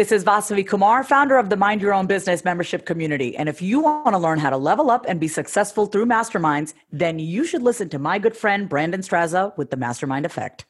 This 0.00 0.12
is 0.12 0.24
Vasavi 0.24 0.66
Kumar, 0.66 1.04
founder 1.04 1.36
of 1.36 1.50
the 1.50 1.58
Mind 1.58 1.82
Your 1.82 1.92
Own 1.92 2.06
Business 2.06 2.42
membership 2.42 2.86
community. 2.86 3.36
And 3.36 3.50
if 3.50 3.60
you 3.60 3.80
want 3.80 4.14
to 4.14 4.18
learn 4.18 4.38
how 4.38 4.48
to 4.48 4.56
level 4.56 4.90
up 4.90 5.04
and 5.06 5.20
be 5.20 5.28
successful 5.28 5.84
through 5.84 6.06
masterminds, 6.06 6.72
then 6.90 7.18
you 7.18 7.44
should 7.44 7.60
listen 7.60 7.90
to 7.90 7.98
my 7.98 8.18
good 8.18 8.34
friend 8.34 8.66
Brandon 8.66 9.02
Straza 9.02 9.54
with 9.58 9.68
the 9.68 9.76
Mastermind 9.76 10.24
Effect. 10.24 10.64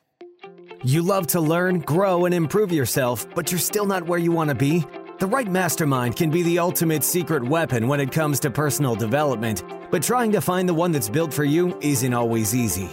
You 0.83 1.03
love 1.03 1.29
to 1.29 1.41
learn, 1.41 1.79
grow, 1.79 2.25
and 2.25 2.35
improve 2.35 2.73
yourself, 2.73 3.25
but 3.37 3.53
you're 3.53 3.61
still 3.61 3.87
not 3.87 4.05
where 4.05 4.19
you 4.19 4.33
want 4.33 4.49
to 4.49 4.57
be? 4.57 4.85
The 5.21 5.29
right 5.29 5.47
mastermind 5.47 6.17
can 6.17 6.31
be 6.31 6.43
the 6.43 6.59
ultimate 6.59 7.05
secret 7.05 7.45
weapon 7.45 7.87
when 7.87 8.01
it 8.01 8.11
comes 8.11 8.41
to 8.41 8.51
personal 8.51 8.97
development, 8.97 9.63
but 9.93 10.03
trying 10.03 10.33
to 10.33 10.41
find 10.41 10.69
the 10.69 10.75
one 10.75 10.91
that's 10.91 11.09
built 11.09 11.33
for 11.33 11.45
you 11.45 11.79
isn't 11.83 12.15
always 12.15 12.53
easy. 12.53 12.91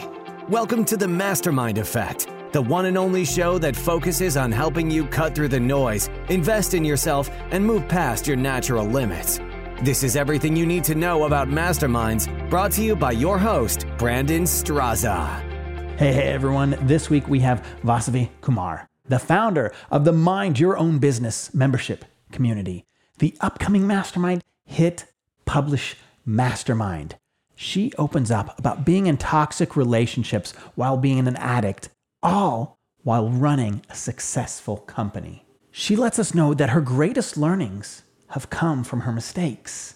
Welcome 0.50 0.86
to 0.86 0.98
the 0.98 1.08
Mastermind 1.08 1.80
Effect 1.80 2.28
the 2.52 2.62
one 2.62 2.86
and 2.86 2.98
only 2.98 3.26
show 3.26 3.58
that 3.60 3.76
focuses 3.76 4.38
on 4.38 4.52
helping 4.52 4.90
you 4.90 5.06
cut 5.06 5.36
through 5.36 5.50
the 5.50 5.60
noise, 5.60 6.10
invest 6.30 6.74
in 6.74 6.86
yourself, 6.86 7.30
and 7.52 7.66
move 7.66 7.88
past 7.88 8.28
your 8.28 8.38
natural 8.38 8.86
limits. 8.86 9.40
This 9.84 10.04
is 10.04 10.16
everything 10.16 10.56
you 10.56 10.66
need 10.66 10.84
to 10.86 10.96
know 10.96 11.26
about 11.26 11.50
masterminds, 11.50 12.28
brought 12.50 12.72
to 12.74 12.84
you 12.84 12.96
by 12.96 13.12
your 13.12 13.38
host, 13.38 13.86
Brandon 13.98 14.44
Straza. 14.44 15.40
Hey, 15.98 16.14
hey, 16.14 16.28
everyone. 16.34 16.78
This 16.82 17.10
week 17.10 17.28
we 17.28 17.40
have 17.42 17.66
Vasavi 17.84 18.30
Kumar, 18.42 18.88
the 19.06 19.20
founder 19.20 19.72
of 19.92 20.04
the 20.04 20.12
Mind 20.12 20.60
Your 20.60 20.78
Own 20.78 21.00
Business 21.00 21.54
membership 21.54 22.06
community, 22.32 22.86
the 23.20 23.36
upcoming 23.42 23.86
mastermind 23.86 24.44
Hit 24.66 25.06
Publish 25.46 25.96
Mastermind. 26.26 27.16
She 27.56 27.92
opens 27.98 28.30
up 28.30 28.58
about 28.60 28.86
being 28.86 29.08
in 29.08 29.18
toxic 29.18 29.76
relationships 29.76 30.54
while 30.76 30.98
being 30.98 31.28
an 31.28 31.36
addict 31.38 31.90
all 32.22 32.80
while 33.04 33.30
running 33.30 33.82
a 33.90 33.96
successful 33.96 34.78
company. 34.78 35.46
She 35.72 35.96
lets 35.96 36.20
us 36.20 36.34
know 36.34 36.54
that 36.54 36.72
her 36.72 36.82
greatest 36.82 37.38
learnings 37.38 38.04
have 38.30 38.50
come 38.50 38.84
from 38.84 39.02
her 39.02 39.12
mistakes 39.12 39.96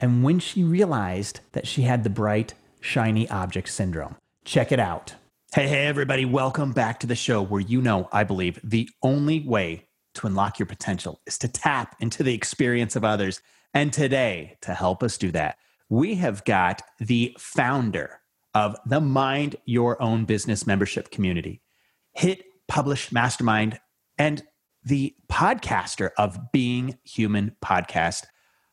and 0.00 0.22
when 0.22 0.38
she 0.38 0.62
realized 0.62 1.40
that 1.52 1.66
she 1.66 1.82
had 1.82 2.04
the 2.04 2.10
bright, 2.10 2.54
shiny 2.80 3.28
object 3.30 3.68
syndrome. 3.70 4.16
Check 4.44 4.70
it 4.70 4.78
out. 4.78 5.14
Hey, 5.54 5.68
hey, 5.68 5.86
everybody, 5.86 6.24
welcome 6.24 6.72
back 6.72 7.00
to 7.00 7.06
the 7.06 7.14
show 7.14 7.40
where 7.40 7.60
you 7.60 7.80
know, 7.80 8.08
I 8.12 8.24
believe, 8.24 8.60
the 8.62 8.90
only 9.02 9.40
way 9.40 9.86
to 10.14 10.26
unlock 10.26 10.58
your 10.58 10.66
potential 10.66 11.20
is 11.26 11.38
to 11.38 11.48
tap 11.48 11.96
into 12.00 12.22
the 12.22 12.34
experience 12.34 12.96
of 12.96 13.04
others. 13.04 13.40
And 13.72 13.92
today, 13.92 14.58
to 14.62 14.74
help 14.74 15.02
us 15.02 15.16
do 15.16 15.30
that, 15.32 15.58
we 15.88 16.16
have 16.16 16.44
got 16.44 16.82
the 16.98 17.36
founder 17.38 18.20
of 18.54 18.76
the 18.86 19.00
Mind 19.00 19.56
Your 19.64 20.00
Own 20.00 20.24
Business 20.24 20.66
membership 20.66 21.10
community, 21.10 21.60
Hit 22.12 22.44
Publish 22.68 23.10
Mastermind, 23.10 23.80
and 24.16 24.42
the 24.84 25.14
podcaster 25.30 26.10
of 26.16 26.52
Being 26.52 26.98
Human 27.04 27.56
podcast, 27.62 28.26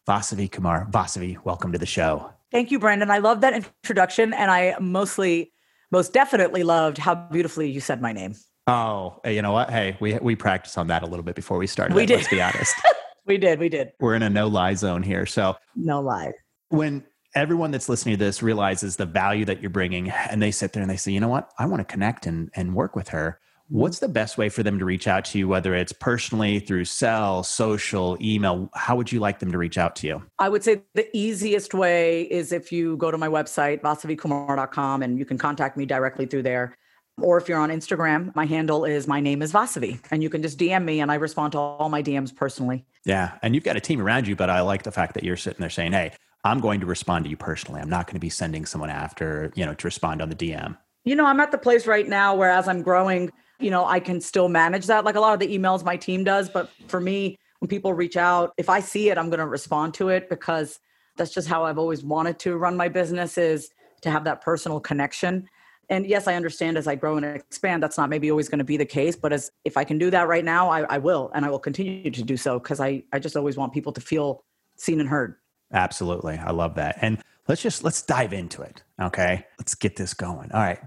Vasavi 0.07 0.51
Kumar. 0.51 0.87
Vasavi, 0.91 1.37
welcome 1.43 1.71
to 1.71 1.79
the 1.79 1.85
show. 1.85 2.31
Thank 2.51 2.69
you, 2.69 2.79
Brandon. 2.79 3.09
I 3.09 3.17
love 3.17 3.41
that 3.41 3.53
introduction, 3.53 4.33
and 4.33 4.51
I 4.51 4.75
mostly, 4.79 5.51
most 5.89 6.13
definitely 6.13 6.63
loved 6.63 6.97
how 6.97 7.15
beautifully 7.15 7.71
you 7.71 7.79
said 7.79 8.01
my 8.01 8.13
name. 8.13 8.35
Oh, 8.67 9.19
you 9.25 9.41
know 9.41 9.53
what? 9.53 9.71
Hey, 9.71 9.97
we 9.99 10.17
we 10.19 10.35
practiced 10.35 10.77
on 10.77 10.87
that 10.87 11.01
a 11.01 11.07
little 11.07 11.23
bit 11.23 11.35
before 11.35 11.57
we 11.57 11.65
started. 11.65 11.95
We 11.95 12.05
did. 12.05 12.17
Let's 12.17 12.29
be 12.29 12.41
honest. 12.41 12.75
we 13.25 13.37
did. 13.37 13.57
We 13.57 13.69
did. 13.69 13.93
We're 13.99 14.15
in 14.15 14.21
a 14.21 14.29
no 14.29 14.47
lie 14.47 14.75
zone 14.75 15.01
here, 15.01 15.25
so 15.25 15.55
no 15.75 16.01
lie. 16.01 16.33
When 16.69 17.03
everyone 17.33 17.71
that's 17.71 17.89
listening 17.89 18.17
to 18.17 18.23
this 18.23 18.43
realizes 18.43 18.95
the 18.95 19.05
value 19.05 19.45
that 19.45 19.61
you're 19.61 19.69
bringing 19.69 20.09
and 20.09 20.41
they 20.41 20.51
sit 20.51 20.73
there 20.73 20.81
and 20.81 20.89
they 20.89 20.97
say 20.97 21.11
you 21.11 21.19
know 21.19 21.27
what? 21.27 21.51
I 21.57 21.65
want 21.65 21.79
to 21.79 21.85
connect 21.85 22.25
and, 22.25 22.49
and 22.55 22.75
work 22.75 22.95
with 22.95 23.09
her. 23.09 23.39
What's 23.69 23.99
the 23.99 24.09
best 24.09 24.37
way 24.37 24.49
for 24.49 24.63
them 24.63 24.79
to 24.79 24.85
reach 24.85 25.07
out 25.07 25.23
to 25.25 25.37
you 25.39 25.47
whether 25.47 25.73
it's 25.73 25.93
personally 25.93 26.59
through 26.59 26.83
cell 26.85 27.41
social 27.41 28.17
email? 28.19 28.69
How 28.73 28.97
would 28.97 29.11
you 29.13 29.21
like 29.21 29.39
them 29.39 29.49
to 29.53 29.57
reach 29.57 29.77
out 29.77 29.95
to 29.97 30.07
you? 30.07 30.23
I 30.39 30.49
would 30.49 30.61
say 30.61 30.81
the 30.93 31.07
easiest 31.15 31.73
way 31.73 32.23
is 32.23 32.51
if 32.51 32.73
you 32.73 32.97
go 32.97 33.11
to 33.11 33.17
my 33.17 33.29
website 33.29 33.81
vasavikumar.com 33.81 35.03
and 35.03 35.17
you 35.17 35.23
can 35.23 35.37
contact 35.37 35.77
me 35.77 35.85
directly 35.85 36.25
through 36.25 36.43
there. 36.43 36.77
Or 37.21 37.37
if 37.37 37.47
you're 37.47 37.59
on 37.59 37.69
Instagram, 37.69 38.35
my 38.35 38.45
handle 38.45 38.83
is 38.83 39.07
my 39.07 39.21
name 39.21 39.41
is 39.41 39.53
Vasavi, 39.53 39.99
and 40.11 40.23
you 40.23 40.29
can 40.29 40.41
just 40.41 40.57
DM 40.57 40.83
me, 40.83 41.01
and 41.01 41.11
I 41.11 41.15
respond 41.15 41.51
to 41.51 41.59
all 41.59 41.89
my 41.89 42.01
DMs 42.01 42.35
personally. 42.35 42.85
Yeah, 43.05 43.37
and 43.43 43.53
you've 43.53 43.65
got 43.65 43.75
a 43.75 43.81
team 43.81 44.01
around 44.01 44.27
you, 44.27 44.35
but 44.35 44.49
I 44.49 44.61
like 44.61 44.83
the 44.83 44.93
fact 44.93 45.13
that 45.15 45.23
you're 45.23 45.37
sitting 45.37 45.59
there 45.59 45.69
saying, 45.69 45.91
"Hey, 45.91 46.13
I'm 46.43 46.59
going 46.59 46.79
to 46.79 46.85
respond 46.85 47.25
to 47.25 47.29
you 47.29 47.37
personally. 47.37 47.81
I'm 47.81 47.89
not 47.89 48.07
going 48.07 48.15
to 48.15 48.19
be 48.19 48.29
sending 48.29 48.65
someone 48.65 48.89
after, 48.89 49.51
you 49.55 49.65
know, 49.65 49.73
to 49.73 49.87
respond 49.87 50.21
on 50.21 50.29
the 50.29 50.35
DM. 50.35 50.77
You 51.03 51.15
know, 51.15 51.25
I'm 51.25 51.39
at 51.39 51.51
the 51.51 51.57
place 51.57 51.87
right 51.87 52.07
now 52.07 52.35
where 52.35 52.49
as 52.49 52.67
I'm 52.67 52.81
growing, 52.81 53.31
you 53.59 53.69
know, 53.69 53.85
I 53.85 53.99
can 53.99 54.19
still 54.19 54.49
manage 54.49 54.87
that. 54.87 55.05
Like 55.05 55.15
a 55.15 55.19
lot 55.19 55.33
of 55.33 55.39
the 55.39 55.55
emails 55.55 55.83
my 55.83 55.97
team 55.97 56.23
does. 56.23 56.49
But 56.49 56.69
for 56.87 56.99
me, 56.99 57.37
when 57.59 57.69
people 57.69 57.93
reach 57.93 58.17
out, 58.17 58.53
if 58.57 58.69
I 58.69 58.79
see 58.79 59.09
it, 59.09 59.17
I'm 59.17 59.29
going 59.29 59.39
to 59.39 59.47
respond 59.47 59.93
to 59.95 60.09
it 60.09 60.29
because 60.29 60.79
that's 61.15 61.33
just 61.33 61.47
how 61.47 61.63
I've 61.63 61.77
always 61.77 62.03
wanted 62.03 62.39
to 62.39 62.57
run 62.57 62.75
my 62.75 62.89
business 62.89 63.37
is 63.37 63.69
to 64.01 64.09
have 64.09 64.23
that 64.23 64.41
personal 64.41 64.79
connection. 64.79 65.47
And 65.89 66.07
yes, 66.07 66.27
I 66.27 66.35
understand 66.35 66.77
as 66.77 66.87
I 66.87 66.95
grow 66.95 67.17
and 67.17 67.25
expand, 67.25 67.83
that's 67.83 67.97
not 67.97 68.09
maybe 68.09 68.31
always 68.31 68.49
going 68.49 68.59
to 68.59 68.65
be 68.65 68.77
the 68.77 68.85
case. 68.85 69.15
But 69.15 69.33
as 69.33 69.51
if 69.65 69.77
I 69.77 69.83
can 69.83 69.99
do 69.99 70.09
that 70.09 70.27
right 70.27 70.45
now, 70.45 70.69
I, 70.69 70.81
I 70.83 70.97
will, 70.97 71.29
and 71.35 71.45
I 71.45 71.49
will 71.49 71.59
continue 71.59 72.09
to 72.09 72.23
do 72.23 72.37
so 72.37 72.57
because 72.57 72.79
I, 72.79 73.03
I 73.11 73.19
just 73.19 73.35
always 73.35 73.57
want 73.57 73.73
people 73.73 73.91
to 73.91 74.01
feel 74.01 74.43
seen 74.77 74.99
and 74.99 75.09
heard. 75.09 75.35
Absolutely. 75.73 76.37
I 76.37 76.51
love 76.51 76.75
that. 76.75 76.97
And 77.01 77.21
let's 77.47 77.61
just 77.61 77.83
let's 77.83 78.01
dive 78.01 78.33
into 78.33 78.61
it. 78.61 78.83
Okay. 79.01 79.45
Let's 79.57 79.75
get 79.75 79.95
this 79.95 80.13
going. 80.13 80.51
All 80.51 80.59
right. 80.59 80.79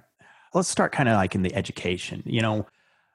Let's 0.53 0.69
start 0.69 0.93
kind 0.93 1.09
of 1.09 1.17
like 1.17 1.35
in 1.35 1.43
the 1.43 1.55
education. 1.55 2.23
You 2.27 2.43
know, 2.43 2.67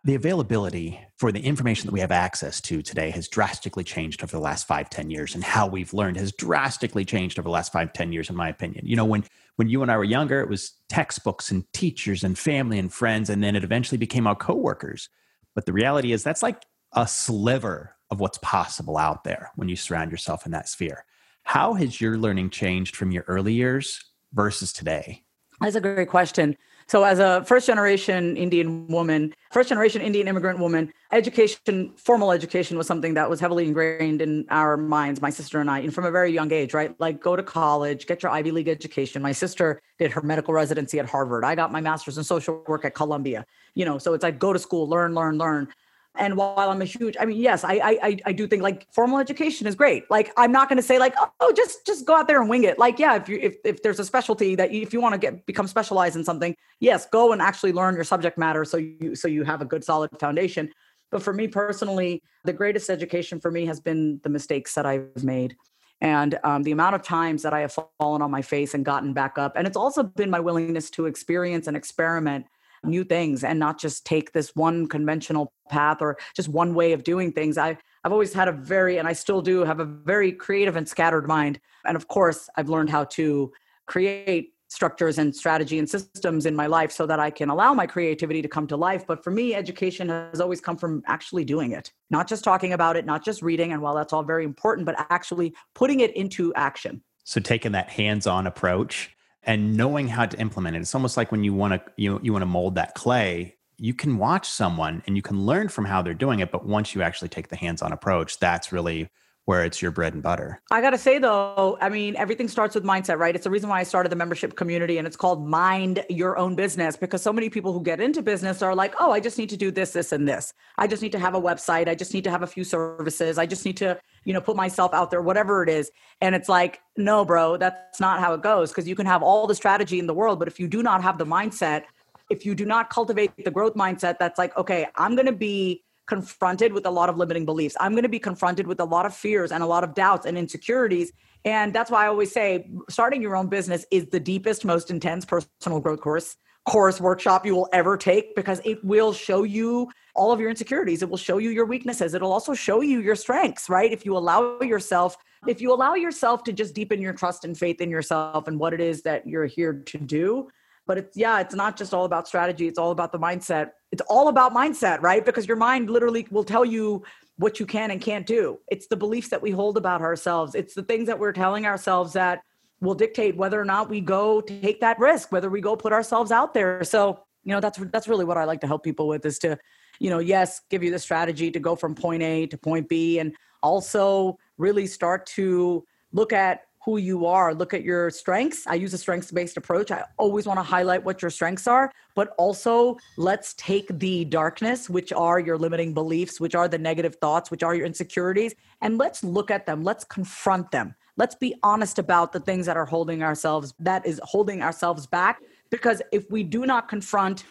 the 0.04 0.16
availability 0.16 1.00
for 1.18 1.32
the 1.32 1.42
information 1.42 1.88
that 1.88 1.94
we 1.94 2.00
have 2.00 2.12
access 2.12 2.62
to 2.62 2.82
today 2.82 3.10
has 3.12 3.28
drastically 3.28 3.84
changed 3.84 4.24
over 4.24 4.32
the 4.32 4.42
last 4.42 4.68
five, 4.68 4.90
ten 4.90 5.10
years, 5.10 5.36
and 5.36 5.44
how 5.44 5.68
we've 5.68 5.94
learned 5.94 6.18
has 6.18 6.32
drastically 6.32 7.06
changed 7.06 7.38
over 7.38 7.48
the 7.48 7.54
last 7.54 7.72
five, 7.72 7.94
ten 7.94 8.12
years, 8.12 8.30
in 8.30 8.36
my 8.36 8.50
opinion. 8.50 8.86
You 8.86 8.96
know, 8.96 9.06
when 9.06 9.24
when 9.58 9.70
you 9.70 9.82
and 9.82 9.92
I 9.92 9.98
were 9.98 10.06
younger, 10.06 10.40
it 10.42 10.50
was 10.50 10.74
textbooks 10.88 11.52
and 11.52 11.72
teachers 11.74 12.24
and 12.24 12.38
family 12.38 12.80
and 12.80 12.92
friends, 12.92 13.30
and 13.30 13.44
then 13.44 13.56
it 13.56 13.64
eventually 13.64 13.98
became 13.98 14.26
our 14.26 14.36
coworkers. 14.36 15.10
But 15.54 15.66
the 15.66 15.74
reality 15.74 16.14
is 16.14 16.24
that's 16.24 16.44
like 16.44 16.64
a 16.94 17.08
sliver 17.08 17.96
of 18.10 18.20
what's 18.20 18.40
possible 18.40 18.98
out 18.98 19.24
there 19.24 19.52
when 19.56 19.70
you 19.70 19.76
surround 19.76 20.12
yourself 20.12 20.46
in 20.46 20.54
that 20.54 20.70
sphere. 20.70 21.06
How 21.50 21.74
has 21.74 22.00
your 22.00 22.16
learning 22.16 22.52
changed 22.52 22.96
from 22.96 23.10
your 23.10 23.24
early 23.28 23.54
years 23.54 24.06
versus 24.34 24.72
today? 24.72 25.24
That's 25.60 25.76
a 25.76 25.82
great 25.82 26.08
question. 26.08 26.56
So, 26.86 27.04
as 27.04 27.18
a 27.18 27.44
first 27.44 27.66
generation 27.66 28.38
Indian 28.38 28.86
woman, 28.86 29.34
first 29.52 29.70
generation 29.70 30.04
Indian 30.04 30.28
immigrant 30.28 30.60
woman, 30.60 30.94
education, 31.12 31.96
formal 31.98 32.32
education 32.32 32.78
was 32.78 32.86
something 32.86 33.16
that 33.16 33.28
was 33.28 33.40
heavily 33.40 33.66
ingrained 33.66 34.22
in 34.22 34.46
our 34.52 34.78
minds, 34.78 35.24
my 35.24 35.32
sister 35.32 35.60
and 35.60 35.72
I, 35.72 35.80
and 35.80 35.92
from 35.92 36.06
a 36.06 36.12
very 36.12 36.32
young 36.32 36.54
age, 36.54 36.76
right? 36.76 36.94
Like 37.00 37.20
go 37.20 37.36
to 37.36 37.42
college, 37.42 38.06
get 38.06 38.22
your 38.22 38.32
Ivy 38.32 38.52
League 38.52 38.68
education. 38.68 39.20
My 39.24 39.32
sister 39.32 39.82
did 39.98 40.12
her 40.12 40.22
medical 40.22 40.54
residency 40.54 41.00
at 41.00 41.10
Harvard. 41.10 41.44
I 41.44 41.56
got 41.56 41.72
my 41.72 41.82
master's 41.82 42.20
in 42.20 42.24
social 42.24 42.64
work 42.68 42.86
at 42.86 42.94
Columbia. 42.94 43.44
You 43.74 43.86
know, 43.86 43.98
so 43.98 44.14
it's 44.14 44.22
like 44.22 44.38
go 44.38 44.54
to 44.54 44.60
school, 44.60 44.88
learn, 44.88 45.16
learn, 45.16 45.40
learn. 45.40 45.70
And 46.16 46.36
while 46.36 46.70
I'm 46.70 46.82
a 46.82 46.86
huge, 46.86 47.16
I 47.20 47.26
mean, 47.26 47.38
yes, 47.38 47.64
I 47.64 47.76
I 48.02 48.18
I 48.26 48.32
do 48.34 48.48
think 48.48 48.64
like 48.64 48.88
formal 48.92 49.20
education 49.20 49.68
is 49.68 49.76
great. 49.76 50.10
Like 50.10 50.32
I'm 50.38 50.52
not 50.52 50.68
going 50.68 50.78
to 50.78 50.84
say 50.84 51.00
like 51.00 51.14
oh 51.40 51.54
just 51.56 51.86
just 51.86 52.06
go 52.06 52.16
out 52.16 52.28
there 52.28 52.42
and 52.42 52.50
wing 52.50 52.64
it. 52.64 52.80
Like 52.80 53.00
yeah, 53.00 53.16
if 53.16 53.30
you 53.30 53.40
if 53.42 53.56
if 53.64 53.84
there's 53.84 54.00
a 54.00 54.06
specialty 54.06 54.56
that 54.56 54.72
you, 54.72 54.82
if 54.82 54.92
you 54.92 55.02
want 55.02 55.14
to 55.14 55.20
get 55.20 55.46
become 55.46 55.68
specialized 55.68 56.16
in 56.16 56.24
something, 56.24 56.56
yes, 56.80 57.06
go 57.06 57.32
and 57.32 57.42
actually 57.42 57.74
learn 57.74 57.96
your 57.96 58.04
subject 58.04 58.38
matter 58.38 58.66
so 58.66 58.78
you 58.78 59.16
so 59.16 59.28
you 59.28 59.44
have 59.44 59.62
a 59.62 59.66
good 59.66 59.84
solid 59.84 60.10
foundation. 60.20 60.70
But 61.12 61.24
for 61.24 61.34
me 61.34 61.48
personally, 61.48 62.22
the 62.44 62.54
greatest 62.54 62.90
education 62.90 63.40
for 63.40 63.52
me 63.52 63.66
has 63.66 63.80
been 63.80 64.20
the 64.24 64.30
mistakes 64.30 64.76
that 64.76 64.86
I've 64.86 65.24
made 65.24 65.56
and 66.02 66.40
um, 66.44 66.64
the 66.64 66.72
amount 66.72 66.96
of 66.96 67.02
times 67.02 67.44
that 67.44 67.54
I 67.54 67.62
have 67.62 67.78
fallen 68.00 68.22
on 68.22 68.32
my 68.32 68.42
face 68.42 68.74
and 68.74 68.86
gotten 68.86 69.14
back 69.14 69.38
up. 69.38 69.54
And 69.56 69.68
it's 69.68 69.78
also 69.78 70.04
been 70.04 70.30
my 70.30 70.40
willingness 70.40 70.90
to 70.92 71.06
experience 71.08 71.68
and 71.68 71.76
experiment 71.76 72.46
new 72.84 73.04
things 73.04 73.44
and 73.44 73.60
not 73.60 73.80
just 73.80 74.06
take 74.06 74.32
this 74.32 74.56
one 74.56 74.88
conventional 74.88 75.54
path 75.70 75.98
or 76.02 76.18
just 76.36 76.50
one 76.50 76.74
way 76.74 76.94
of 76.94 77.04
doing 77.04 77.32
things. 77.32 77.58
I, 77.58 77.78
I've 78.04 78.12
always 78.12 78.34
had 78.34 78.48
a 78.48 78.52
very, 78.52 78.98
and 78.98 79.08
I 79.08 79.14
still 79.14 79.42
do 79.42 79.64
have 79.64 79.80
a 79.80 79.86
very 79.86 80.32
creative 80.32 80.76
and 80.76 80.88
scattered 80.88 81.28
mind. 81.28 81.60
And 81.86 81.96
of 81.96 82.08
course, 82.08 82.50
I've 82.56 82.70
learned 82.70 82.90
how 82.90 83.06
to 83.06 83.52
create 83.86 84.54
structures 84.70 85.18
and 85.18 85.36
strategy 85.36 85.80
and 85.80 85.90
systems 85.90 86.46
in 86.46 86.56
my 86.56 86.68
life 86.68 86.92
so 86.92 87.06
that 87.08 87.20
I 87.20 87.32
can 87.32 87.50
allow 87.50 87.74
my 87.74 87.88
creativity 87.88 88.42
to 88.42 88.48
come 88.48 88.68
to 88.68 88.78
life. 88.78 89.06
But 89.06 89.24
for 89.24 89.32
me, 89.32 89.56
education 89.56 90.10
has 90.10 90.40
always 90.40 90.62
come 90.62 90.78
from 90.78 91.02
actually 91.08 91.44
doing 91.44 91.72
it, 91.72 91.92
not 92.12 92.28
just 92.28 92.44
talking 92.44 92.74
about 92.74 92.96
it, 92.96 93.06
not 93.06 93.26
just 93.26 93.42
reading. 93.42 93.74
And 93.74 93.82
while 93.82 93.96
that's 93.96 94.14
all 94.14 94.24
very 94.24 94.46
important, 94.46 94.86
but 94.86 94.96
actually 95.10 95.56
putting 95.74 96.02
it 96.02 96.16
into 96.16 96.54
action. 96.54 97.02
So 97.24 97.42
taking 97.42 97.72
that 97.74 97.90
hands 97.90 98.28
on 98.28 98.46
approach 98.48 99.16
and 99.44 99.76
knowing 99.76 100.08
how 100.08 100.26
to 100.26 100.40
implement 100.40 100.76
it. 100.76 100.80
It's 100.80 100.96
almost 100.96 101.18
like 101.18 101.32
when 101.32 101.44
you 101.44 101.54
want 101.54 101.74
to 101.74 101.92
you 101.96 102.20
you 102.22 102.32
want 102.34 102.42
to 102.44 102.48
mold 102.48 102.76
that 102.76 102.94
clay, 102.96 103.56
you 103.78 103.94
can 103.94 104.18
watch 104.18 104.48
someone 104.50 105.02
and 105.08 105.16
you 105.16 105.22
can 105.22 105.46
learn 105.46 105.70
from 105.70 105.86
how 105.86 106.02
they're 106.02 106.14
doing 106.14 106.40
it, 106.40 106.52
but 106.52 106.66
once 106.66 106.94
you 106.94 107.02
actually 107.02 107.30
take 107.30 107.48
the 107.48 107.56
hands-on 107.56 107.92
approach, 107.92 108.40
that's 108.40 108.72
really 108.72 109.10
where 109.50 109.64
it's 109.64 109.82
your 109.82 109.90
bread 109.90 110.14
and 110.14 110.22
butter. 110.22 110.62
I 110.70 110.80
got 110.80 110.92
to 110.92 110.98
say 111.00 111.18
though, 111.18 111.76
I 111.82 111.90
mean, 111.90 112.16
everything 112.18 112.48
starts 112.48 112.76
with 112.76 112.84
mindset, 112.84 113.18
right? 113.18 113.34
It's 113.34 113.46
the 113.46 113.50
reason 113.50 113.68
why 113.68 113.80
I 113.80 113.84
started 113.84 114.12
the 114.12 114.16
membership 114.16 114.56
community 114.56 115.00
and 115.00 115.08
it's 115.08 115.18
called 115.18 115.44
Mind 115.44 116.06
Your 116.08 116.38
Own 116.38 116.54
Business 116.54 116.96
because 116.96 117.24
so 117.24 117.34
many 117.34 117.50
people 117.50 117.74
who 117.74 117.82
get 117.82 118.00
into 118.00 118.22
business 118.22 118.62
are 118.62 118.76
like, 118.76 118.94
oh, 119.00 119.12
I 119.12 119.20
just 119.20 119.40
need 119.40 119.50
to 119.50 119.58
do 119.58 119.72
this, 119.72 119.94
this, 119.94 120.12
and 120.12 120.28
this. 120.28 120.54
I 120.78 120.86
just 120.86 121.02
need 121.02 121.14
to 121.14 121.18
have 121.18 121.34
a 121.34 121.42
website. 121.42 121.88
I 121.90 121.96
just 121.96 122.14
need 122.14 122.26
to 122.26 122.30
have 122.30 122.44
a 122.44 122.48
few 122.48 122.64
services. 122.64 123.40
I 123.40 123.48
just 123.48 123.66
need 123.66 123.78
to, 123.78 124.00
you 124.24 124.34
know, 124.34 124.42
put 124.42 124.56
myself 124.56 124.94
out 124.94 125.10
there, 125.10 125.24
whatever 125.24 125.64
it 125.64 125.70
is. 125.70 125.90
And 126.22 126.36
it's 126.36 126.48
like, 126.48 126.82
no, 126.96 127.26
bro, 127.26 127.58
that's 127.58 128.00
not 128.00 128.20
how 128.20 128.36
it 128.36 128.44
goes 128.44 128.70
because 128.70 128.88
you 128.88 128.96
can 128.96 129.08
have 129.08 129.24
all 129.24 129.48
the 129.48 129.56
strategy 129.56 129.98
in 129.98 130.06
the 130.06 130.14
world, 130.14 130.38
but 130.38 130.48
if 130.48 130.60
you 130.60 130.68
do 130.68 130.84
not 130.84 131.02
have 131.02 131.18
the 131.18 131.26
mindset, 131.26 131.86
if 132.30 132.46
you 132.46 132.54
do 132.54 132.66
not 132.66 132.92
cultivate 132.92 133.32
the 133.44 133.50
growth 133.50 133.74
mindset, 133.74 134.20
that's 134.20 134.38
like, 134.38 134.56
okay, 134.58 134.86
I'm 134.96 135.16
going 135.16 135.26
to 135.26 135.32
be 135.32 135.84
confronted 136.10 136.74
with 136.74 136.86
a 136.86 136.90
lot 136.90 137.08
of 137.08 137.16
limiting 137.16 137.46
beliefs. 137.46 137.78
I'm 137.80 137.94
going 137.94 138.04
to 138.04 138.10
be 138.10 138.20
confronted 138.20 138.68
with 138.68 138.82
a 138.82 138.86
lot 138.86 139.06
of 139.06 139.14
fears 139.16 139.52
and 139.54 139.64
a 139.64 139.66
lot 139.66 139.84
of 139.86 139.94
doubts 139.94 140.26
and 140.26 140.38
insecurities. 140.38 141.14
And 141.46 141.74
that's 141.74 141.90
why 141.90 142.06
I 142.06 142.08
always 142.08 142.32
say 142.32 142.70
starting 142.90 143.22
your 143.22 143.38
own 143.38 143.48
business 143.48 143.86
is 143.92 144.08
the 144.08 144.20
deepest, 144.20 144.66
most 144.66 144.92
intense 144.92 145.24
personal 145.24 145.80
growth 145.80 146.02
course 146.02 146.36
course 146.66 147.02
workshop 147.02 147.46
you 147.46 147.56
will 147.56 147.70
ever 147.74 147.98
take 147.98 148.36
because 148.36 148.62
it 148.64 148.84
will 148.84 149.12
show 149.14 149.44
you 149.44 149.90
all 150.14 150.32
of 150.32 150.40
your 150.40 150.50
insecurities. 150.50 151.02
It 151.02 151.10
will 151.10 151.18
show 151.18 151.38
you 151.38 151.50
your 151.50 151.66
weaknesses. 151.66 152.14
It'll 152.14 152.32
also 152.32 152.54
show 152.54 152.82
you 152.82 153.00
your 153.00 153.16
strengths, 153.16 153.70
right? 153.70 153.92
If 153.92 154.06
you 154.06 154.16
allow 154.16 154.60
yourself, 154.62 155.18
if 155.48 155.62
you 155.62 155.74
allow 155.74 155.96
yourself 155.96 156.44
to 156.44 156.54
just 156.54 156.76
deepen 156.76 157.02
your 157.02 157.14
trust 157.14 157.46
and 157.46 157.58
faith 157.58 157.82
in 157.82 157.90
yourself 157.90 158.48
and 158.48 158.60
what 158.60 158.74
it 158.74 158.82
is 158.82 159.02
that 159.04 159.26
you're 159.26 159.46
here 159.46 159.74
to 159.74 159.98
do, 159.98 160.50
but 160.90 160.98
it's 160.98 161.16
yeah 161.16 161.40
it's 161.40 161.54
not 161.54 161.78
just 161.78 161.94
all 161.94 162.06
about 162.06 162.28
strategy. 162.28 162.68
It's 162.68 162.80
all 162.80 162.90
about 162.90 163.12
the 163.12 163.20
mindset. 163.20 163.72
It's 163.92 164.02
all 164.10 164.28
about 164.28 164.56
mindset 164.56 165.02
right? 165.02 165.24
Because 165.24 165.48
your 165.48 165.56
mind 165.56 165.90
literally 165.90 166.28
will 166.32 166.44
tell 166.44 166.66
you 166.66 167.04
what 167.38 167.60
you 167.60 167.68
can 167.68 167.92
and 167.92 168.02
can't 168.02 168.26
do. 168.26 168.58
It's 168.70 168.88
the 168.88 168.98
beliefs 168.98 169.30
that 169.30 169.42
we 169.42 169.52
hold 169.52 169.78
about 169.78 170.02
ourselves. 170.02 170.56
It's 170.56 170.74
the 170.74 170.82
things 170.82 171.06
that 171.06 171.20
we're 171.20 171.32
telling 171.32 171.68
ourselves 171.68 172.14
that 172.14 172.42
will 172.82 172.96
dictate 172.96 173.38
whether 173.38 173.62
or 173.62 173.66
not 173.66 173.88
we 173.88 174.02
go 174.02 174.42
take 174.42 174.82
that 174.82 174.98
risk 174.98 175.32
whether 175.32 175.50
we 175.52 175.62
go 175.62 175.76
put 175.76 175.94
ourselves 175.94 176.32
out 176.32 176.56
there. 176.56 176.84
So 176.84 177.20
you 177.44 177.54
know 177.54 177.60
that's 177.60 177.78
that's 177.94 178.08
really 178.08 178.26
what 178.26 178.38
i 178.38 178.44
like 178.44 178.62
to 178.62 178.68
help 178.68 178.84
people 178.84 179.08
with 179.08 179.26
is 179.26 179.40
to 179.40 179.58
you 180.00 180.10
know 180.10 180.20
yes 180.20 180.62
give 180.72 180.84
you 180.84 180.92
the 180.92 181.00
strategy 181.00 181.52
to 181.52 181.60
go 181.60 181.76
from 181.76 181.94
point 181.96 182.24
a 182.24 182.48
to 182.48 182.58
point 182.58 182.90
b 182.90 183.20
and 183.20 183.36
also 183.62 184.38
really 184.58 184.88
start 184.88 185.26
to 185.26 185.86
look 186.12 186.34
at 186.34 186.62
who 186.84 186.98
you 186.98 187.26
are, 187.26 187.54
look 187.54 187.74
at 187.74 187.84
your 187.84 188.10
strengths. 188.10 188.66
I 188.66 188.76
use 188.76 188.94
a 188.94 188.98
strengths 188.98 189.32
based 189.32 189.58
approach. 189.58 189.92
I 189.92 190.04
always 190.18 190.46
want 190.46 190.60
to 190.60 190.64
highlight 190.64 191.04
what 191.04 191.22
your 191.22 191.30
strengths 191.30 191.68
are, 191.68 191.92
but 192.16 192.34
also 192.38 192.98
let's 193.18 193.54
take 193.56 193.88
the 194.00 194.26
darkness, 194.26 194.90
which 194.90 195.12
are 195.12 195.40
your 195.40 195.58
limiting 195.58 195.94
beliefs, 195.94 196.40
which 196.40 196.56
are 196.56 196.68
the 196.68 196.78
negative 196.78 197.16
thoughts, 197.16 197.52
which 197.52 197.64
are 197.64 197.76
your 197.76 197.86
insecurities, 197.86 198.56
and 198.82 198.98
let's 198.98 199.24
look 199.24 199.52
at 199.52 199.66
them. 199.66 199.84
Let's 199.84 200.06
confront 200.06 200.72
them. 200.72 200.96
Let's 201.18 201.36
be 201.36 201.54
honest 201.64 202.00
about 202.00 202.32
the 202.32 202.40
things 202.40 202.66
that 202.66 202.78
are 202.78 202.86
holding 202.86 203.24
ourselves, 203.24 203.74
that 203.80 204.06
is 204.06 204.22
holding 204.24 204.62
ourselves 204.62 205.06
back. 205.06 205.42
Because 205.70 206.02
if 206.14 206.32
we 206.32 206.44
do 206.44 206.66
not 206.66 206.88
confront 206.88 207.44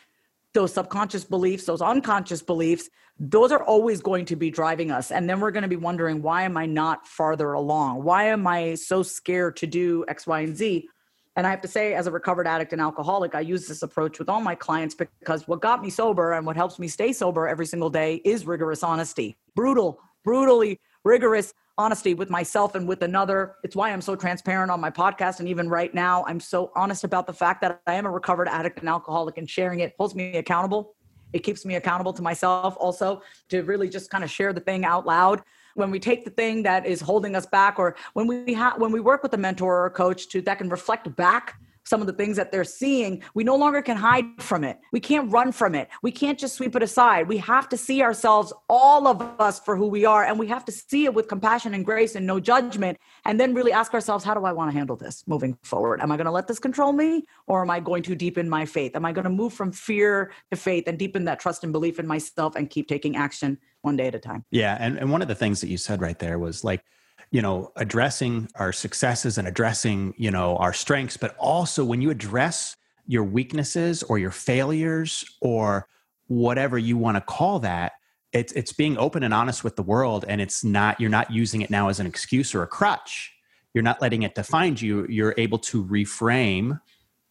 those 0.58 0.75
subconscious 0.75 1.22
beliefs, 1.22 1.66
those 1.66 1.81
unconscious 1.81 2.43
beliefs, 2.43 2.90
those 3.20 3.52
are 3.52 3.62
always 3.62 4.00
going 4.00 4.25
to 4.25 4.34
be 4.34 4.50
driving 4.50 4.90
us. 4.90 5.12
And 5.12 5.31
then 5.31 5.38
we're 5.38 5.52
going 5.52 5.62
to 5.62 5.69
be 5.69 5.76
wondering, 5.76 6.20
why 6.20 6.43
am 6.43 6.56
I 6.56 6.66
not 6.66 7.06
farther 7.06 7.52
along? 7.52 8.02
Why 8.02 8.25
am 8.25 8.44
I 8.44 8.75
so 8.75 9.05
scared 9.05 9.56
to 9.58 9.69
do 9.69 10.05
X, 10.08 10.26
Y, 10.26 10.40
and 10.40 10.56
Z? 10.56 10.88
And 11.37 11.46
I 11.46 11.50
have 11.50 11.60
to 11.60 11.69
say, 11.69 11.94
as 11.94 12.08
a 12.08 12.10
recovered 12.10 12.49
addict 12.49 12.72
and 12.72 12.82
alcoholic, 12.82 13.37
I 13.37 13.40
use 13.40 13.69
this 13.69 13.84
approach 13.84 14.19
with 14.19 14.28
all 14.28 14.40
my 14.40 14.56
clients 14.56 14.96
because 14.96 15.46
what 15.46 15.60
got 15.60 15.81
me 15.81 15.90
sober 15.90 16.32
and 16.32 16.44
what 16.44 16.56
helps 16.56 16.81
me 16.81 16.88
stay 16.88 17.12
sober 17.12 17.46
every 17.46 17.66
single 17.66 17.90
day 17.90 18.16
is 18.25 18.44
rigorous 18.44 18.82
honesty. 18.82 19.37
Brutal, 19.54 20.00
brutally 20.25 20.81
rigorous 21.04 21.54
honesty 21.78 22.12
with 22.12 22.28
myself 22.28 22.75
and 22.75 22.86
with 22.86 23.02
another. 23.02 23.54
It's 23.62 23.76
why 23.76 23.90
I'm 23.92 24.00
so 24.00 24.16
transparent 24.16 24.70
on 24.70 24.80
my 24.80 24.90
podcast. 24.90 25.38
And 25.38 25.48
even 25.48 25.69
right 25.69 25.94
now, 25.94 26.25
I'm 26.26 26.40
so 26.40 26.72
honest 26.75 27.04
about 27.04 27.26
the 27.26 27.32
fact 27.32 27.62
that 27.62 27.80
I 27.86 27.94
am 27.94 28.04
a 28.04 28.10
recovered 28.10 28.48
addict 28.48 28.80
and 28.80 28.88
alcoholic 28.88 29.38
and 29.38 29.48
sharing 29.48 29.80
it 29.80 29.94
holds 29.96 30.14
me 30.14 30.36
accountable. 30.36 30.94
It 31.32 31.40
keeps 31.40 31.64
me 31.64 31.76
accountable 31.76 32.12
to 32.14 32.22
myself 32.22 32.76
also 32.78 33.22
to 33.48 33.62
really 33.62 33.88
just 33.88 34.10
kind 34.10 34.25
of 34.25 34.30
share 34.30 34.52
the 34.52 34.60
thing 34.60 34.84
out 34.84 35.06
loud. 35.06 35.42
When 35.75 35.90
we 35.90 36.00
take 36.00 36.25
the 36.25 36.30
thing 36.30 36.64
that 36.64 36.86
is 36.86 37.00
holding 37.00 37.36
us 37.36 37.46
back, 37.46 37.78
or 37.78 37.94
when 38.14 38.26
we 38.26 38.52
have 38.54 38.80
when 38.80 38.90
we 38.90 38.98
work 38.98 39.22
with 39.22 39.32
a 39.34 39.36
mentor 39.36 39.76
or 39.76 39.86
a 39.86 39.90
coach 39.90 40.28
to 40.30 40.42
that 40.42 40.58
can 40.58 40.69
reflect 40.69 41.14
back 41.14 41.60
some 41.88 42.00
of 42.00 42.06
the 42.06 42.12
things 42.12 42.37
that 42.37 42.52
they're 42.52 42.64
seeing, 42.64 43.23
we 43.35 43.44
no 43.44 43.56
longer 43.56 43.81
can 43.82 43.96
hide 43.96 44.26
from 44.38 44.62
it. 44.62 44.79
We 44.93 45.00
can't 45.00 45.31
run 45.32 45.52
from 45.52 45.75
it. 45.75 45.88
We 46.02 46.12
can't 46.12 46.38
just 46.38 46.55
sweep 46.56 46.76
it 46.76 46.82
aside. 46.82 47.29
We 47.29 47.38
have 47.38 47.69
to 47.70 47.76
see 47.76 48.02
ourselves, 48.02 48.52
all 48.69 49.06
of 49.06 49.23
us, 49.40 49.58
for 49.58 49.76
who 49.76 49.87
we 49.87 50.05
are. 50.05 50.25
And 50.25 50.38
we 50.38 50.46
have 50.49 50.64
to 50.67 50.73
see 50.73 51.05
it 51.05 51.14
with 51.14 51.29
compassion 51.29 51.75
and 51.75 51.85
grace 51.85 52.14
and 52.14 52.26
no 52.26 52.40
judgment. 52.40 52.99
And 53.25 53.40
then 53.40 53.55
really 53.55 53.73
ask 53.73 53.94
ourselves, 53.94 54.25
how 54.25 54.35
do 54.35 54.44
I 54.44 54.52
want 54.52 54.70
to 54.70 54.76
handle 54.76 54.96
this 54.96 55.25
moving 55.26 55.56
forward? 55.62 56.00
Am 56.02 56.12
I 56.12 56.17
going 56.17 56.26
to 56.26 56.31
let 56.31 56.46
this 56.46 56.58
control 56.58 56.93
me? 56.93 57.25
Or 57.46 57.62
am 57.62 57.70
I 57.70 57.81
going 57.81 58.02
to 58.05 58.14
deepen 58.14 58.49
my 58.49 58.67
faith? 58.67 58.94
Am 58.94 59.05
I 59.05 59.12
going 59.12 59.25
to 59.25 59.31
move 59.31 59.52
from 59.55 59.73
fear 59.73 60.31
to 60.50 60.56
faith 60.56 60.85
and 60.87 60.99
deepen 60.99 61.25
that 61.25 61.40
trust 61.40 61.64
and 61.64 61.73
belief 61.73 61.99
in 61.99 62.06
myself 62.06 62.55
and 62.55 62.69
keep 62.69 62.88
taking 62.88 63.17
action 63.17 63.58
one 63.82 63.96
day 63.96 64.08
at 64.08 64.14
a 64.14 64.19
time? 64.19 64.44
Yeah. 64.50 64.76
And, 64.79 64.99
and 64.99 65.11
one 65.11 65.23
of 65.23 65.29
the 65.29 65.35
things 65.35 65.61
that 65.62 65.69
you 65.69 65.79
said 65.79 66.00
right 66.02 66.19
there 66.19 66.38
was 66.38 66.64
like, 66.64 66.85
you 67.30 67.42
know 67.42 67.72
addressing 67.76 68.48
our 68.56 68.72
successes 68.72 69.38
and 69.38 69.46
addressing 69.46 70.14
you 70.16 70.30
know 70.30 70.56
our 70.56 70.72
strengths 70.72 71.16
but 71.16 71.36
also 71.38 71.84
when 71.84 72.00
you 72.00 72.10
address 72.10 72.76
your 73.06 73.25
weaknesses 73.25 74.02
or 74.02 74.19
your 74.19 74.30
failures 74.30 75.25
or 75.40 75.86
whatever 76.26 76.78
you 76.78 76.96
want 76.96 77.16
to 77.16 77.20
call 77.20 77.58
that 77.58 77.92
it's 78.32 78.52
it's 78.52 78.72
being 78.72 78.98
open 78.98 79.22
and 79.22 79.32
honest 79.32 79.64
with 79.64 79.76
the 79.76 79.82
world 79.82 80.25
and 80.28 80.40
it's 80.40 80.62
not 80.62 81.00
you're 81.00 81.10
not 81.10 81.30
using 81.30 81.62
it 81.62 81.70
now 81.70 81.88
as 81.88 82.00
an 82.00 82.06
excuse 82.06 82.54
or 82.54 82.62
a 82.62 82.66
crutch. 82.66 83.32
You're 83.75 83.84
not 83.84 84.02
letting 84.02 84.22
it 84.22 84.34
define 84.34 84.76
you. 84.78 85.06
You're 85.08 85.34
able 85.38 85.58
to 85.60 85.84
reframe 85.84 86.80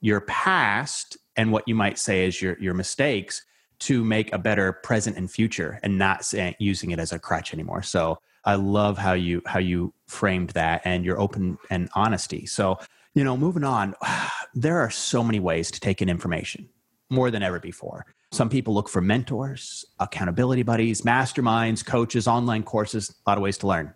your 0.02 0.22
past 0.22 1.18
and 1.36 1.52
what 1.52 1.68
you 1.68 1.76
might 1.76 2.00
say 2.00 2.26
is 2.26 2.42
your 2.42 2.58
your 2.60 2.74
mistakes 2.74 3.44
to 3.80 4.04
make 4.04 4.34
a 4.34 4.40
better 4.40 4.74
present 4.74 5.18
and 5.18 5.30
future 5.30 5.80
and 5.84 6.00
not 6.00 6.26
using 6.58 6.92
it 6.92 7.00
as 7.00 7.12
a 7.12 7.20
crutch 7.20 7.54
anymore. 7.54 7.84
So 7.84 8.20
I 8.48 8.56
love 8.56 8.98
how 8.98 9.12
you 9.12 9.42
how 9.46 9.60
you 9.60 9.94
framed 10.08 10.52
that 10.52 10.82
and 10.86 11.04
your 11.04 11.20
open 11.20 11.58
and 11.70 11.90
honesty. 11.94 12.46
So, 12.46 12.80
you 13.14 13.26
know, 13.26 13.36
moving 13.36 13.66
on, 13.66 13.94
there 14.56 14.80
are 14.80 14.90
so 14.90 15.22
many 15.22 15.42
ways 15.42 15.70
to 15.72 15.82
take 15.82 16.02
in 16.02 16.08
information, 16.08 16.70
more 17.10 17.30
than 17.30 17.44
ever 17.44 17.60
before. 17.60 18.06
Some 18.32 18.50
people 18.50 18.74
look 18.74 18.88
for 18.88 19.02
mentors, 19.02 19.86
accountability 20.00 20.64
buddies, 20.64 21.02
masterminds, 21.02 21.86
coaches, 21.86 22.26
online 22.26 22.64
courses, 22.64 23.14
a 23.26 23.30
lot 23.30 23.38
of 23.38 23.44
ways 23.44 23.58
to 23.60 23.68
learn. 23.68 23.94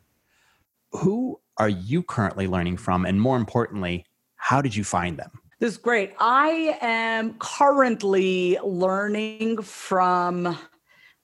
Who 0.91 1.39
are 1.57 1.69
you 1.69 2.03
currently 2.03 2.47
learning 2.47 2.75
from? 2.77 3.05
And 3.05 3.21
more 3.21 3.37
importantly, 3.37 4.05
how 4.35 4.61
did 4.61 4.75
you 4.75 4.83
find 4.83 5.17
them? 5.17 5.31
This 5.59 5.73
is 5.73 5.77
great. 5.77 6.13
I 6.19 6.77
am 6.81 7.35
currently 7.39 8.57
learning 8.63 9.61
from 9.61 10.57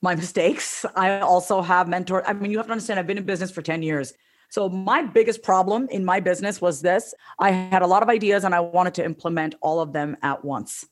my 0.01 0.15
mistakes. 0.15 0.85
I 0.95 1.19
also 1.19 1.61
have 1.61 1.87
mentor. 1.87 2.27
I 2.27 2.33
mean, 2.33 2.51
you 2.51 2.57
have 2.57 2.67
to 2.67 2.71
understand, 2.71 2.99
I've 2.99 3.07
been 3.07 3.17
in 3.17 3.25
business 3.25 3.51
for 3.51 3.61
10 3.61 3.81
years. 3.81 4.13
So 4.49 4.69
my 4.69 5.03
biggest 5.03 5.43
problem 5.43 5.87
in 5.91 6.05
my 6.05 6.19
business 6.19 6.61
was 6.61 6.81
this. 6.81 7.13
I 7.39 7.51
had 7.51 7.81
a 7.81 7.87
lot 7.87 8.03
of 8.03 8.09
ideas 8.09 8.43
and 8.43 8.55
I 8.55 8.61
wanted 8.61 8.93
to 8.95 9.05
implement 9.05 9.55
all 9.61 9.81
of 9.81 9.93
them 9.93 10.15
at 10.21 10.45
once. 10.45 10.85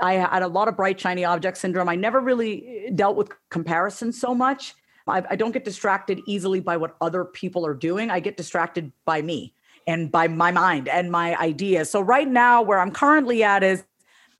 I 0.00 0.14
had 0.14 0.42
a 0.42 0.48
lot 0.48 0.68
of 0.68 0.76
bright, 0.76 1.00
shiny 1.00 1.24
object 1.24 1.58
syndrome. 1.58 1.88
I 1.88 1.96
never 1.96 2.20
really 2.20 2.86
eh, 2.86 2.90
dealt 2.94 3.16
with 3.16 3.30
comparison 3.50 4.12
so 4.12 4.34
much. 4.34 4.74
I, 5.06 5.24
I 5.30 5.36
don't 5.36 5.52
get 5.52 5.64
distracted 5.64 6.20
easily 6.26 6.60
by 6.60 6.76
what 6.76 6.96
other 7.00 7.24
people 7.24 7.66
are 7.66 7.74
doing. 7.74 8.10
I 8.10 8.20
get 8.20 8.36
distracted 8.36 8.92
by 9.04 9.22
me 9.22 9.54
and 9.86 10.10
by 10.10 10.28
my 10.28 10.50
mind 10.50 10.88
and 10.88 11.10
my 11.10 11.36
ideas. 11.36 11.90
So 11.90 12.00
right 12.00 12.28
now, 12.28 12.62
where 12.62 12.78
I'm 12.78 12.90
currently 12.90 13.42
at 13.42 13.62
is 13.62 13.84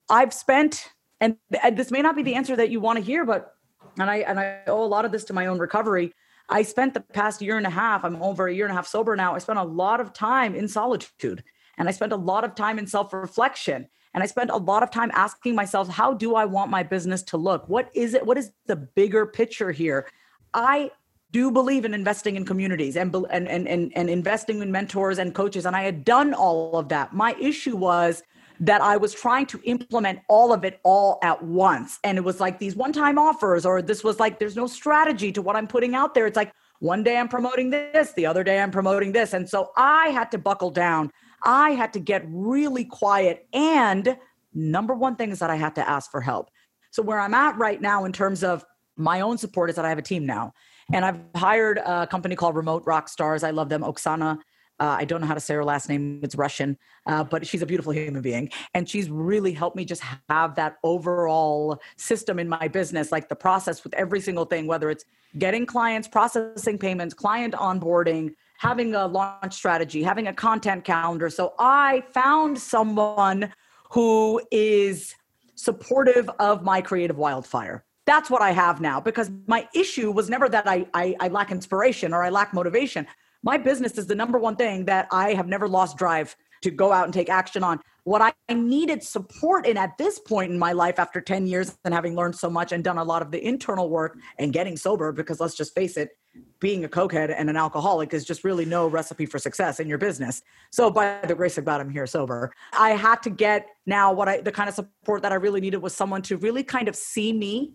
I've 0.09 0.33
spent, 0.33 0.89
and, 1.21 1.37
and 1.63 1.77
this 1.77 1.91
may 1.91 2.01
not 2.01 2.15
be 2.15 2.23
the 2.23 2.35
answer 2.35 2.55
that 2.55 2.69
you 2.69 2.79
want 2.79 2.97
to 2.99 3.03
hear, 3.03 3.25
but 3.25 3.56
and 3.99 4.09
I 4.09 4.17
and 4.17 4.39
I 4.39 4.59
owe 4.67 4.83
a 4.83 4.85
lot 4.85 5.05
of 5.05 5.11
this 5.11 5.23
to 5.25 5.33
my 5.33 5.47
own 5.47 5.59
recovery. 5.59 6.13
I 6.49 6.61
spent 6.61 6.93
the 6.93 7.01
past 7.01 7.41
year 7.41 7.57
and 7.57 7.67
a 7.67 7.71
half, 7.71 8.05
I'm 8.05 8.21
over 8.21 8.47
a 8.47 8.53
year 8.53 8.65
and 8.65 8.71
a 8.71 8.75
half 8.75 8.87
sober 8.87 9.15
now. 9.15 9.35
I 9.35 9.39
spent 9.39 9.59
a 9.59 9.63
lot 9.63 9.99
of 9.99 10.13
time 10.13 10.55
in 10.55 10.67
solitude 10.67 11.43
and 11.77 11.87
I 11.87 11.91
spent 11.91 12.13
a 12.13 12.17
lot 12.17 12.43
of 12.43 12.55
time 12.55 12.79
in 12.79 12.87
self 12.87 13.13
reflection. 13.13 13.87
And 14.13 14.23
I 14.23 14.25
spent 14.25 14.49
a 14.49 14.57
lot 14.57 14.81
of 14.81 14.89
time 14.89 15.11
asking 15.13 15.53
myself, 15.53 15.87
how 15.89 16.13
do 16.13 16.35
I 16.35 16.45
want 16.45 16.71
my 16.71 16.81
business 16.81 17.21
to 17.23 17.37
look? 17.37 17.69
What 17.69 17.91
is 17.93 18.15
it? 18.15 18.25
What 18.25 18.37
is 18.37 18.51
the 18.65 18.75
bigger 18.75 19.27
picture 19.27 19.71
here? 19.71 20.07
I 20.53 20.91
do 21.31 21.51
believe 21.51 21.85
in 21.85 21.93
investing 21.93 22.35
in 22.35 22.45
communities 22.45 22.95
and, 22.95 23.13
and, 23.29 23.47
and, 23.47 23.67
and, 23.67 23.91
and 23.95 24.09
investing 24.09 24.61
in 24.61 24.71
mentors 24.71 25.19
and 25.19 25.35
coaches. 25.35 25.65
And 25.65 25.75
I 25.75 25.83
had 25.83 26.03
done 26.03 26.33
all 26.33 26.77
of 26.77 26.89
that. 26.89 27.13
My 27.13 27.35
issue 27.39 27.75
was 27.75 28.23
that 28.59 28.81
I 28.81 28.97
was 28.97 29.13
trying 29.13 29.45
to 29.47 29.61
implement 29.63 30.19
all 30.27 30.51
of 30.51 30.63
it 30.63 30.79
all 30.83 31.19
at 31.23 31.43
once. 31.43 31.99
And 32.03 32.17
it 32.17 32.21
was 32.21 32.39
like 32.39 32.59
these 32.59 32.75
one 32.75 32.91
time 32.91 33.17
offers, 33.17 33.65
or 33.65 33.81
this 33.81 34.03
was 34.03 34.19
like, 34.19 34.39
there's 34.39 34.55
no 34.55 34.67
strategy 34.67 35.31
to 35.31 35.41
what 35.41 35.55
I'm 35.55 35.67
putting 35.67 35.95
out 35.95 36.13
there. 36.13 36.25
It's 36.25 36.35
like 36.35 36.51
one 36.79 37.03
day 37.03 37.17
I'm 37.17 37.27
promoting 37.27 37.69
this, 37.69 38.13
the 38.13 38.25
other 38.25 38.43
day 38.43 38.59
I'm 38.59 38.71
promoting 38.71 39.11
this. 39.11 39.33
And 39.33 39.47
so 39.47 39.71
I 39.77 40.09
had 40.09 40.31
to 40.31 40.37
buckle 40.37 40.71
down. 40.71 41.11
I 41.43 41.71
had 41.71 41.93
to 41.93 41.99
get 41.99 42.23
really 42.27 42.85
quiet. 42.85 43.47
And 43.53 44.17
number 44.53 44.93
one 44.95 45.15
thing 45.15 45.31
is 45.31 45.39
that 45.39 45.49
I 45.49 45.55
had 45.55 45.75
to 45.75 45.87
ask 45.87 46.09
for 46.09 46.21
help. 46.21 46.49
So 46.91 47.03
where 47.03 47.19
I'm 47.19 47.33
at 47.33 47.57
right 47.57 47.81
now 47.81 48.05
in 48.05 48.11
terms 48.11 48.43
of 48.43 48.65
my 48.95 49.21
own 49.21 49.37
support 49.37 49.69
is 49.69 49.75
that 49.75 49.85
I 49.85 49.89
have 49.89 49.99
a 49.99 50.03
team 50.03 50.25
now. 50.25 50.53
And 50.93 51.03
I've 51.05 51.19
hired 51.35 51.79
a 51.79 52.07
company 52.07 52.35
called 52.35 52.55
Remote 52.55 52.85
Rockstars. 52.85 53.43
I 53.43 53.51
love 53.51 53.69
them. 53.69 53.81
Oksana 53.83 54.39
uh, 54.79 54.95
I 54.99 55.05
don't 55.05 55.21
know 55.21 55.27
how 55.27 55.33
to 55.33 55.39
say 55.39 55.55
her 55.55 55.63
last 55.63 55.89
name. 55.89 56.19
It's 56.23 56.35
Russian, 56.35 56.77
uh, 57.05 57.23
but 57.23 57.47
she's 57.47 57.61
a 57.61 57.65
beautiful 57.65 57.93
human 57.93 58.21
being. 58.21 58.51
And 58.73 58.87
she's 58.87 59.09
really 59.09 59.51
helped 59.51 59.75
me 59.75 59.85
just 59.85 60.03
have 60.29 60.55
that 60.55 60.77
overall 60.83 61.81
system 61.95 62.39
in 62.39 62.47
my 62.47 62.67
business, 62.67 63.11
like 63.11 63.29
the 63.29 63.35
process 63.35 63.83
with 63.83 63.93
every 63.95 64.21
single 64.21 64.45
thing, 64.45 64.67
whether 64.67 64.89
it's 64.89 65.05
getting 65.37 65.65
clients, 65.65 66.07
processing 66.07 66.77
payments, 66.77 67.13
client 67.13 67.53
onboarding, 67.55 68.35
having 68.57 68.95
a 68.95 69.07
launch 69.07 69.53
strategy, 69.53 70.03
having 70.03 70.27
a 70.27 70.33
content 70.33 70.83
calendar. 70.83 71.29
So 71.29 71.53
I 71.59 72.03
found 72.13 72.57
someone 72.59 73.51
who 73.91 74.41
is 74.51 75.15
supportive 75.55 76.29
of 76.39 76.63
my 76.63 76.81
creative 76.81 77.17
wildfire 77.17 77.83
that's 78.05 78.29
what 78.29 78.41
I 78.41 78.51
have 78.51 78.79
now 78.79 79.01
because 79.01 79.29
my 79.47 79.67
issue 79.75 80.11
was 80.11 80.29
never 80.29 80.47
that 80.47 80.65
I, 80.65 80.87
I, 80.93 81.15
I 81.19 81.27
lack 81.27 81.51
inspiration 81.51 82.13
or 82.13 82.23
I 82.23 82.29
lack 82.29 82.53
motivation 82.53 83.05
my 83.43 83.57
business 83.57 83.97
is 83.97 84.07
the 84.07 84.15
number 84.15 84.37
one 84.37 84.55
thing 84.55 84.85
that 84.85 85.07
I 85.11 85.33
have 85.33 85.47
never 85.47 85.67
lost 85.67 85.97
drive 85.97 86.35
to 86.61 86.71
go 86.71 86.91
out 86.91 87.05
and 87.05 87.13
take 87.13 87.29
action 87.29 87.63
on. 87.63 87.79
What 88.03 88.21
I 88.21 88.33
needed 88.53 89.03
support 89.03 89.67
in 89.67 89.77
at 89.77 89.97
this 89.97 90.17
point 90.17 90.51
in 90.51 90.57
my 90.57 90.71
life 90.71 90.97
after 90.97 91.19
10 91.19 91.45
years 91.45 91.77
and 91.83 91.93
having 91.93 92.15
learned 92.15 92.35
so 92.35 92.49
much 92.49 92.71
and 92.71 92.83
done 92.83 92.97
a 92.97 93.03
lot 93.03 93.21
of 93.21 93.31
the 93.31 93.45
internal 93.45 93.89
work 93.89 94.17
and 94.39 94.53
getting 94.53 94.77
sober, 94.77 95.11
because 95.11 95.39
let's 95.39 95.55
just 95.55 95.75
face 95.75 95.97
it, 95.97 96.17
being 96.59 96.85
a 96.85 96.87
cokehead 96.87 97.33
and 97.35 97.49
an 97.49 97.57
alcoholic 97.57 98.13
is 98.13 98.23
just 98.23 98.43
really 98.43 98.63
no 98.63 98.87
recipe 98.87 99.25
for 99.25 99.39
success 99.39 99.79
in 99.79 99.87
your 99.87 99.97
business. 99.97 100.41
So 100.71 100.89
by 100.89 101.19
the 101.27 101.35
grace 101.35 101.57
of 101.57 101.65
God, 101.65 101.81
I'm 101.81 101.89
here 101.89 102.07
sober. 102.07 102.53
I 102.73 102.91
had 102.91 103.21
to 103.23 103.29
get 103.29 103.67
now 103.85 104.13
what 104.13 104.29
I 104.29 104.41
the 104.41 104.51
kind 104.51 104.69
of 104.69 104.75
support 104.75 105.21
that 105.23 105.31
I 105.31 105.35
really 105.35 105.61
needed 105.61 105.77
was 105.77 105.93
someone 105.93 106.21
to 106.23 106.37
really 106.37 106.63
kind 106.63 106.87
of 106.87 106.95
see 106.95 107.33
me 107.33 107.73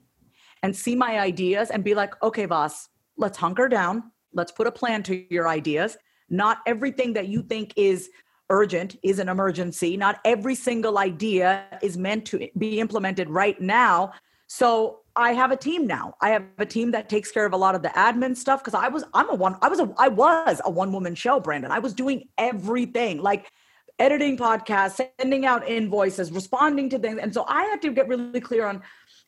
and 0.62 0.74
see 0.74 0.94
my 0.94 1.18
ideas 1.18 1.70
and 1.70 1.82
be 1.84 1.94
like, 1.94 2.20
okay, 2.22 2.46
boss, 2.46 2.88
let's 3.16 3.36
hunker 3.36 3.68
down 3.68 4.12
let's 4.34 4.52
put 4.52 4.66
a 4.66 4.72
plan 4.72 5.02
to 5.04 5.26
your 5.32 5.48
ideas. 5.48 5.96
Not 6.28 6.58
everything 6.66 7.12
that 7.14 7.28
you 7.28 7.42
think 7.42 7.72
is 7.76 8.10
urgent 8.50 8.96
is 9.02 9.18
an 9.18 9.28
emergency. 9.28 9.96
Not 9.96 10.20
every 10.24 10.54
single 10.54 10.98
idea 10.98 11.64
is 11.82 11.96
meant 11.96 12.26
to 12.26 12.48
be 12.58 12.80
implemented 12.80 13.28
right 13.30 13.60
now. 13.60 14.12
So 14.46 15.00
I 15.16 15.32
have 15.32 15.50
a 15.50 15.56
team 15.56 15.86
now. 15.86 16.14
I 16.20 16.30
have 16.30 16.44
a 16.58 16.66
team 16.66 16.90
that 16.92 17.08
takes 17.08 17.30
care 17.30 17.46
of 17.46 17.52
a 17.52 17.56
lot 17.56 17.74
of 17.74 17.82
the 17.82 17.88
admin 17.90 18.36
stuff 18.36 18.62
because 18.62 18.74
I 18.74 18.88
was 18.88 19.04
I'm 19.14 19.28
a 19.30 19.34
one 19.34 19.56
I 19.62 19.68
was 19.68 19.80
a 19.80 19.92
I 19.98 20.08
was 20.08 20.60
a 20.64 20.70
one 20.70 20.92
woman 20.92 21.14
show, 21.14 21.40
Brandon. 21.40 21.70
I 21.70 21.78
was 21.78 21.94
doing 21.94 22.28
everything 22.38 23.22
like 23.22 23.50
editing 23.98 24.36
podcasts, 24.36 25.00
sending 25.18 25.46
out 25.46 25.68
invoices, 25.68 26.32
responding 26.32 26.88
to 26.90 26.98
things. 26.98 27.18
And 27.20 27.32
so 27.32 27.44
I 27.46 27.64
had 27.64 27.82
to 27.82 27.92
get 27.92 28.08
really 28.08 28.40
clear 28.40 28.66
on 28.66 28.82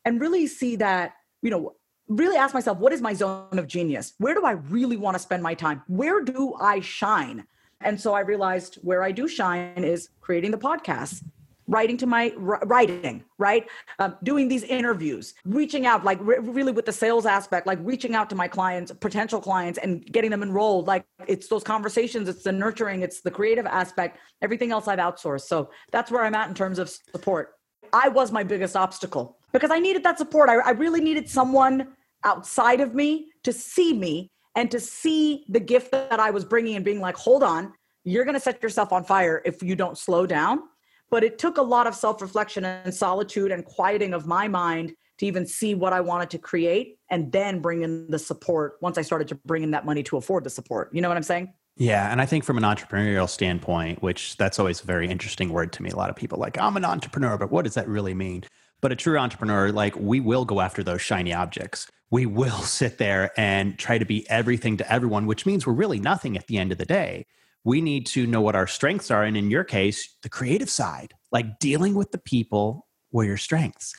and 0.05 0.21
really 0.21 0.47
see 0.47 0.77
that, 0.77 1.13
you 1.43 1.51
know, 1.51 1.75
really 2.09 2.37
ask 2.37 2.55
myself, 2.55 2.79
what 2.79 2.93
is 2.93 3.01
my 3.01 3.15
zone 3.15 3.59
of 3.59 3.67
genius? 3.67 4.15
Where 4.19 4.35
do 4.35 4.45
I 4.45 4.53
really 4.53 4.97
want 4.97 5.15
to 5.15 5.19
spend 5.19 5.43
my 5.43 5.55
time? 5.55 5.83
Where 5.87 6.23
do 6.23 6.55
I 6.61 6.81
shine? 6.81 7.47
And 7.81 8.01
so 8.01 8.15
I 8.15 8.21
realized 8.21 8.77
where 8.83 9.03
I 9.03 9.13
do 9.13 9.29
shine 9.29 9.85
is 9.85 10.09
creating 10.21 10.51
the 10.51 10.59
podcast, 10.59 11.23
writing 11.67 11.97
to 11.99 12.07
my 12.07 12.33
writing, 12.37 13.25
right? 13.39 13.67
Um, 13.99 14.17
doing 14.23 14.49
these 14.49 14.63
interviews, 14.65 15.35
reaching 15.45 15.87
out, 15.87 16.05
like 16.05 16.19
re- 16.21 16.39
really 16.39 16.73
with 16.73 16.87
the 16.87 16.93
sales 16.93 17.27
aspect, 17.27 17.67
like 17.67 17.79
reaching 17.83 18.15
out 18.15 18.31
to 18.31 18.37
my 18.37 18.49
clients, 18.49 18.93
potential 18.93 19.41
clients, 19.41 19.79
and 19.79 20.05
getting 20.07 20.31
them 20.31 20.43
enrolled. 20.43 20.87
Like 20.87 21.05
it's 21.27 21.49
those 21.49 21.65
conversations, 21.65 22.29
it's 22.29 22.43
the 22.43 22.53
nurturing, 22.53 23.03
it's 23.03 23.21
the 23.21 23.31
creative 23.31 23.67
aspect. 23.67 24.19
Everything 24.43 24.73
else 24.73 24.89
I've 24.89 24.99
outsourced. 24.99 25.47
So 25.47 25.71
that's 25.91 26.11
where 26.11 26.25
I'm 26.25 26.35
at 26.35 26.49
in 26.49 26.55
terms 26.55 26.79
of 26.79 26.89
support. 26.89 27.55
I 27.93 28.09
was 28.09 28.33
my 28.33 28.43
biggest 28.43 28.77
obstacle 28.77 29.39
because 29.55 29.71
I 29.71 29.79
needed 29.79 30.03
that 30.03 30.19
support. 30.19 30.51
I, 30.51 30.57
I 30.57 30.71
really 30.71 31.01
needed 31.01 31.31
someone 31.31 31.95
outside 32.25 32.81
of 32.81 32.93
me 32.93 33.29
to 33.45 33.53
see 33.53 33.95
me 33.95 34.31
and 34.57 34.69
to 34.73 34.81
see 34.81 35.47
the 35.49 35.61
gift 35.61 35.93
that 35.93 36.19
I 36.19 36.31
was 36.31 36.45
bringing 36.45 36.75
and 36.75 36.85
being 36.85 37.01
like, 37.01 37.17
hold 37.17 37.43
on, 37.43 37.73
you're 38.03 38.25
going 38.25 38.35
to 38.35 38.41
set 38.41 38.63
yourself 38.63 38.93
on 38.93 39.05
fire 39.05 39.41
if 39.45 39.63
you 39.63 39.77
don't 39.77 39.97
slow 39.97 40.27
down. 40.27 40.61
But 41.09 41.23
it 41.23 41.39
took 41.39 41.59
a 41.59 41.63
lot 41.63 41.87
of 41.87 41.95
self 41.95 42.21
reflection 42.21 42.65
and 42.65 42.93
solitude 42.93 43.53
and 43.53 43.65
quieting 43.65 44.13
of 44.13 44.27
my 44.27 44.49
mind 44.49 44.93
to 45.19 45.27
even 45.27 45.47
see 45.47 45.77
what 45.77 45.93
I 45.93 46.01
wanted 46.01 46.31
to 46.31 46.39
create 46.39 46.99
and 47.09 47.31
then 47.31 47.61
bring 47.61 47.83
in 47.83 48.11
the 48.11 48.19
support 48.19 48.75
once 48.81 48.99
I 48.99 49.03
started 49.03 49.29
to 49.29 49.37
bring 49.47 49.63
in 49.63 49.71
that 49.71 49.87
money 49.87 50.03
to 50.05 50.17
afford 50.17 50.43
the 50.43 50.51
support. 50.51 50.91
You 50.93 51.01
know 51.01 51.09
what 51.09 51.17
I'm 51.17 51.23
saying? 51.23 51.53
Yeah. 51.77 52.11
And 52.11 52.21
I 52.21 52.27
think 52.27 52.43
from 52.43 52.59
an 52.59 52.65
entrepreneurial 52.65 53.29
standpoint, 53.29 54.03
which 54.03 54.37
that's 54.37 54.59
always 54.59 54.83
a 54.83 54.87
very 54.87 55.09
interesting 55.09 55.51
word 55.51 55.73
to 55.75 55.83
me, 55.85 55.91
a 55.91 55.97
lot 55.97 56.11
of 56.11 56.17
people 56.17 56.39
like, 56.39 56.59
I'm 56.59 56.77
an 56.77 56.85
entrepreneur, 56.85 57.39
but 57.39 57.53
what 57.53 57.65
does 57.65 57.75
that 57.75 57.87
really 57.87 58.15
mean? 58.15 58.45
But 58.85 58.93
a 58.93 58.97
true 58.97 59.17
entrepreneur, 59.17 59.73
like 59.73 59.97
we 59.97 60.21
will 60.21 60.45
go 60.45 60.61
after 60.61 60.83
those 60.83 61.01
shiny 61.01 61.33
objects. 61.33 61.91
We 62.11 62.27
will 62.27 62.59
sit 62.65 62.99
there 62.99 63.33
and 63.35 63.79
try 63.79 63.97
to 63.97 64.05
be 64.05 64.29
everything 64.29 64.77
to 64.77 64.93
everyone, 64.93 65.25
which 65.25 65.47
means 65.47 65.67
we're 65.67 65.73
really 65.73 65.99
nothing 65.99 66.37
at 66.37 66.49
the 66.49 66.59
end 66.59 66.71
of 66.71 66.77
the 66.77 66.85
day. 66.85 67.25
We 67.65 67.81
need 67.81 68.05
to 68.09 68.27
know 68.27 68.43
what 68.43 68.55
our 68.55 68.67
strengths 68.67 69.11
are. 69.11 69.23
And 69.23 69.39
in 69.39 69.51
your 69.51 69.65
case, 69.65 70.15
the 70.23 70.29
creative 70.29 70.69
side, 70.69 71.15
like 71.33 71.61
dealing 71.61 71.95
with 71.95 72.13
the 72.13 72.19
people 72.19 72.87
were 73.11 73.25
your 73.25 73.39
strengths. 73.39 73.95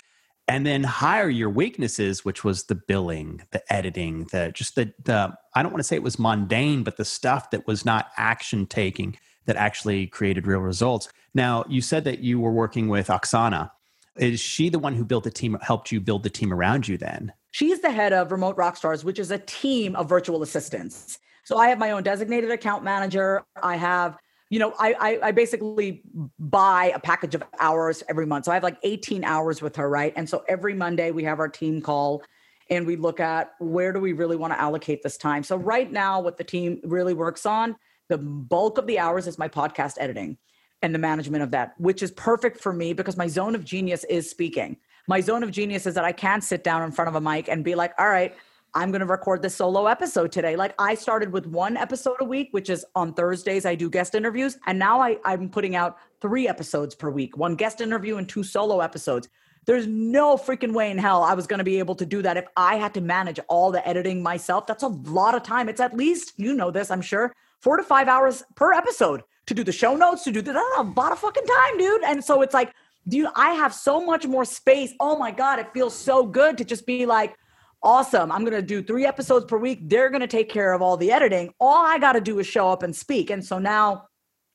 And 0.48 0.68
then 0.68 0.84
hire 0.84 1.30
your 1.30 1.50
weaknesses, 1.50 2.24
which 2.24 2.44
was 2.44 2.66
the 2.66 2.76
billing, 2.76 3.42
the 3.50 3.64
editing, 3.74 4.28
the 4.32 4.52
just 4.54 4.76
the 4.76 4.94
the 5.04 5.36
I 5.56 5.64
don't 5.64 5.72
want 5.72 5.80
to 5.80 5.88
say 5.88 5.96
it 5.96 6.04
was 6.04 6.20
mundane, 6.20 6.84
but 6.84 6.98
the 6.98 7.06
stuff 7.06 7.50
that 7.50 7.66
was 7.66 7.86
not 7.86 8.10
action 8.18 8.68
taking 8.68 9.18
that 9.48 9.56
actually 9.56 10.06
created 10.06 10.46
real 10.46 10.60
results. 10.60 11.10
Now, 11.34 11.66
you 11.68 11.82
said 11.82 12.04
that 12.04 12.20
you 12.20 12.40
were 12.40 12.52
working 12.52 12.88
with 12.88 13.08
Oksana 13.08 13.72
is 14.18 14.40
she 14.40 14.70
the 14.70 14.80
one 14.80 14.96
who 14.96 15.06
built 15.06 15.24
the 15.24 15.32
team, 15.32 15.58
helped 15.62 15.92
you 15.92 16.00
build 16.00 16.24
the 16.24 16.30
team 16.30 16.54
around 16.54 16.88
you 16.88 16.98
then? 16.98 17.34
She's 17.52 17.80
the 17.80 17.92
head 17.92 18.14
of 18.14 18.32
Remote 18.32 18.58
Rockstars, 18.58 19.04
which 19.04 19.20
is 19.20 19.32
a 19.32 19.38
team 19.40 19.96
of 19.96 20.10
virtual 20.10 20.44
assistants. 20.44 21.20
So 21.44 21.58
I 21.58 21.70
have 21.70 21.78
my 21.78 21.92
own 21.92 22.04
designated 22.04 22.52
account 22.52 22.84
manager. 22.84 23.44
I 23.62 23.76
have, 23.76 24.18
you 24.50 24.60
know, 24.60 24.74
I, 24.80 24.96
I, 25.00 25.28
I 25.28 25.32
basically 25.32 26.02
buy 26.40 26.92
a 26.96 27.00
package 27.00 27.36
of 27.36 27.44
hours 27.60 28.04
every 28.10 28.26
month. 28.26 28.46
So 28.46 28.52
I 28.52 28.56
have 28.56 28.64
like 28.64 28.78
18 28.84 29.24
hours 29.24 29.62
with 29.62 29.76
her, 29.76 29.90
right? 29.90 30.12
And 30.16 30.28
so 30.28 30.44
every 30.48 30.74
Monday 30.74 31.12
we 31.12 31.24
have 31.24 31.40
our 31.40 31.48
team 31.48 31.82
call 31.82 32.24
and 32.70 32.88
we 32.88 32.96
look 32.96 33.20
at 33.20 33.52
where 33.60 33.94
do 33.94 34.00
we 34.00 34.14
really 34.14 34.36
want 34.36 34.54
to 34.54 34.60
allocate 34.60 35.04
this 35.04 35.18
time. 35.18 35.44
So 35.44 35.56
right 35.56 35.92
now, 35.92 36.20
what 36.20 36.38
the 36.38 36.44
team 36.44 36.82
really 36.84 37.14
works 37.14 37.46
on, 37.46 37.76
the 38.10 38.18
bulk 38.18 38.78
of 38.78 38.88
the 38.88 38.98
hours 39.00 39.28
is 39.28 39.38
my 39.38 39.48
podcast 39.48 39.98
editing 40.00 40.38
and 40.86 40.94
the 40.94 41.00
management 41.00 41.42
of 41.42 41.50
that, 41.50 41.74
which 41.80 42.04
is 42.04 42.12
perfect 42.12 42.62
for 42.62 42.72
me 42.72 42.94
because 42.94 43.18
my 43.18 43.26
zone 43.26 43.56
of 43.56 43.66
genius 43.66 44.04
is 44.04 44.30
speaking. 44.30 44.78
My 45.08 45.20
zone 45.20 45.42
of 45.42 45.50
genius 45.50 45.88
is 45.88 45.96
that 45.96 46.06
I 46.06 46.12
can 46.12 46.42
sit 46.42 46.64
down 46.64 46.84
in 46.84 46.92
front 46.92 47.10
of 47.10 47.16
a 47.16 47.22
mic 47.22 47.50
and 47.50 47.64
be 47.64 47.74
like, 47.74 47.94
all 47.98 48.08
right, 48.08 48.36
I'm 48.76 48.92
going 48.92 49.00
to 49.00 49.08
record 49.08 49.42
this 49.42 49.56
solo 49.56 49.88
episode 49.88 50.32
today. 50.32 50.56
Like 50.56 50.76
I 50.78 50.94
started 50.94 51.32
with 51.32 51.48
one 51.48 51.76
episode 51.76 52.18
a 52.20 52.24
week, 52.24 52.50
which 52.52 52.70
is 52.70 52.86
on 52.94 53.14
Thursdays, 53.16 53.66
I 53.66 53.74
do 53.74 53.90
guest 53.90 54.14
interviews. 54.14 54.60
And 54.68 54.78
now 54.78 55.02
I, 55.02 55.18
I'm 55.26 55.50
putting 55.50 55.76
out 55.76 55.98
three 56.22 56.48
episodes 56.48 56.94
per 56.94 57.10
week 57.10 57.36
one 57.36 57.56
guest 57.56 57.82
interview 57.82 58.18
and 58.18 58.30
two 58.30 58.44
solo 58.44 58.80
episodes. 58.82 59.28
There's 59.66 59.88
no 59.88 60.38
freaking 60.38 60.74
way 60.74 60.92
in 60.92 61.00
hell 61.00 61.24
I 61.24 61.34
was 61.34 61.48
going 61.48 61.58
to 61.58 61.64
be 61.64 61.80
able 61.80 61.96
to 61.96 62.06
do 62.06 62.22
that 62.22 62.38
if 62.38 62.46
I 62.56 62.76
had 62.76 62.94
to 62.94 63.02
manage 63.02 63.40
all 63.50 63.72
the 63.72 63.88
editing 63.88 64.22
myself. 64.22 64.68
That's 64.68 64.84
a 64.84 64.90
lot 64.90 65.34
of 65.34 65.42
time. 65.42 65.68
It's 65.68 65.82
at 65.82 65.98
least, 65.98 66.34
you 66.38 66.54
know 66.54 66.70
this, 66.70 66.92
I'm 66.92 67.02
sure, 67.02 67.34
four 67.62 67.78
to 67.78 67.82
five 67.82 68.08
hours 68.08 68.44
per 68.54 68.72
episode 68.72 69.24
to 69.48 69.54
do 69.54 69.64
the 69.64 69.72
show 69.72 69.96
notes, 69.96 70.24
to 70.24 70.32
do 70.32 70.42
the, 70.42 70.52
ah, 70.52 70.84
that's 70.84 70.98
a 70.98 71.00
lot 71.00 71.12
of 71.12 71.20
fucking 71.20 71.46
time, 71.46 71.78
dude. 71.78 72.04
And 72.04 72.24
so 72.24 72.42
it's 72.42 72.54
like, 72.54 72.74
dude, 73.08 73.30
I 73.36 73.52
have 73.52 73.74
so 73.74 74.04
much 74.04 74.26
more 74.26 74.46
space. 74.46 74.94
Oh 75.00 75.18
my 75.18 75.32
God, 75.32 75.60
it 75.60 75.72
feels 75.74 75.96
so 75.96 76.26
good 76.26 76.58
to 76.58 76.66
just 76.66 76.86
be 76.86 77.06
like, 77.06 77.36
awesome. 77.84 78.32
I'm 78.32 78.42
going 78.44 78.60
to 78.60 78.62
do 78.62 78.82
three 78.82 79.06
episodes 79.06 79.46
per 79.46 79.58
week. 79.58 79.82
They're 79.84 80.10
going 80.10 80.22
to 80.22 80.28
take 80.28 80.50
care 80.50 80.74
of 80.74 80.82
all 80.82 80.98
the 80.98 81.12
editing. 81.12 81.54
All 81.60 81.86
I 81.86 82.00
got 82.00 82.14
to 82.14 82.22
do 82.22 82.40
is 82.40 82.48
show 82.48 82.70
up 82.70 82.82
and 82.82 82.96
speak. 82.96 83.30
And 83.30 83.46
so 83.46 83.60
now 83.60 84.08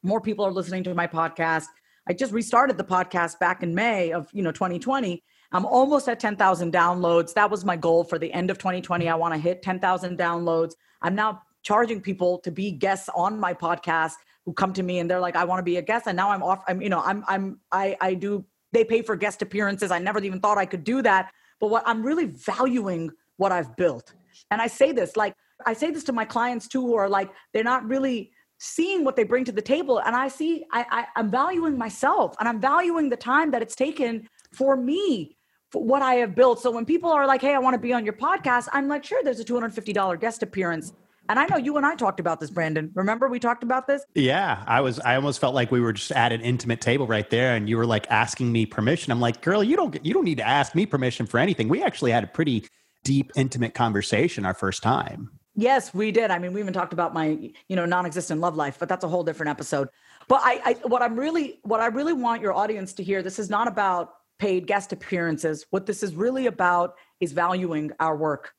more 0.03 0.21
people 0.21 0.45
are 0.45 0.53
listening 0.53 0.83
to 0.85 0.95
my 0.95 1.07
podcast. 1.07 1.67
I 2.09 2.13
just 2.13 2.33
restarted 2.33 2.77
the 2.77 2.85
podcast 2.85 3.39
back 3.39 3.63
in 3.63 3.75
May 3.75 4.13
of, 4.13 4.29
you 4.33 4.43
know, 4.43 4.51
2020. 4.51 5.23
I'm 5.53 5.67
almost 5.67 6.09
at 6.09 6.19
10,000 6.19 6.73
downloads. 6.73 7.35
That 7.35 7.51
was 7.51 7.65
my 7.65 7.77
goal 7.77 8.05
for 8.05 8.19
the 8.19 8.33
end 8.33 8.51
of 8.51 8.59
2020. 8.59 9.09
I 9.09 9.15
want 9.15 9.35
to 9.35 9.41
hit 9.41 9.63
10,000 9.63 10.19
downloads. 10.19 10.73
I'm 11.03 11.15
now 11.15 11.43
charging 11.63 12.01
people 12.01 12.39
to 12.39 12.51
be 12.51 12.73
guests 12.73 13.09
on 13.15 13.39
my 13.39 13.53
podcast 13.53 14.15
who 14.45 14.53
come 14.53 14.73
to 14.73 14.83
me 14.83 14.99
and 14.99 15.11
they're 15.11 15.21
like, 15.21 15.37
I 15.37 15.45
want 15.45 15.59
to 15.59 15.63
be 15.63 15.77
a 15.77 15.83
guest. 15.83 16.07
And 16.07 16.17
now 16.17 16.31
I'm 16.31 16.43
off. 16.43 16.63
I'm, 16.67 16.81
you 16.81 16.89
know, 16.89 17.01
I'm, 17.01 17.25
I'm, 17.29 17.61
I, 17.71 17.97
I 18.01 18.15
do, 18.15 18.45
they 18.73 18.85
pay 18.85 19.03
for 19.03 19.17
guest 19.17 19.43
appearances. 19.43 19.91
I 19.91 19.99
never 19.99 20.19
even 20.21 20.41
thought 20.41 20.59
I 20.59 20.67
could 20.67 20.85
do 20.85 21.03
that. 21.03 21.31
But 21.61 21.69
what 21.69 21.83
I'm 21.87 22.03
really 22.03 22.27
valuing 22.27 23.11
what 23.37 23.53
I've 23.53 23.77
built. 23.77 24.13
And 24.51 24.61
I 24.61 24.67
say 24.67 24.93
this, 24.93 25.17
like, 25.17 25.35
I 25.67 25.73
say 25.75 25.91
this 25.91 26.05
to 26.05 26.13
my 26.13 26.25
clients 26.25 26.69
too, 26.69 26.81
who 26.81 26.95
are 26.95 27.09
like, 27.09 27.31
they're 27.53 27.65
not 27.65 27.87
really 27.87 28.33
seeing 28.59 29.05
what 29.05 29.17
they 29.17 29.25
bring 29.25 29.45
to 29.45 29.53
the 29.53 29.63
table. 29.63 29.99
And 29.99 30.15
I 30.15 30.29
see, 30.29 30.65
I, 30.73 30.87
I 30.91 31.07
I'm 31.17 31.31
valuing 31.31 31.77
myself 31.77 32.35
and 32.39 32.49
I'm 32.49 32.61
valuing 32.61 33.09
the 33.09 33.17
time 33.17 33.51
that 33.51 33.63
it's 33.63 33.75
taken 33.75 34.29
for 34.53 34.77
me 34.77 35.37
for 35.71 35.83
what 35.83 36.03
I 36.03 36.15
have 36.17 36.35
built. 36.35 36.61
So 36.61 36.71
when 36.71 36.85
people 36.85 37.11
are 37.11 37.27
like, 37.27 37.41
hey, 37.41 37.55
I 37.55 37.59
want 37.59 37.75
to 37.75 37.81
be 37.81 37.93
on 37.93 38.05
your 38.05 38.15
podcast, 38.15 38.69
I'm 38.73 38.89
like, 38.89 39.05
sure, 39.05 39.23
there's 39.23 39.41
a 39.41 39.45
$250 39.45 40.21
guest 40.21 40.43
appearance 40.43 40.93
and 41.31 41.39
I 41.39 41.47
know 41.47 41.57
you 41.57 41.77
and 41.77 41.87
I 41.87 41.95
talked 41.95 42.19
about 42.19 42.41
this, 42.41 42.51
Brandon. 42.51 42.91
Remember 42.95 43.29
we 43.29 43.39
talked 43.39 43.63
about 43.63 43.87
this? 43.87 44.03
Yeah, 44.17 44.65
I 44.67 44.81
was. 44.81 44.99
I 44.99 45.15
almost 45.15 45.41
felt 45.41 45.55
like 45.55 45.71
we 45.71 45.81
were 45.81 45.93
just 45.93 46.11
at 46.11 46.33
an 46.33 46.41
intimate 46.41 46.81
table 46.81 47.07
right 47.07 47.31
there, 47.31 47.55
and 47.55 47.69
you 47.69 47.77
were 47.77 47.87
like 47.87 48.11
asking 48.11 48.51
me 48.51 48.67
permission. 48.67 49.13
I'm 49.13 49.21
like, 49.21 49.41
girl, 49.41 49.63
you 49.63 49.77
don't. 49.77 50.05
You 50.05 50.13
don't 50.13 50.25
need 50.25 50.39
to 50.39 50.47
ask 50.47 50.75
me 50.75 50.87
permission 50.87 51.27
for 51.27 51.39
anything. 51.39 51.69
We 51.69 51.85
actually 51.85 52.11
had 52.11 52.25
a 52.25 52.27
pretty 52.27 52.67
deep, 53.05 53.31
intimate 53.37 53.75
conversation 53.75 54.45
our 54.45 54.55
first 54.55 54.83
time. 54.83 55.31
Yes, 55.55 55.95
we 55.95 56.11
did. 56.11 56.33
I 56.33 56.41
mean, 56.41 56.53
we 56.53 56.61
even 56.61 56.73
talked 56.73 56.93
about 56.93 57.15
my, 57.15 57.53
you 57.69 57.77
know, 57.77 57.85
non-existent 57.85 58.41
love 58.41 58.57
life, 58.57 58.77
but 58.79 58.89
that's 58.89 59.05
a 59.05 59.09
whole 59.09 59.23
different 59.23 59.51
episode. 59.51 59.89
But 60.27 60.41
I, 60.43 60.61
I 60.65 60.73
what 60.89 61.01
I'm 61.01 61.17
really, 61.17 61.61
what 61.63 61.81
I 61.81 61.87
really 61.87 62.13
want 62.13 62.43
your 62.43 62.55
audience 62.55 62.93
to 62.95 63.05
hear, 63.05 63.23
this 63.23 63.39
is 63.39 63.49
not 63.49 63.69
about 63.69 64.15
paid 64.41 64.67
guest 64.67 64.93
appearances. 64.93 65.67
What 65.71 65.87
this 65.87 66.03
is 66.03 66.15
really 66.15 66.47
about 66.47 66.97
is 67.21 67.33
valuing 67.33 67.93
our 68.01 68.17
work. 68.17 68.53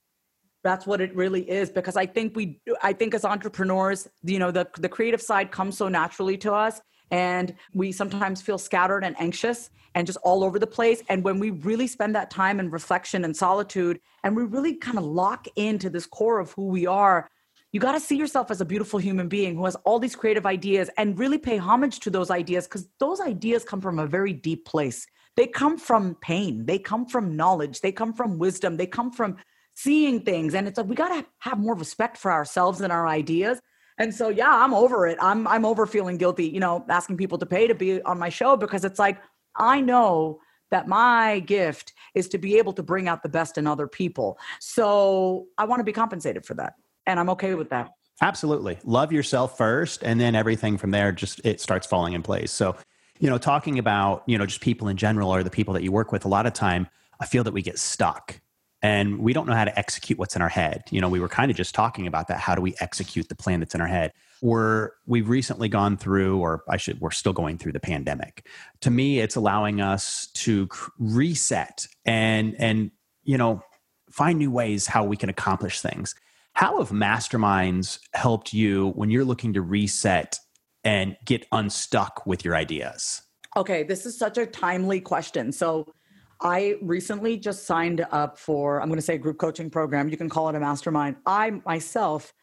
That's 0.63 0.85
what 0.85 1.01
it 1.01 1.15
really 1.15 1.49
is. 1.49 1.69
Because 1.69 1.95
I 1.97 2.05
think 2.05 2.35
we, 2.35 2.61
I 2.81 2.93
think 2.93 3.13
as 3.13 3.25
entrepreneurs, 3.25 4.07
you 4.23 4.39
know, 4.39 4.51
the 4.51 4.67
the 4.77 4.89
creative 4.89 5.21
side 5.21 5.51
comes 5.51 5.77
so 5.77 5.87
naturally 5.87 6.37
to 6.39 6.53
us, 6.53 6.81
and 7.09 7.55
we 7.73 7.91
sometimes 7.91 8.41
feel 8.41 8.57
scattered 8.57 9.03
and 9.03 9.15
anxious 9.19 9.69
and 9.95 10.07
just 10.07 10.19
all 10.23 10.43
over 10.43 10.57
the 10.57 10.67
place. 10.67 11.03
And 11.09 11.23
when 11.23 11.39
we 11.39 11.51
really 11.51 11.87
spend 11.87 12.15
that 12.15 12.31
time 12.31 12.59
in 12.59 12.69
reflection 12.69 13.25
and 13.25 13.35
solitude, 13.35 13.99
and 14.23 14.35
we 14.35 14.43
really 14.43 14.75
kind 14.75 14.97
of 14.97 15.03
lock 15.03 15.47
into 15.55 15.89
this 15.89 16.05
core 16.05 16.39
of 16.39 16.51
who 16.53 16.67
we 16.67 16.87
are, 16.87 17.29
you 17.71 17.79
got 17.79 17.93
to 17.93 17.99
see 17.99 18.17
yourself 18.17 18.51
as 18.51 18.61
a 18.61 18.65
beautiful 18.65 18.99
human 18.99 19.27
being 19.27 19.55
who 19.55 19.65
has 19.65 19.75
all 19.83 19.99
these 19.99 20.15
creative 20.15 20.45
ideas 20.45 20.89
and 20.97 21.17
really 21.17 21.37
pay 21.37 21.57
homage 21.57 21.99
to 22.01 22.09
those 22.09 22.29
ideas 22.29 22.67
because 22.67 22.87
those 22.99 23.21
ideas 23.21 23.63
come 23.63 23.81
from 23.81 23.99
a 23.99 24.07
very 24.07 24.33
deep 24.33 24.65
place. 24.65 25.07
They 25.37 25.47
come 25.47 25.77
from 25.77 26.15
pain, 26.15 26.65
they 26.65 26.77
come 26.77 27.05
from 27.05 27.37
knowledge, 27.37 27.79
they 27.79 27.93
come 27.93 28.13
from 28.13 28.37
wisdom, 28.37 28.75
they 28.75 28.87
come 28.87 29.11
from 29.11 29.37
seeing 29.75 30.21
things. 30.21 30.53
And 30.53 30.67
it's 30.67 30.77
like 30.77 30.87
we 30.87 30.95
got 30.95 31.09
to 31.09 31.25
have 31.39 31.59
more 31.59 31.75
respect 31.75 32.17
for 32.17 32.31
ourselves 32.31 32.81
and 32.81 32.91
our 32.91 33.07
ideas 33.07 33.59
and 34.01 34.15
so 34.15 34.29
yeah, 34.29 34.49
I'm 34.51 34.73
over 34.73 35.05
it. 35.05 35.17
I'm 35.21 35.47
I'm 35.47 35.63
over 35.63 35.85
feeling 35.85 36.17
guilty, 36.17 36.47
you 36.47 36.59
know, 36.59 36.83
asking 36.89 37.17
people 37.17 37.37
to 37.37 37.45
pay 37.45 37.67
to 37.67 37.75
be 37.75 38.01
on 38.01 38.17
my 38.17 38.29
show 38.29 38.57
because 38.57 38.83
it's 38.83 38.97
like 38.97 39.21
I 39.55 39.79
know 39.79 40.39
that 40.71 40.87
my 40.87 41.39
gift 41.41 41.93
is 42.15 42.27
to 42.29 42.39
be 42.39 42.57
able 42.57 42.73
to 42.73 42.81
bring 42.81 43.07
out 43.07 43.21
the 43.21 43.29
best 43.29 43.59
in 43.59 43.67
other 43.67 43.87
people. 43.87 44.39
So 44.59 45.45
I 45.57 45.65
want 45.65 45.81
to 45.81 45.83
be 45.83 45.91
compensated 45.91 46.47
for 46.47 46.55
that. 46.55 46.73
And 47.05 47.19
I'm 47.19 47.29
okay 47.31 47.53
with 47.53 47.69
that. 47.69 47.91
Absolutely. 48.21 48.79
Love 48.85 49.11
yourself 49.11 49.55
first 49.55 50.01
and 50.03 50.19
then 50.19 50.33
everything 50.33 50.79
from 50.79 50.89
there 50.89 51.11
just 51.11 51.39
it 51.43 51.61
starts 51.61 51.85
falling 51.85 52.13
in 52.13 52.23
place. 52.23 52.51
So, 52.51 52.75
you 53.19 53.29
know, 53.29 53.37
talking 53.37 53.77
about, 53.77 54.23
you 54.25 54.35
know, 54.35 54.47
just 54.47 54.61
people 54.61 54.87
in 54.87 54.97
general 54.97 55.29
or 55.29 55.43
the 55.43 55.51
people 55.51 55.75
that 55.75 55.83
you 55.83 55.91
work 55.91 56.11
with 56.11 56.25
a 56.25 56.27
lot 56.27 56.47
of 56.47 56.53
time, 56.53 56.87
I 57.19 57.27
feel 57.27 57.43
that 57.43 57.53
we 57.53 57.61
get 57.61 57.77
stuck 57.77 58.39
and 58.81 59.19
we 59.19 59.33
don't 59.33 59.47
know 59.47 59.53
how 59.53 59.65
to 59.65 59.77
execute 59.77 60.17
what's 60.17 60.35
in 60.35 60.41
our 60.41 60.49
head. 60.49 60.83
You 60.89 61.01
know, 61.01 61.09
we 61.09 61.19
were 61.19 61.27
kind 61.27 61.51
of 61.51 61.57
just 61.57 61.75
talking 61.75 62.07
about 62.07 62.27
that. 62.29 62.39
How 62.39 62.55
do 62.55 62.61
we 62.61 62.75
execute 62.79 63.29
the 63.29 63.35
plan 63.35 63.59
that's 63.59 63.75
in 63.75 63.81
our 63.81 63.87
head? 63.87 64.11
We're 64.41 64.91
we've 65.05 65.29
recently 65.29 65.69
gone 65.69 65.97
through, 65.97 66.39
or 66.39 66.63
I 66.67 66.77
should, 66.77 66.99
we're 66.99 67.11
still 67.11 67.33
going 67.33 67.59
through 67.59 67.73
the 67.73 67.79
pandemic. 67.79 68.47
To 68.81 68.89
me, 68.89 69.19
it's 69.19 69.35
allowing 69.35 69.81
us 69.81 70.27
to 70.35 70.67
reset 70.97 71.87
and 72.05 72.55
and 72.57 72.91
you 73.23 73.37
know 73.37 73.61
find 74.09 74.39
new 74.39 74.51
ways 74.51 74.87
how 74.87 75.03
we 75.03 75.15
can 75.15 75.29
accomplish 75.29 75.79
things. 75.79 76.15
How 76.53 76.79
have 76.79 76.89
masterminds 76.89 77.99
helped 78.13 78.51
you 78.51 78.89
when 78.89 79.09
you're 79.09 79.23
looking 79.23 79.53
to 79.53 79.61
reset 79.61 80.37
and 80.83 81.15
get 81.25 81.45
unstuck 81.51 82.25
with 82.25 82.43
your 82.43 82.55
ideas? 82.55 83.21
Okay, 83.55 83.83
this 83.83 84.05
is 84.05 84.17
such 84.17 84.37
a 84.37 84.45
timely 84.45 84.99
question. 84.99 85.51
So 85.51 85.93
I 86.41 86.75
recently 86.81 87.37
just 87.37 87.65
signed 87.65 88.05
up 88.11 88.37
for, 88.37 88.81
I'm 88.81 88.87
going 88.87 88.97
to 88.97 89.05
say 89.05 89.17
group 89.17 89.37
coaching 89.37 89.69
program. 89.69 90.09
You 90.09 90.17
can 90.17 90.29
call 90.29 90.49
it 90.49 90.55
a 90.55 90.59
mastermind. 90.59 91.17
I 91.25 91.51
myself 91.65 92.33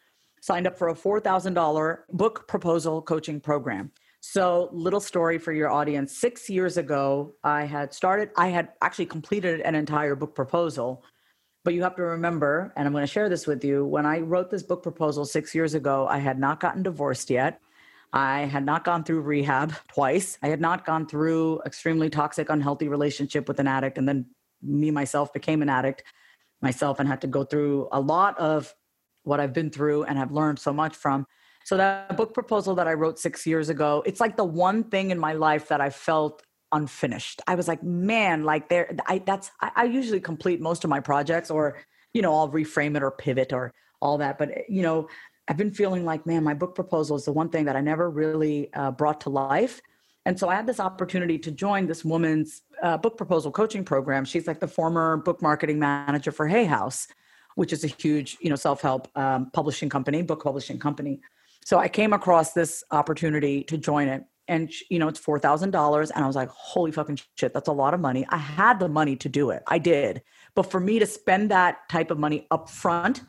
signed 0.41 0.69
up 0.69 0.79
for 0.79 0.89
a 0.89 0.95
$4,000 0.95 1.99
book 2.13 2.47
proposal 2.47 3.03
coaching 3.03 3.41
program. 3.41 3.91
So, 4.21 4.69
little 4.73 5.01
story 5.01 5.39
for 5.39 5.53
your 5.53 5.71
audience. 5.71 6.17
Six 6.17 6.51
years 6.51 6.77
ago, 6.77 7.35
I 7.43 7.65
had 7.65 7.93
started, 7.95 8.31
I 8.37 8.49
had 8.49 8.71
actually 8.83 9.07
completed 9.07 9.61
an 9.61 9.75
entire 9.75 10.15
book 10.15 10.35
proposal. 10.35 11.05
But 11.65 11.75
you 11.75 11.83
have 11.83 11.97
to 11.97 12.03
remember, 12.03 12.73
and 12.77 12.87
I'm 12.87 12.93
going 12.93 13.07
to 13.07 13.13
share 13.13 13.29
this 13.29 13.47
with 13.47 13.65
you, 13.65 13.85
when 13.85 14.07
I 14.07 14.21
wrote 14.21 14.51
this 14.51 14.63
book 14.63 14.83
proposal 14.83 15.25
six 15.25 15.55
years 15.55 15.75
ago, 15.75 16.07
I 16.09 16.19
had 16.19 16.39
not 16.39 16.61
gotten 16.61 16.83
divorced 16.83 17.31
yet. 17.31 17.61
I 18.13 18.41
had 18.41 18.65
not 18.65 18.85
gone 18.85 19.05
through 19.05 19.21
rehab 19.21 19.75
twice. 19.89 20.39
I 20.43 20.49
had 20.49 20.61
not 20.61 20.87
gone 20.87 21.07
through 21.07 21.61
extremely 21.67 22.09
toxic, 22.09 22.49
unhealthy 22.49 22.89
relationship 22.89 23.49
with 23.49 23.61
an 23.61 23.67
addict, 23.67 23.99
and 23.99 24.09
then 24.09 24.27
me 24.63 24.91
myself 24.91 25.33
became 25.33 25.63
an 25.63 25.69
addict 25.69 26.03
myself 26.61 26.99
and 26.99 27.09
had 27.09 27.21
to 27.21 27.27
go 27.27 27.45
through 27.45 27.89
a 27.93 28.01
lot 28.01 28.39
of 28.39 28.75
what 29.23 29.41
I've 29.41 29.53
been 29.53 29.71
through 29.71 30.05
and 30.05 30.19
have 30.19 30.33
learned 30.33 30.59
so 30.59 30.73
much 30.73 30.97
from. 30.97 31.27
So 31.65 31.77
that 31.77 32.17
book 32.17 32.33
proposal 32.33 32.75
that 32.77 32.89
I 32.89 32.95
wrote 32.95 33.19
six 33.19 33.47
years 33.47 33.69
ago, 33.69 34.03
it's 34.07 34.21
like 34.21 34.37
the 34.37 34.45
one 34.45 34.85
thing 34.85 35.11
in 35.11 35.19
my 35.19 35.35
life 35.35 35.69
that 35.69 35.81
I 35.81 35.91
felt 35.91 36.43
unfinished. 36.73 37.43
I 37.47 37.55
was 37.55 37.69
like, 37.69 37.83
man, 37.83 38.45
like 38.45 38.69
there, 38.69 38.97
I 39.07 39.19
that's 39.19 39.51
I, 39.61 39.71
I 39.77 39.85
usually 39.85 40.21
complete 40.21 40.61
most 40.61 40.85
of 40.85 40.91
my 40.91 41.01
projects, 41.01 41.51
or 41.51 41.77
you 42.15 42.23
know, 42.23 42.35
I'll 42.35 42.51
reframe 42.51 42.97
it 42.97 43.03
or 43.03 43.11
pivot 43.11 43.53
or 43.53 43.75
all 44.01 44.19
that. 44.19 44.39
But 44.39 44.71
you 44.71 44.83
know, 44.83 45.09
I've 45.49 45.57
been 45.57 45.73
feeling 45.73 46.05
like, 46.05 46.27
man, 46.27 46.45
my 46.45 46.55
book 46.55 46.75
proposal 46.75 47.17
is 47.17 47.25
the 47.25 47.33
one 47.33 47.49
thing 47.49 47.65
that 47.65 47.75
I 47.75 47.81
never 47.81 48.11
really 48.11 48.73
uh, 48.75 48.91
brought 48.91 49.23
to 49.23 49.31
life. 49.31 49.81
And 50.27 50.39
so 50.39 50.51
I 50.51 50.57
had 50.57 50.67
this 50.67 50.79
opportunity 50.79 51.39
to 51.39 51.51
join 51.51 51.87
this 51.87 52.05
woman's 52.05 52.63
uh, 52.83 52.99
book 52.99 53.17
proposal 53.17 53.51
coaching 53.51 53.83
program. 53.83 54.27
She's 54.27 54.47
like 54.47 54.61
the 54.61 54.69
former 54.69 55.17
book 55.17 55.41
marketing 55.41 55.79
manager 55.79 56.33
for 56.33 56.47
Hay 56.47 56.67
House, 56.67 57.09
which 57.55 57.73
is 57.73 57.83
a 57.83 57.87
huge, 57.87 58.37
you 58.41 58.51
know, 58.51 58.57
self-help 58.57 59.09
um, 59.17 59.51
publishing 59.53 59.89
company, 59.89 60.21
book 60.21 60.43
publishing 60.43 60.79
company. 60.79 61.21
So 61.65 61.79
I 61.79 61.89
came 61.89 62.13
across 62.13 62.53
this 62.53 62.85
opportunity 62.91 63.65
to 63.65 63.79
join 63.79 64.09
it. 64.09 64.25
And 64.49 64.71
you 64.89 64.99
know, 64.99 65.09
it's 65.09 65.19
four 65.19 65.39
thousand 65.39 65.73
dollars, 65.73 66.11
and 66.11 66.25
I 66.25 66.27
was 66.27 66.35
like, 66.35 66.49
"Holy 66.49 66.91
fucking 66.91 67.19
shit, 67.37 67.53
that's 67.53 67.69
a 67.69 67.73
lot 67.73 67.93
of 67.93 68.01
money." 68.01 68.25
I 68.31 68.39
had 68.39 68.81
the 68.81 68.89
money 68.89 69.15
to 69.17 69.29
do 69.29 69.51
it, 69.51 69.63
I 69.67 69.79
did, 69.79 70.23
but 70.55 70.71
for 70.71 70.81
me 70.81 70.99
to 70.99 71.05
spend 71.05 71.51
that 71.51 71.87
type 71.91 72.11
of 72.11 72.19
money 72.19 72.47
up 72.51 72.71
front 72.71 73.21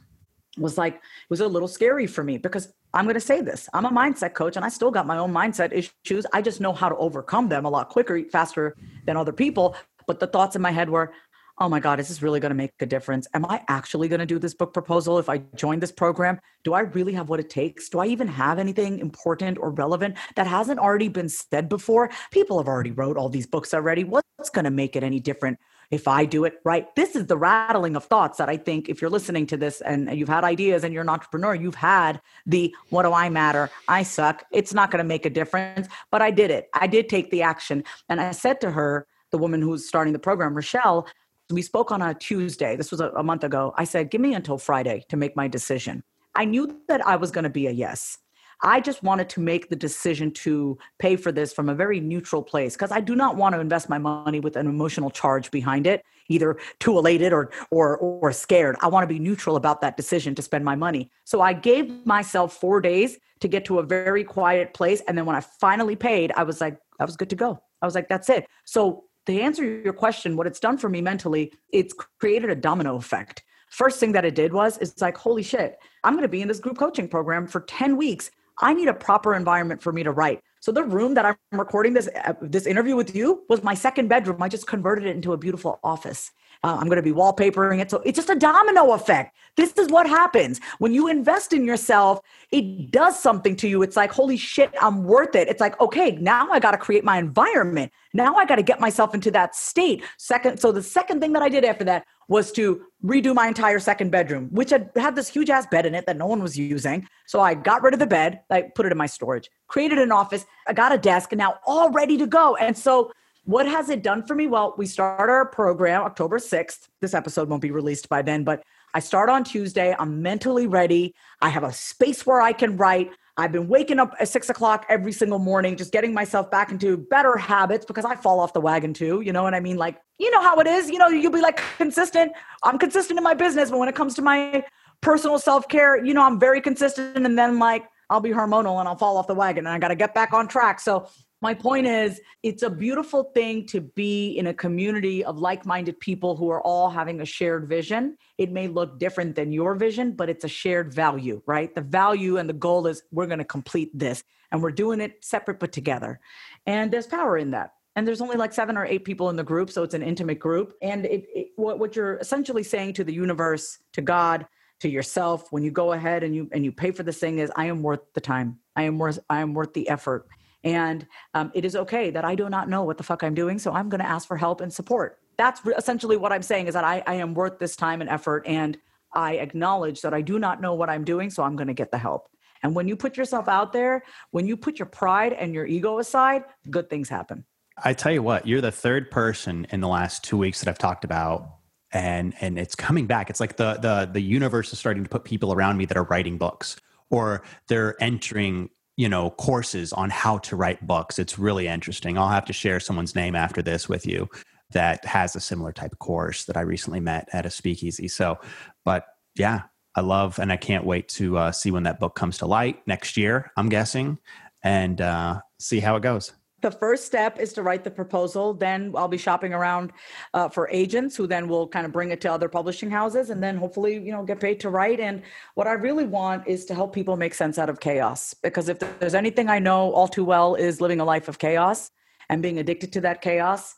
was 0.59 0.77
like 0.77 0.95
it 0.95 1.29
was 1.29 1.39
a 1.39 1.47
little 1.47 1.67
scary 1.67 2.07
for 2.07 2.23
me 2.23 2.37
because 2.37 2.73
I'm 2.93 3.05
going 3.05 3.15
to 3.15 3.19
say 3.21 3.41
this. 3.41 3.69
I'm 3.73 3.85
a 3.85 3.91
mindset 3.91 4.33
coach 4.33 4.55
and 4.55 4.65
I 4.65 4.69
still 4.69 4.91
got 4.91 5.07
my 5.07 5.17
own 5.17 5.31
mindset 5.31 5.71
issues. 5.71 6.25
I 6.33 6.41
just 6.41 6.61
know 6.61 6.73
how 6.73 6.89
to 6.89 6.95
overcome 6.97 7.49
them 7.49 7.65
a 7.65 7.69
lot 7.69 7.89
quicker, 7.89 8.21
faster 8.31 8.75
than 9.05 9.17
other 9.17 9.33
people. 9.33 9.75
But 10.07 10.19
the 10.19 10.27
thoughts 10.27 10.55
in 10.55 10.61
my 10.61 10.71
head 10.71 10.89
were, 10.89 11.13
oh 11.59 11.67
my 11.69 11.79
God, 11.79 11.99
is 11.99 12.07
this 12.07 12.21
really 12.21 12.39
going 12.39 12.51
to 12.51 12.55
make 12.55 12.71
a 12.79 12.85
difference? 12.85 13.27
Am 13.33 13.45
I 13.45 13.61
actually 13.67 14.07
going 14.07 14.19
to 14.19 14.25
do 14.25 14.39
this 14.39 14.53
book 14.53 14.73
proposal 14.73 15.19
if 15.19 15.29
I 15.29 15.39
join 15.55 15.79
this 15.79 15.91
program? 15.91 16.39
Do 16.63 16.73
I 16.73 16.81
really 16.81 17.13
have 17.13 17.29
what 17.29 17.39
it 17.39 17.49
takes? 17.49 17.89
Do 17.89 17.99
I 17.99 18.07
even 18.07 18.27
have 18.27 18.59
anything 18.59 18.99
important 18.99 19.57
or 19.57 19.71
relevant 19.71 20.15
that 20.35 20.47
hasn't 20.47 20.79
already 20.79 21.09
been 21.09 21.29
said 21.29 21.67
before? 21.67 22.09
People 22.31 22.57
have 22.57 22.67
already 22.67 22.91
wrote 22.91 23.17
all 23.17 23.29
these 23.29 23.45
books 23.45 23.73
already. 23.73 24.03
What's 24.03 24.49
going 24.51 24.65
to 24.65 24.71
make 24.71 24.95
it 24.95 25.03
any 25.03 25.19
different 25.19 25.59
if 25.91 26.08
I 26.08 26.25
do 26.25 26.45
it 26.45 26.56
right. 26.63 26.93
This 26.95 27.15
is 27.15 27.28
the 27.28 27.38
rattling 27.38 27.95
of 27.95 28.06
thoughts 28.06 28.38
that 28.38 28.49
I 28.49 28.58
think 28.58 28.89
if 28.89 29.02
you're 29.02 29.10
listening 29.10 29.47
to 29.47 29.58
this 29.58 29.82
and 29.82 30.15
you've 30.17 30.30
had 30.30 30.43
ideas 30.43 30.84
and 30.84 30.93
you're 30.93 31.04
an 31.04 31.10
entrepreneur, 31.10 31.56
you've 31.56 31.75
had 31.75 32.21
the 32.45 32.73
what 32.89 33.04
do 33.04 33.13
I 33.13 33.30
matter? 33.30 33.69
I 33.88 34.04
suck. 34.04 34.45
It's 34.52 34.73
not 34.73 34.91
going 34.91 35.04
to 35.04 35.08
make 35.08 35.25
a 35.25 35.30
difference. 35.30 35.88
But 36.12 36.21
I 36.21 36.32
did 36.32 36.52
it. 36.52 36.69
I 36.73 36.88
did 36.88 37.10
take 37.10 37.32
the 37.32 37.41
action. 37.41 37.84
And 38.08 38.21
I 38.21 38.32
said 38.32 38.62
to 38.62 38.71
her, 38.71 39.08
the 39.32 39.38
woman 39.38 39.62
who's 39.62 39.88
starting 39.88 40.13
the 40.13 40.19
program, 40.19 40.56
Rochelle, 40.56 41.08
we 41.49 41.62
spoke 41.62 41.91
on 41.91 42.02
a 42.02 42.13
Tuesday. 42.13 42.75
This 42.75 42.91
was 42.91 43.02
a, 43.02 43.10
a 43.10 43.23
month 43.23 43.43
ago. 43.43 43.73
I 43.78 43.84
said, 43.84 44.12
give 44.12 44.21
me 44.21 44.34
until 44.34 44.58
Friday 44.58 45.04
to 45.10 45.17
make 45.17 45.36
my 45.36 45.47
decision. 45.47 46.04
I 46.36 46.45
knew 46.45 46.80
that 46.88 47.06
I 47.06 47.15
was 47.15 47.32
going 47.32 47.43
to 47.43 47.49
be 47.49 47.67
a 47.67 47.71
yes. 47.71 48.17
I 48.61 48.81
just 48.81 49.03
wanted 49.03 49.29
to 49.29 49.39
make 49.39 49.69
the 49.69 49.75
decision 49.75 50.31
to 50.31 50.77
pay 50.97 51.15
for 51.15 51.31
this 51.31 51.53
from 51.53 51.69
a 51.69 51.75
very 51.75 51.99
neutral 51.99 52.43
place 52.43 52.75
because 52.75 52.91
I 52.91 52.99
do 52.99 53.15
not 53.15 53.37
want 53.37 53.55
to 53.55 53.61
invest 53.61 53.89
my 53.89 53.97
money 53.97 54.39
with 54.39 54.55
an 54.57 54.67
emotional 54.67 55.09
charge 55.09 55.49
behind 55.51 55.87
it, 55.87 56.03
either 56.27 56.57
too 56.79 56.97
elated 56.97 57.31
or 57.31 57.51
or 57.71 57.97
or 57.97 58.31
scared. 58.33 58.75
I 58.81 58.87
want 58.87 59.03
to 59.03 59.07
be 59.07 59.19
neutral 59.19 59.55
about 59.55 59.81
that 59.81 59.95
decision 59.95 60.35
to 60.35 60.41
spend 60.41 60.65
my 60.65 60.75
money. 60.75 61.09
So 61.23 61.41
I 61.41 61.53
gave 61.53 62.05
myself 62.05 62.53
4 62.57 62.81
days 62.81 63.17
to 63.39 63.47
get 63.47 63.63
to 63.65 63.79
a 63.79 63.83
very 63.83 64.23
quiet 64.23 64.73
place 64.73 65.01
and 65.07 65.17
then 65.17 65.25
when 65.25 65.35
I 65.35 65.41
finally 65.41 65.95
paid, 65.95 66.31
I 66.35 66.43
was 66.43 66.59
like 66.59 66.77
I 66.99 67.05
was 67.05 67.15
good 67.15 67.29
to 67.29 67.35
go. 67.35 67.61
I 67.81 67.85
was 67.85 67.95
like 67.95 68.09
that's 68.09 68.29
it. 68.29 68.45
So 68.65 69.05
to 69.25 69.39
answer 69.39 69.63
your 69.63 69.93
question, 69.93 70.35
what 70.35 70.47
it's 70.47 70.59
done 70.59 70.77
for 70.77 70.89
me 70.89 71.01
mentally, 71.01 71.53
it's 71.71 71.93
created 71.93 72.49
a 72.49 72.55
domino 72.55 72.95
effect. 72.95 73.43
First 73.69 73.99
thing 73.99 74.11
that 74.13 74.25
it 74.25 74.33
did 74.33 74.51
was 74.51 74.77
it's 74.79 75.01
like, 75.01 75.15
holy 75.15 75.43
shit, 75.43 75.77
I'm 76.03 76.13
going 76.13 76.23
to 76.23 76.27
be 76.27 76.41
in 76.41 76.47
this 76.47 76.59
group 76.59 76.77
coaching 76.77 77.07
program 77.07 77.45
for 77.45 77.61
10 77.61 77.95
weeks 77.97 78.31
I 78.59 78.73
need 78.73 78.87
a 78.87 78.93
proper 78.93 79.35
environment 79.35 79.81
for 79.81 79.93
me 79.93 80.03
to 80.03 80.11
write. 80.11 80.41
So 80.61 80.71
the 80.71 80.83
room 80.83 81.13
that 81.13 81.25
I'm 81.25 81.35
recording 81.51 81.93
this 81.93 82.09
uh, 82.25 82.33
this 82.41 82.65
interview 82.65 82.95
with 82.95 83.15
you 83.15 83.43
was 83.49 83.63
my 83.63 83.73
second 83.73 84.09
bedroom. 84.09 84.41
I 84.41 84.49
just 84.49 84.67
converted 84.67 85.05
it 85.05 85.15
into 85.15 85.33
a 85.33 85.37
beautiful 85.37 85.79
office. 85.83 86.31
Uh, 86.63 86.77
I'm 86.79 86.87
going 86.87 86.97
to 86.97 87.01
be 87.01 87.13
wallpapering 87.13 87.79
it. 87.79 87.89
So 87.89 88.01
it's 88.05 88.17
just 88.17 88.29
a 88.29 88.35
domino 88.35 88.91
effect. 88.91 89.35
This 89.55 89.73
is 89.73 89.89
what 89.89 90.07
happens 90.07 90.59
when 90.79 90.93
you 90.93 91.07
invest 91.07 91.53
in 91.53 91.65
yourself. 91.65 92.19
It 92.51 92.91
does 92.91 93.19
something 93.19 93.55
to 93.57 93.67
you. 93.67 93.81
It's 93.81 93.95
like, 93.95 94.11
holy 94.11 94.37
shit, 94.37 94.71
I'm 94.81 95.03
worth 95.03 95.35
it. 95.35 95.47
It's 95.47 95.61
like, 95.61 95.79
okay, 95.79 96.11
now 96.11 96.49
I 96.49 96.59
got 96.59 96.71
to 96.71 96.77
create 96.77 97.03
my 97.03 97.17
environment. 97.17 97.91
Now 98.13 98.35
I 98.35 98.45
got 98.45 98.55
to 98.55 98.63
get 98.63 98.79
myself 98.79 99.13
into 99.13 99.31
that 99.31 99.55
state. 99.55 100.03
Second, 100.17 100.59
so 100.59 100.71
the 100.71 100.83
second 100.83 101.21
thing 101.21 101.33
that 101.33 101.41
I 101.41 101.49
did 101.49 101.63
after 101.63 101.83
that 101.85 102.05
was 102.27 102.51
to 102.53 102.85
redo 103.03 103.33
my 103.33 103.47
entire 103.47 103.79
second 103.79 104.11
bedroom, 104.11 104.49
which 104.51 104.69
had 104.69 104.91
had 104.95 105.15
this 105.15 105.27
huge 105.27 105.49
ass 105.49 105.65
bed 105.65 105.85
in 105.85 105.95
it 105.95 106.05
that 106.05 106.15
no 106.15 106.27
one 106.27 106.41
was 106.41 106.57
using. 106.57 107.07
So 107.25 107.41
I 107.41 107.55
got 107.55 107.81
rid 107.81 107.93
of 107.93 107.99
the 107.99 108.07
bed, 108.07 108.41
I 108.49 108.63
put 108.75 108.85
it 108.85 108.91
in 108.91 108.97
my 108.97 109.07
storage, 109.07 109.49
created 109.67 109.97
an 109.97 110.11
office, 110.11 110.45
I 110.67 110.73
got 110.73 110.93
a 110.93 110.97
desk, 110.97 111.31
and 111.31 111.39
now 111.39 111.55
all 111.65 111.89
ready 111.91 112.17
to 112.17 112.27
go. 112.27 112.55
And 112.55 112.77
so 112.77 113.11
what 113.49 113.67
has 113.67 113.89
it 113.89 114.03
done 114.03 114.21
for 114.21 114.35
me? 114.35 114.45
Well, 114.45 114.75
we 114.77 114.85
start 114.85 115.27
our 115.27 115.43
program 115.43 116.03
October 116.03 116.38
6th. 116.38 116.88
This 117.01 117.15
episode 117.15 117.49
won't 117.49 117.63
be 117.63 117.71
released 117.71 118.07
by 118.07 118.21
then, 118.21 118.43
but 118.43 118.62
I 118.93 118.99
start 118.99 119.27
on 119.27 119.43
Tuesday. 119.43 119.95
I'm 119.97 120.21
mentally 120.21 120.67
ready. 120.67 121.15
I 121.41 121.49
have 121.49 121.63
a 121.63 121.73
space 121.73 122.27
where 122.27 122.41
I 122.41 122.53
can 122.53 122.77
write. 122.77 123.09
I've 123.38 123.51
been 123.51 123.67
waking 123.67 123.97
up 123.97 124.13
at 124.19 124.27
six 124.27 124.51
o'clock 124.51 124.85
every 124.88 125.12
single 125.12 125.39
morning, 125.39 125.77
just 125.77 125.91
getting 125.91 126.13
myself 126.13 126.51
back 126.51 126.71
into 126.71 126.95
better 126.95 127.38
habits 127.38 127.88
because 127.88 128.05
I 128.05 128.15
fall 128.15 128.39
off 128.39 128.53
the 128.53 128.62
wagon 128.62 128.93
too. 128.93 129.21
You 129.21 129.33
know 129.33 129.41
what 129.41 129.55
I 129.55 129.62
mean? 129.62 129.77
Like, 129.77 129.99
you 130.19 130.29
know 130.29 130.41
how 130.41 130.59
it 130.59 130.67
is. 130.67 130.88
You 130.88 130.99
know, 130.99 131.07
you'll 131.07 131.31
be 131.31 131.41
like 131.41 131.59
consistent. 131.77 132.31
I'm 132.62 132.77
consistent 132.77 133.17
in 133.17 133.23
my 133.23 133.33
business, 133.33 133.71
but 133.71 133.79
when 133.79 133.89
it 133.89 133.95
comes 133.95 134.13
to 134.15 134.21
my 134.21 134.63
personal 135.01 135.39
self 135.39 135.67
care, 135.67 136.05
you 136.05 136.13
know, 136.13 136.21
I'm 136.21 136.39
very 136.39 136.62
consistent. 136.62 137.25
And 137.25 137.35
then, 137.35 137.57
like, 137.57 137.85
I'll 138.12 138.21
be 138.21 138.29
hormonal 138.29 138.79
and 138.79 138.88
I'll 138.88 138.95
fall 138.95 139.17
off 139.17 139.25
the 139.25 139.33
wagon 139.33 139.65
and 139.65 139.73
I 139.73 139.79
got 139.79 139.88
to 139.88 139.95
get 139.95 140.13
back 140.13 140.33
on 140.33 140.47
track. 140.47 140.79
So, 140.79 141.07
my 141.41 141.54
point 141.54 141.88
is, 141.88 142.19
it's 142.43 142.63
a 142.63 142.69
beautiful 142.69 143.32
thing 143.34 143.65
to 143.67 143.80
be 143.80 144.32
in 144.38 144.47
a 144.47 144.54
community 144.54 145.23
of 145.23 145.39
like 145.39 145.65
minded 145.65 145.99
people 145.99 146.36
who 146.36 146.49
are 146.49 146.62
all 146.62 146.89
having 146.89 147.21
a 147.21 147.25
shared 147.25 147.69
vision. 147.69 148.17
It 148.38 148.52
may 148.52 148.67
look 148.67 148.99
different 148.99 149.36
than 149.36 149.54
your 149.54 149.75
vision, 149.75 150.13
but 150.13 150.30
it's 150.30 150.43
a 150.43 150.49
shared 150.49 150.93
value, 150.93 151.41
right? 151.45 151.73
The 151.73 151.82
value 151.82 152.38
and 152.38 152.49
the 152.49 152.54
goal 152.54 152.88
is 152.88 153.04
we're 153.12 153.28
going 153.28 153.39
to 153.39 153.45
complete 153.45 153.97
this 153.97 154.23
and 154.52 154.62
we're 154.62 154.71
doing 154.71 154.99
it 154.99 155.23
separate 155.23 155.60
but 155.60 155.71
together. 155.71 156.19
And 156.65 156.91
there's 156.91 157.08
power 157.08 157.38
in 157.38 157.52
that. 157.52 157.73
And 157.95 158.06
there's 158.08 158.21
only 158.21 158.36
like 158.36 158.54
seven 158.54 158.78
or 158.78 158.86
eight 158.86 159.06
people 159.06 159.30
in 159.30 159.36
the 159.36 159.43
group, 159.43 159.69
so 159.69 159.84
it's 159.84 159.93
an 159.93 160.04
intimate 160.04 160.39
group. 160.39 160.73
And 160.82 161.06
it, 161.06 161.25
it, 161.34 161.47
what, 161.56 161.80
what 161.80 161.95
you're 161.95 162.17
essentially 162.17 162.63
saying 162.63 162.93
to 162.93 163.04
the 163.04 163.13
universe, 163.13 163.80
to 163.93 164.02
God, 164.02 164.45
to 164.82 164.89
yourself 164.89 165.52
when 165.52 165.63
you 165.63 165.71
go 165.71 165.91
ahead 165.91 166.23
and 166.23 166.34
you 166.34 166.49
and 166.54 166.63
you 166.63 166.71
pay 166.71 166.91
for 166.91 167.04
this 167.04 167.19
thing 167.19 167.39
is 167.39 167.52
I 167.56 167.65
am 167.65 167.82
worth 167.82 167.99
the 168.13 168.21
time. 168.21 168.60
I 168.75 168.84
am 168.84 168.97
worth 168.97 169.19
I 169.30 169.41
am 169.41 169.54
worth 169.54 169.73
the 169.73 169.89
effort 169.89 170.28
and 170.63 171.07
um, 171.33 171.51
it 171.53 171.65
is 171.65 171.75
okay 171.75 172.09
that 172.11 172.25
I 172.25 172.35
do 172.35 172.49
not 172.49 172.69
know 172.69 172.83
what 172.83 172.97
the 172.97 173.03
fuck 173.03 173.23
I'm 173.23 173.33
doing. 173.33 173.59
So 173.59 173.71
I'm 173.71 173.89
going 173.89 174.01
to 174.01 174.07
ask 174.07 174.27
for 174.27 174.37
help 174.37 174.61
and 174.61 174.71
support. 174.71 175.19
That's 175.37 175.63
re- 175.65 175.73
essentially 175.77 176.17
what 176.17 176.31
I'm 176.31 176.41
saying 176.41 176.67
is 176.67 176.73
that 176.73 176.83
I, 176.83 177.03
I 177.07 177.15
am 177.15 177.33
worth 177.33 177.59
this 177.59 177.75
time 177.75 178.01
and 178.01 178.09
effort. 178.09 178.43
And 178.45 178.77
I 179.13 179.35
acknowledge 179.35 180.01
that 180.01 180.13
I 180.13 180.21
do 180.21 180.37
not 180.37 180.61
know 180.61 180.73
what 180.73 180.89
I'm 180.89 181.03
doing. 181.03 181.29
So 181.29 181.43
I'm 181.43 181.55
going 181.55 181.67
to 181.67 181.73
get 181.73 181.91
the 181.91 181.97
help. 181.97 182.29
And 182.61 182.75
when 182.75 182.87
you 182.87 182.97
put 182.97 183.15
yourself 183.15 183.47
out 183.47 183.71
there, 183.71 184.03
when 184.31 184.45
you 184.45 184.57
put 184.57 184.79
your 184.79 184.85
pride 184.85 185.31
and 185.33 185.53
your 185.53 185.65
ego 185.65 185.99
aside, 185.99 186.43
good 186.69 186.89
things 186.89 187.07
happen. 187.07 187.45
I 187.81 187.93
tell 187.93 188.11
you 188.11 188.21
what, 188.21 188.45
you're 188.45 188.59
the 188.59 188.71
third 188.71 189.09
person 189.09 189.65
in 189.71 189.79
the 189.79 189.87
last 189.87 190.25
two 190.25 190.37
weeks 190.37 190.59
that 190.59 190.69
I've 190.69 190.77
talked 190.77 191.05
about 191.05 191.59
and 191.91 192.35
and 192.39 192.59
it's 192.59 192.75
coming 192.75 193.07
back 193.07 193.31
it's 193.31 193.39
like 193.39 193.57
the 193.57 193.73
the 193.81 194.07
the 194.13 194.21
universe 194.21 194.71
is 194.71 194.77
starting 194.77 195.03
to 195.03 195.09
put 195.09 195.23
people 195.23 195.51
around 195.51 195.75
me 195.75 195.85
that 195.85 195.97
are 195.97 196.03
writing 196.03 196.37
books 196.37 196.75
or 197.09 197.41
they're 197.67 197.95
entering 198.01 198.69
you 198.99 199.07
know 199.07 199.29
courses 199.31 199.93
on 199.93 200.09
how 200.09 200.39
to 200.39 200.57
write 200.57 200.85
books. 200.85 201.19
It's 201.19 201.39
really 201.39 201.67
interesting. 201.67 202.17
I'll 202.17 202.27
have 202.27 202.45
to 202.45 202.53
share 202.53 202.81
someone's 202.81 203.15
name 203.15 203.33
after 203.33 203.62
this 203.62 203.88
with 203.88 204.05
you 204.05 204.29
that 204.71 205.05
has 205.05 205.35
a 205.38 205.39
similar 205.39 205.71
type 205.71 205.97
course 205.99 206.43
that 206.45 206.57
i 206.57 206.62
recently 206.62 206.99
met 206.99 207.27
at 207.31 207.45
a 207.45 207.49
speakeasy. 207.49 208.07
So 208.07 208.38
but 208.83 209.05
yeah 209.35 209.62
i 209.95 210.01
love 210.01 210.38
and 210.39 210.51
i 210.51 210.57
can't 210.57 210.85
wait 210.85 211.07
to 211.07 211.38
uh, 211.38 211.51
see 211.51 211.71
when 211.71 211.83
that 211.83 211.99
book 211.99 212.15
comes 212.15 212.38
to 212.38 212.45
light 212.45 212.85
next 212.88 213.17
year 213.17 213.51
i'm 213.57 213.69
guessing 213.69 214.17
and 214.63 215.01
uh, 215.01 215.39
see 215.59 215.79
how 215.79 215.95
it 215.95 216.03
goes 216.03 216.33
the 216.61 216.71
first 216.71 217.05
step 217.05 217.39
is 217.39 217.53
to 217.53 217.63
write 217.63 217.83
the 217.83 217.91
proposal. 217.91 218.53
Then 218.53 218.93
I'll 218.95 219.07
be 219.07 219.17
shopping 219.17 219.53
around 219.53 219.91
uh, 220.33 220.49
for 220.49 220.69
agents 220.69 221.15
who 221.15 221.27
then 221.27 221.47
will 221.47 221.67
kind 221.67 221.85
of 221.85 221.91
bring 221.91 222.11
it 222.11 222.21
to 222.21 222.31
other 222.31 222.49
publishing 222.49 222.89
houses 222.89 223.29
and 223.29 223.41
then 223.41 223.57
hopefully, 223.57 223.93
you 223.93 224.11
know, 224.11 224.23
get 224.23 224.39
paid 224.39 224.59
to 224.61 224.69
write. 224.69 224.99
And 224.99 225.21
what 225.55 225.67
I 225.67 225.73
really 225.73 226.05
want 226.05 226.47
is 226.47 226.65
to 226.65 226.75
help 226.75 226.93
people 226.93 227.15
make 227.17 227.33
sense 227.33 227.57
out 227.57 227.69
of 227.69 227.79
chaos. 227.79 228.33
Because 228.33 228.69
if 228.69 228.79
there's 228.99 229.15
anything 229.15 229.49
I 229.49 229.59
know 229.59 229.91
all 229.91 230.07
too 230.07 230.25
well 230.25 230.55
is 230.55 230.81
living 230.81 230.99
a 230.99 231.05
life 231.05 231.27
of 231.27 231.39
chaos 231.39 231.91
and 232.29 232.41
being 232.41 232.59
addicted 232.59 232.93
to 232.93 233.01
that 233.01 233.21
chaos 233.21 233.75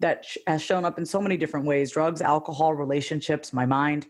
that 0.00 0.26
has 0.46 0.62
shown 0.62 0.84
up 0.84 0.98
in 0.98 1.06
so 1.06 1.20
many 1.20 1.36
different 1.36 1.66
ways 1.66 1.92
drugs, 1.92 2.20
alcohol, 2.20 2.74
relationships, 2.74 3.52
my 3.52 3.64
mind, 3.64 4.06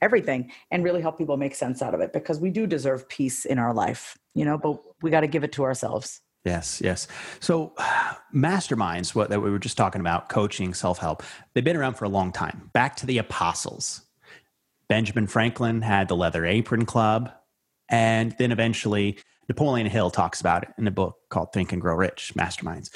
everything 0.00 0.50
and 0.70 0.84
really 0.84 1.00
help 1.00 1.18
people 1.18 1.36
make 1.36 1.54
sense 1.54 1.82
out 1.82 1.94
of 1.94 2.00
it 2.00 2.12
because 2.12 2.40
we 2.40 2.50
do 2.50 2.66
deserve 2.66 3.08
peace 3.08 3.44
in 3.44 3.58
our 3.58 3.72
life, 3.72 4.16
you 4.34 4.44
know, 4.44 4.58
but 4.58 4.80
we 5.02 5.10
got 5.10 5.20
to 5.20 5.26
give 5.26 5.44
it 5.44 5.52
to 5.52 5.62
ourselves. 5.62 6.20
Yes, 6.48 6.80
yes. 6.82 7.08
So, 7.40 7.74
masterminds, 8.34 9.14
what 9.14 9.28
that 9.28 9.40
we 9.40 9.50
were 9.50 9.58
just 9.58 9.76
talking 9.76 10.00
about, 10.00 10.30
coaching, 10.30 10.72
self 10.72 10.98
help, 10.98 11.22
they've 11.52 11.64
been 11.64 11.76
around 11.76 11.94
for 11.94 12.06
a 12.06 12.08
long 12.08 12.32
time. 12.32 12.70
Back 12.72 12.96
to 12.96 13.06
the 13.06 13.18
apostles. 13.18 14.02
Benjamin 14.88 15.26
Franklin 15.26 15.82
had 15.82 16.08
the 16.08 16.16
Leather 16.16 16.46
Apron 16.46 16.86
Club, 16.86 17.30
and 17.90 18.34
then 18.38 18.50
eventually 18.50 19.18
Napoleon 19.50 19.86
Hill 19.86 20.10
talks 20.10 20.40
about 20.40 20.62
it 20.62 20.70
in 20.78 20.86
a 20.86 20.90
book 20.90 21.16
called 21.28 21.52
Think 21.52 21.72
and 21.72 21.82
Grow 21.82 21.94
Rich 21.94 22.32
Masterminds. 22.34 22.88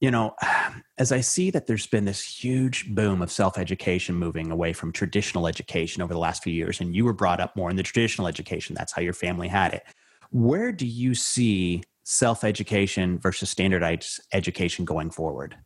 You 0.00 0.10
know, 0.10 0.34
as 0.98 1.10
I 1.10 1.22
see 1.22 1.50
that 1.52 1.66
there's 1.66 1.86
been 1.86 2.04
this 2.04 2.22
huge 2.22 2.94
boom 2.94 3.22
of 3.22 3.32
self 3.32 3.56
education 3.56 4.14
moving 4.14 4.50
away 4.50 4.74
from 4.74 4.92
traditional 4.92 5.46
education 5.46 6.02
over 6.02 6.12
the 6.12 6.20
last 6.20 6.42
few 6.42 6.52
years, 6.52 6.82
and 6.82 6.94
you 6.94 7.06
were 7.06 7.14
brought 7.14 7.40
up 7.40 7.56
more 7.56 7.70
in 7.70 7.76
the 7.76 7.82
traditional 7.82 8.28
education, 8.28 8.74
that's 8.74 8.92
how 8.92 9.00
your 9.00 9.14
family 9.14 9.48
had 9.48 9.72
it. 9.72 9.84
Where 10.32 10.70
do 10.70 10.86
you 10.86 11.14
see 11.14 11.82
self 12.04 12.44
education 12.44 13.18
versus 13.18 13.50
standardized 13.50 14.20
education 14.32 14.84
going 14.84 15.10
forward? 15.10 15.56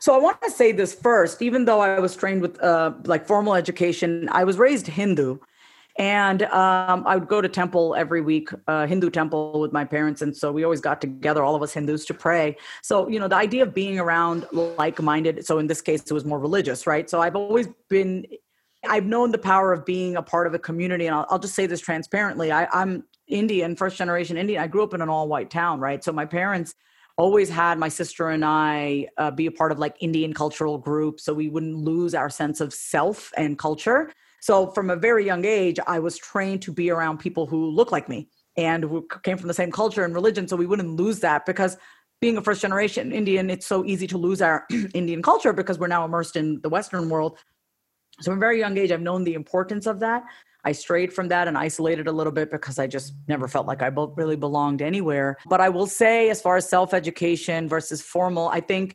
So 0.00 0.14
I 0.14 0.18
want 0.18 0.40
to 0.42 0.50
say 0.50 0.72
this 0.72 0.94
first. 0.94 1.42
Even 1.42 1.64
though 1.64 1.80
I 1.80 1.98
was 1.98 2.16
trained 2.16 2.42
with 2.42 2.62
uh, 2.62 2.92
like 3.04 3.26
formal 3.26 3.54
education, 3.54 4.28
I 4.30 4.44
was 4.44 4.58
raised 4.58 4.86
Hindu, 4.86 5.38
and 5.98 6.42
um, 6.44 7.04
I 7.06 7.16
would 7.16 7.28
go 7.28 7.40
to 7.40 7.48
temple 7.48 7.94
every 7.96 8.20
week, 8.20 8.50
uh, 8.66 8.86
Hindu 8.86 9.10
temple 9.10 9.60
with 9.60 9.72
my 9.72 9.84
parents, 9.84 10.22
and 10.22 10.36
so 10.36 10.52
we 10.52 10.64
always 10.64 10.80
got 10.80 11.00
together, 11.00 11.42
all 11.42 11.54
of 11.54 11.62
us 11.62 11.72
Hindus, 11.72 12.04
to 12.06 12.14
pray. 12.14 12.56
So 12.82 13.08
you 13.08 13.18
know, 13.18 13.28
the 13.28 13.36
idea 13.36 13.62
of 13.62 13.74
being 13.74 13.98
around 13.98 14.46
like-minded. 14.52 15.44
So 15.44 15.58
in 15.58 15.66
this 15.66 15.80
case, 15.80 16.02
it 16.02 16.12
was 16.12 16.24
more 16.24 16.38
religious, 16.38 16.86
right? 16.86 17.08
So 17.10 17.20
I've 17.20 17.36
always 17.36 17.68
been. 17.88 18.26
I've 18.88 19.06
known 19.06 19.32
the 19.32 19.38
power 19.38 19.72
of 19.72 19.84
being 19.84 20.14
a 20.14 20.22
part 20.22 20.46
of 20.46 20.54
a 20.54 20.58
community, 20.58 21.06
and 21.06 21.14
I'll, 21.16 21.26
I'll 21.30 21.38
just 21.40 21.56
say 21.56 21.66
this 21.66 21.80
transparently. 21.80 22.52
I, 22.52 22.68
I'm 22.72 23.02
Indian, 23.28 23.76
first 23.76 23.96
generation 23.96 24.36
Indian. 24.36 24.62
I 24.62 24.66
grew 24.66 24.82
up 24.82 24.94
in 24.94 25.02
an 25.02 25.08
all 25.08 25.28
white 25.28 25.50
town, 25.50 25.80
right? 25.80 26.02
So 26.02 26.12
my 26.12 26.24
parents 26.24 26.74
always 27.16 27.50
had 27.50 27.78
my 27.78 27.88
sister 27.88 28.28
and 28.30 28.44
I 28.44 29.08
uh, 29.18 29.30
be 29.32 29.46
a 29.46 29.50
part 29.50 29.72
of 29.72 29.78
like 29.78 29.96
Indian 30.00 30.32
cultural 30.32 30.78
groups 30.78 31.24
so 31.24 31.34
we 31.34 31.48
wouldn't 31.48 31.76
lose 31.76 32.14
our 32.14 32.30
sense 32.30 32.60
of 32.60 32.72
self 32.72 33.32
and 33.36 33.58
culture. 33.58 34.12
So 34.40 34.68
from 34.70 34.88
a 34.88 34.96
very 34.96 35.26
young 35.26 35.44
age, 35.44 35.80
I 35.86 35.98
was 35.98 36.16
trained 36.16 36.62
to 36.62 36.72
be 36.72 36.90
around 36.90 37.18
people 37.18 37.46
who 37.46 37.70
look 37.70 37.90
like 37.90 38.08
me 38.08 38.28
and 38.56 38.84
who 38.84 39.06
came 39.24 39.36
from 39.36 39.48
the 39.48 39.54
same 39.54 39.72
culture 39.72 40.04
and 40.04 40.14
religion 40.14 40.46
so 40.46 40.56
we 40.56 40.66
wouldn't 40.66 40.90
lose 40.90 41.18
that 41.20 41.44
because 41.44 41.76
being 42.20 42.36
a 42.36 42.42
first 42.42 42.62
generation 42.62 43.12
Indian, 43.12 43.50
it's 43.50 43.66
so 43.66 43.84
easy 43.84 44.06
to 44.06 44.18
lose 44.18 44.40
our 44.40 44.66
Indian 44.94 45.22
culture 45.22 45.52
because 45.52 45.78
we're 45.78 45.88
now 45.88 46.04
immersed 46.04 46.36
in 46.36 46.60
the 46.62 46.68
Western 46.68 47.08
world. 47.08 47.38
So 48.20 48.30
from 48.30 48.38
a 48.38 48.40
very 48.40 48.58
young 48.58 48.76
age, 48.78 48.92
I've 48.92 49.00
known 49.00 49.24
the 49.24 49.34
importance 49.34 49.86
of 49.86 50.00
that. 50.00 50.24
I 50.68 50.72
strayed 50.72 51.14
from 51.14 51.28
that 51.28 51.48
and 51.48 51.56
isolated 51.56 52.08
a 52.08 52.12
little 52.12 52.30
bit 52.30 52.50
because 52.50 52.78
I 52.78 52.86
just 52.86 53.14
never 53.26 53.48
felt 53.48 53.66
like 53.66 53.80
I 53.80 53.86
really 53.86 54.36
belonged 54.36 54.82
anywhere. 54.82 55.38
But 55.46 55.62
I 55.62 55.70
will 55.70 55.86
say, 55.86 56.28
as 56.28 56.42
far 56.42 56.58
as 56.58 56.68
self 56.68 56.92
education 56.92 57.70
versus 57.70 58.02
formal, 58.02 58.48
I 58.50 58.60
think, 58.60 58.94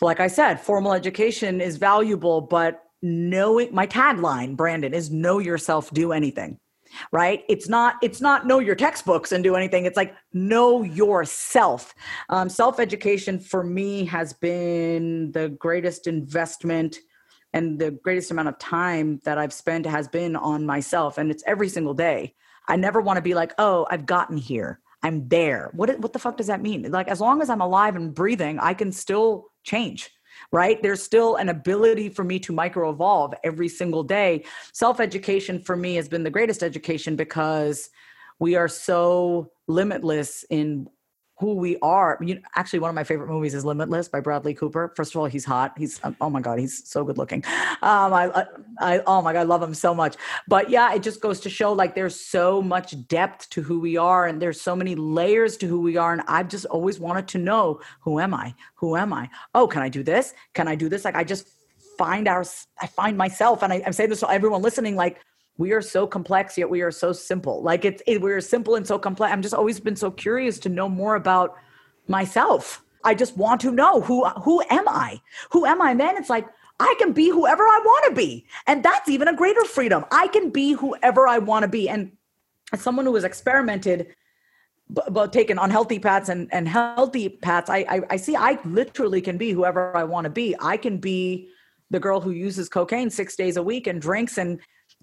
like 0.00 0.20
I 0.20 0.26
said, 0.28 0.58
formal 0.58 0.94
education 0.94 1.60
is 1.60 1.76
valuable, 1.76 2.40
but 2.40 2.82
knowing 3.02 3.74
my 3.74 3.86
tagline, 3.86 4.56
Brandon, 4.56 4.94
is 4.94 5.10
know 5.10 5.38
yourself, 5.38 5.90
do 5.90 6.12
anything 6.12 6.58
right? 7.10 7.42
It's 7.48 7.68
not 7.68 7.96
it's 8.02 8.20
not 8.20 8.46
know 8.46 8.60
your 8.60 8.76
textbooks 8.76 9.32
and 9.32 9.42
do 9.42 9.56
anything. 9.56 9.84
It's 9.84 9.96
like 9.96 10.14
know 10.32 10.84
yourself. 10.84 11.92
Um, 12.28 12.48
self-education 12.48 13.40
for 13.40 13.64
me 13.64 14.04
has 14.04 14.32
been 14.32 15.32
the 15.32 15.48
greatest 15.48 16.06
investment 16.06 16.98
and 17.54 17.78
the 17.78 17.92
greatest 17.92 18.32
amount 18.32 18.48
of 18.48 18.58
time 18.58 19.20
that 19.24 19.38
I've 19.38 19.52
spent 19.52 19.86
has 19.86 20.08
been 20.08 20.34
on 20.36 20.66
myself 20.66 21.16
and 21.16 21.30
it's 21.30 21.44
every 21.46 21.68
single 21.68 21.94
day. 21.94 22.34
I 22.66 22.76
never 22.76 23.00
want 23.00 23.16
to 23.16 23.22
be 23.22 23.34
like, 23.34 23.52
"Oh, 23.58 23.86
I've 23.90 24.04
gotten 24.04 24.36
here. 24.36 24.80
I'm 25.02 25.28
there." 25.28 25.70
What 25.72 25.98
what 26.00 26.12
the 26.12 26.18
fuck 26.18 26.36
does 26.36 26.48
that 26.48 26.60
mean? 26.60 26.90
Like 26.90 27.08
as 27.08 27.20
long 27.20 27.40
as 27.40 27.48
I'm 27.48 27.60
alive 27.60 27.96
and 27.96 28.14
breathing, 28.14 28.58
I 28.58 28.74
can 28.74 28.90
still 28.92 29.46
change. 29.62 30.10
Right? 30.50 30.82
There's 30.82 31.02
still 31.02 31.36
an 31.36 31.48
ability 31.48 32.08
for 32.08 32.24
me 32.24 32.40
to 32.40 32.52
micro 32.52 32.90
evolve 32.90 33.34
every 33.44 33.68
single 33.68 34.02
day. 34.02 34.44
Self 34.72 34.98
education 34.98 35.62
for 35.62 35.76
me 35.76 35.94
has 35.94 36.08
been 36.08 36.24
the 36.24 36.30
greatest 36.30 36.62
education 36.62 37.14
because 37.14 37.88
we 38.40 38.56
are 38.56 38.68
so 38.68 39.52
limitless 39.68 40.44
in 40.50 40.88
who 41.38 41.54
we 41.54 41.76
are. 41.82 42.18
You 42.20 42.36
know, 42.36 42.40
actually, 42.54 42.78
one 42.78 42.88
of 42.88 42.94
my 42.94 43.04
favorite 43.04 43.28
movies 43.28 43.54
is 43.54 43.64
Limitless 43.64 44.08
by 44.08 44.20
Bradley 44.20 44.54
Cooper. 44.54 44.92
First 44.96 45.14
of 45.14 45.20
all, 45.20 45.26
he's 45.26 45.44
hot. 45.44 45.74
He's 45.76 45.98
um, 46.04 46.16
oh 46.20 46.30
my 46.30 46.40
god, 46.40 46.58
he's 46.58 46.88
so 46.88 47.04
good 47.04 47.18
looking. 47.18 47.44
Um, 47.82 48.12
I, 48.12 48.46
I, 48.78 49.00
oh 49.06 49.20
my 49.20 49.32
god, 49.32 49.40
I 49.40 49.42
love 49.42 49.62
him 49.62 49.74
so 49.74 49.94
much. 49.94 50.16
But 50.46 50.70
yeah, 50.70 50.94
it 50.94 51.02
just 51.02 51.20
goes 51.20 51.40
to 51.40 51.50
show 51.50 51.72
like 51.72 51.94
there's 51.94 52.18
so 52.18 52.62
much 52.62 52.94
depth 53.08 53.50
to 53.50 53.62
who 53.62 53.80
we 53.80 53.96
are, 53.96 54.26
and 54.26 54.40
there's 54.40 54.60
so 54.60 54.76
many 54.76 54.94
layers 54.94 55.56
to 55.58 55.66
who 55.66 55.80
we 55.80 55.96
are. 55.96 56.12
And 56.12 56.22
I've 56.28 56.48
just 56.48 56.66
always 56.66 57.00
wanted 57.00 57.26
to 57.28 57.38
know 57.38 57.80
who 58.00 58.20
am 58.20 58.32
I? 58.32 58.54
Who 58.76 58.96
am 58.96 59.12
I? 59.12 59.28
Oh, 59.54 59.66
can 59.66 59.82
I 59.82 59.88
do 59.88 60.02
this? 60.02 60.34
Can 60.52 60.68
I 60.68 60.76
do 60.76 60.88
this? 60.88 61.04
Like 61.04 61.16
I 61.16 61.24
just 61.24 61.48
find 61.98 62.28
our, 62.28 62.44
I 62.80 62.86
find 62.86 63.16
myself, 63.16 63.62
and 63.62 63.72
I, 63.72 63.82
I'm 63.84 63.92
saying 63.92 64.10
this 64.10 64.20
to 64.20 64.30
everyone 64.30 64.62
listening, 64.62 64.94
like 64.94 65.18
we 65.56 65.72
are 65.72 65.82
so 65.82 66.06
complex 66.06 66.58
yet 66.58 66.68
we 66.68 66.82
are 66.82 66.90
so 66.90 67.12
simple 67.12 67.62
like 67.62 67.84
it's 67.84 68.02
it, 68.06 68.20
we're 68.20 68.40
simple 68.40 68.74
and 68.74 68.86
so 68.86 68.98
complex 68.98 69.32
i'm 69.32 69.42
just 69.42 69.54
always 69.54 69.80
been 69.80 69.96
so 69.96 70.10
curious 70.10 70.58
to 70.58 70.68
know 70.68 70.88
more 70.88 71.14
about 71.14 71.56
myself 72.08 72.84
I 73.04 73.14
just 73.14 73.36
want 73.36 73.60
to 73.60 73.70
know 73.70 74.00
who 74.00 74.26
who 74.26 74.62
am 74.70 74.88
I? 74.88 75.20
Who 75.50 75.66
am 75.66 75.80
I? 75.82 75.90
And 75.90 76.00
then 76.00 76.16
it's 76.16 76.30
like 76.30 76.48
I 76.80 76.94
can 76.98 77.12
be 77.12 77.28
whoever 77.28 77.62
I 77.62 77.80
want 77.84 78.06
to 78.08 78.14
be. 78.16 78.46
And 78.66 78.82
that's 78.82 79.08
even 79.08 79.28
a 79.28 79.36
greater 79.36 79.64
freedom. 79.64 80.04
I 80.10 80.26
can 80.28 80.50
be 80.50 80.72
whoever 80.72 81.28
I 81.28 81.38
want 81.38 81.62
to 81.62 81.68
be. 81.68 81.88
And 81.88 82.12
as 82.72 82.80
someone 82.80 83.06
who 83.06 83.14
has 83.14 83.24
experimented 83.24 84.14
about 85.06 85.32
taking 85.32 85.58
unhealthy 85.58 85.98
paths 85.98 86.28
and, 86.28 86.48
and 86.52 86.66
healthy 86.66 87.28
paths, 87.28 87.70
I, 87.70 87.78
I, 87.88 88.00
I 88.10 88.16
see 88.16 88.34
I 88.34 88.58
literally 88.64 89.20
can 89.20 89.38
be 89.38 89.52
whoever 89.52 89.96
I 89.96 90.04
want 90.04 90.24
to 90.24 90.30
be. 90.30 90.56
I 90.60 90.76
can 90.76 90.98
be 90.98 91.48
the 91.90 92.00
girl 92.00 92.20
who 92.20 92.30
uses 92.30 92.68
cocaine 92.68 93.10
six 93.10 93.36
days 93.36 93.56
a 93.56 93.62
week 93.62 93.86
and 93.86 94.00
drinks 94.00 94.36
and 94.36 94.58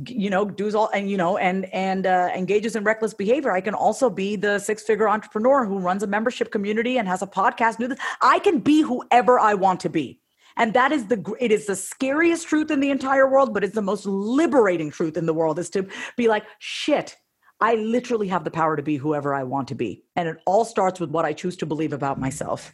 you 0.08 0.30
know 0.30 0.46
does 0.46 0.76
all 0.76 0.90
and 0.94 1.10
you 1.10 1.18
know 1.18 1.38
and 1.38 1.66
and 1.74 2.06
uh, 2.06 2.30
engages 2.36 2.76
in 2.76 2.84
reckless 2.84 3.14
behavior. 3.14 3.52
I 3.52 3.62
can 3.62 3.74
also 3.74 4.10
be 4.10 4.36
the 4.36 4.60
six 4.60 4.84
figure 4.84 5.10
entrepreneur 5.10 5.66
who 5.66 5.80
runs 5.80 6.04
a 6.04 6.08
membership 6.08 6.52
community 6.52 6.98
and 6.98 7.08
has 7.08 7.22
a 7.22 7.28
podcast 7.28 7.78
do 7.78 7.88
this. 7.88 8.00
I 8.22 8.40
can 8.40 8.60
be 8.60 8.82
whoever 8.82 9.40
i 9.40 9.54
want 9.54 9.80
to 9.82 9.90
be. 9.90 10.20
And 10.58 10.74
that 10.74 10.92
is 10.92 11.08
the 11.08 11.36
it 11.40 11.52
is 11.52 11.66
the 11.66 11.76
scariest 11.76 12.48
truth 12.48 12.72
in 12.72 12.80
the 12.80 12.92
entire 12.92 13.30
world 13.30 13.54
but 13.54 13.64
it's 13.64 13.76
the 13.76 13.82
most 13.82 14.06
liberating 14.06 14.92
truth 14.92 15.18
in 15.18 15.26
the 15.26 15.34
world 15.34 15.60
is 15.60 15.70
to 15.72 15.88
be 16.18 16.28
like 16.28 16.46
shit 16.60 17.16
i 17.60 17.76
literally 17.76 18.28
have 18.28 18.44
the 18.44 18.52
power 18.52 18.76
to 18.76 18.84
be 18.84 18.98
whoever 18.98 19.34
i 19.34 19.44
want 19.44 19.68
to 19.70 19.76
be. 19.76 20.04
And 20.16 20.28
it 20.28 20.38
all 20.46 20.66
starts 20.66 21.00
with 21.00 21.10
what 21.10 21.26
i 21.26 21.34
choose 21.34 21.58
to 21.58 21.66
believe 21.66 21.94
about 21.94 22.20
myself 22.20 22.74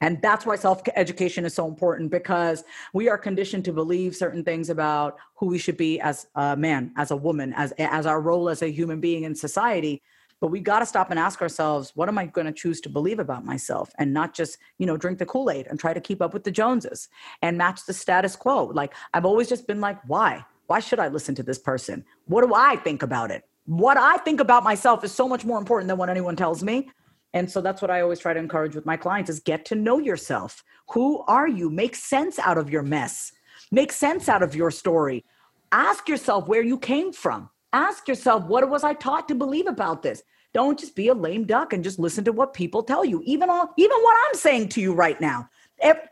and 0.00 0.20
that's 0.22 0.46
why 0.46 0.56
self 0.56 0.82
education 0.96 1.44
is 1.44 1.54
so 1.54 1.66
important 1.66 2.10
because 2.10 2.64
we 2.92 3.08
are 3.08 3.18
conditioned 3.18 3.64
to 3.66 3.72
believe 3.72 4.14
certain 4.14 4.44
things 4.44 4.70
about 4.70 5.16
who 5.34 5.46
we 5.46 5.58
should 5.58 5.76
be 5.76 6.00
as 6.00 6.26
a 6.34 6.56
man, 6.56 6.92
as 6.96 7.10
a 7.10 7.16
woman, 7.16 7.52
as, 7.54 7.72
as 7.78 8.06
our 8.06 8.20
role 8.20 8.48
as 8.48 8.62
a 8.62 8.70
human 8.70 9.00
being 9.00 9.24
in 9.24 9.34
society. 9.34 10.02
But 10.40 10.48
we 10.48 10.60
got 10.60 10.80
to 10.80 10.86
stop 10.86 11.10
and 11.10 11.18
ask 11.18 11.40
ourselves, 11.40 11.92
what 11.94 12.08
am 12.08 12.18
I 12.18 12.26
going 12.26 12.46
to 12.46 12.52
choose 12.52 12.80
to 12.82 12.90
believe 12.90 13.18
about 13.18 13.44
myself 13.44 13.90
and 13.98 14.12
not 14.12 14.34
just, 14.34 14.58
you 14.78 14.86
know, 14.86 14.96
drink 14.96 15.18
the 15.18 15.26
Kool 15.26 15.50
Aid 15.50 15.66
and 15.68 15.80
try 15.80 15.94
to 15.94 16.00
keep 16.00 16.20
up 16.20 16.34
with 16.34 16.44
the 16.44 16.50
Joneses 16.50 17.08
and 17.40 17.56
match 17.56 17.86
the 17.86 17.94
status 17.94 18.36
quo. 18.36 18.66
Like 18.66 18.94
I've 19.14 19.24
always 19.24 19.48
just 19.48 19.66
been 19.66 19.80
like, 19.80 19.98
why? 20.06 20.44
Why 20.66 20.80
should 20.80 20.98
I 20.98 21.08
listen 21.08 21.34
to 21.36 21.42
this 21.42 21.58
person? 21.58 22.04
What 22.26 22.46
do 22.46 22.52
I 22.54 22.76
think 22.76 23.02
about 23.02 23.30
it? 23.30 23.44
What 23.66 23.96
I 23.96 24.18
think 24.18 24.40
about 24.40 24.64
myself 24.64 25.04
is 25.04 25.12
so 25.12 25.26
much 25.26 25.44
more 25.44 25.58
important 25.58 25.88
than 25.88 25.96
what 25.96 26.10
anyone 26.10 26.36
tells 26.36 26.62
me. 26.62 26.90
And 27.34 27.50
so 27.50 27.60
that's 27.60 27.82
what 27.82 27.90
I 27.90 28.00
always 28.00 28.20
try 28.20 28.32
to 28.32 28.40
encourage 28.40 28.74
with 28.74 28.86
my 28.86 28.96
clients 28.96 29.28
is 29.28 29.40
get 29.40 29.66
to 29.66 29.74
know 29.74 29.98
yourself. 29.98 30.64
Who 30.92 31.22
are 31.26 31.48
you? 31.48 31.68
Make 31.68 31.96
sense 31.96 32.38
out 32.38 32.56
of 32.56 32.70
your 32.70 32.82
mess. 32.82 33.32
Make 33.70 33.92
sense 33.92 34.28
out 34.28 34.42
of 34.42 34.54
your 34.54 34.70
story. 34.70 35.24
Ask 35.72 36.08
yourself 36.08 36.46
where 36.46 36.62
you 36.62 36.78
came 36.78 37.12
from. 37.12 37.50
Ask 37.72 38.06
yourself, 38.06 38.44
what 38.44 38.70
was 38.70 38.84
I 38.84 38.94
taught 38.94 39.26
to 39.28 39.34
believe 39.34 39.66
about 39.66 40.02
this? 40.02 40.22
Don't 40.52 40.78
just 40.78 40.94
be 40.94 41.08
a 41.08 41.14
lame 41.14 41.44
duck 41.44 41.72
and 41.72 41.82
just 41.82 41.98
listen 41.98 42.22
to 42.24 42.32
what 42.32 42.54
people 42.54 42.84
tell 42.84 43.04
you. 43.04 43.20
Even 43.24 43.50
all, 43.50 43.74
even 43.76 43.96
what 43.98 44.16
I'm 44.28 44.36
saying 44.36 44.68
to 44.70 44.80
you 44.80 44.94
right 44.94 45.20
now. 45.20 45.48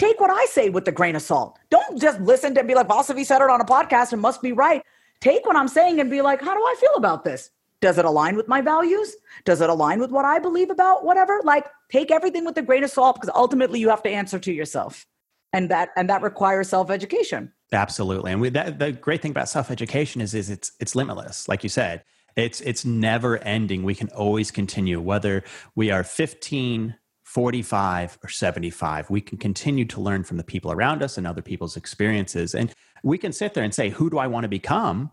Take 0.01 0.19
what 0.21 0.31
I 0.31 0.45
say 0.47 0.71
with 0.71 0.89
a 0.89 0.93
grain 0.93 1.15
of 1.15 1.23
salt. 1.23 1.57
Don't 1.71 2.01
just 2.01 2.21
listen 2.21 2.53
to 2.57 2.65
be 2.65 2.75
like 2.75 2.89
Vasavi 2.89 3.25
said 3.25 3.41
it 3.41 3.49
on 3.49 3.61
a 3.61 3.65
podcast 3.65 4.13
and 4.13 4.21
must 4.21 4.43
be 4.43 4.51
right. 4.51 4.83
Take 5.21 5.47
what 5.47 5.55
I'm 5.55 5.69
saying 5.69 6.01
and 6.01 6.11
be 6.11 6.21
like, 6.21 6.41
how 6.41 6.53
do 6.53 6.61
I 6.61 6.75
feel 6.81 6.95
about 6.97 7.23
this? 7.23 7.51
Does 7.83 7.99
it 7.99 8.05
align 8.05 8.37
with 8.37 8.47
my 8.47 8.61
values? 8.61 9.17
Does 9.45 9.61
it 9.61 9.69
align 9.69 9.99
with 9.99 10.13
what 10.13 10.25
I 10.25 10.39
believe 10.39 10.71
about 10.71 11.05
whatever? 11.05 11.41
Like 11.43 11.67
take 11.91 12.13
everything 12.13 12.45
with 12.45 12.57
a 12.57 12.63
grain 12.63 12.85
of 12.85 12.91
salt 12.91 13.17
because 13.17 13.35
ultimately 13.35 13.81
you 13.81 13.89
have 13.91 14.05
to 14.05 14.09
answer 14.09 14.39
to 14.39 14.53
yourself. 14.53 15.05
And 15.53 15.69
that 15.71 15.91
and 15.97 16.09
that 16.09 16.23
requires 16.23 16.69
self-education. 16.69 17.53
Absolutely. 17.73 18.33
And 18.33 18.41
we, 18.41 18.51
that, 18.51 18.79
the 18.79 18.93
great 18.93 19.21
thing 19.21 19.33
about 19.33 19.49
self-education 19.49 20.21
is 20.21 20.33
is 20.33 20.49
it's 20.49 20.73
it's 20.79 20.95
limitless. 20.95 21.49
Like 21.49 21.65
you 21.65 21.69
said, 21.69 22.05
it's 22.37 22.61
it's 22.61 22.85
never 22.85 23.39
ending. 23.39 23.83
We 23.83 23.97
can 23.97 24.09
always 24.11 24.53
continue 24.53 25.01
whether 25.01 25.43
we 25.75 25.91
are 25.91 26.05
15 26.05 26.95
45 27.25 28.19
or 28.23 28.29
75 28.29 29.09
we 29.09 29.21
can 29.21 29.39
continue 29.39 29.87
to 29.87 30.01
learn 30.03 30.23
from 30.23 30.37
the 30.37 30.45
people 30.45 30.71
around 30.71 31.03
us 31.03 31.17
and 31.17 31.27
other 31.27 31.41
people's 31.41 31.79
experiences 31.79 32.55
and 32.55 32.75
we 33.03 33.17
can 33.17 33.33
sit 33.33 33.55
there 33.55 33.65
and 33.65 33.73
say 33.73 33.89
who 33.89 34.11
do 34.11 34.19
i 34.19 34.27
want 34.27 34.45
to 34.45 34.49
become 34.49 35.11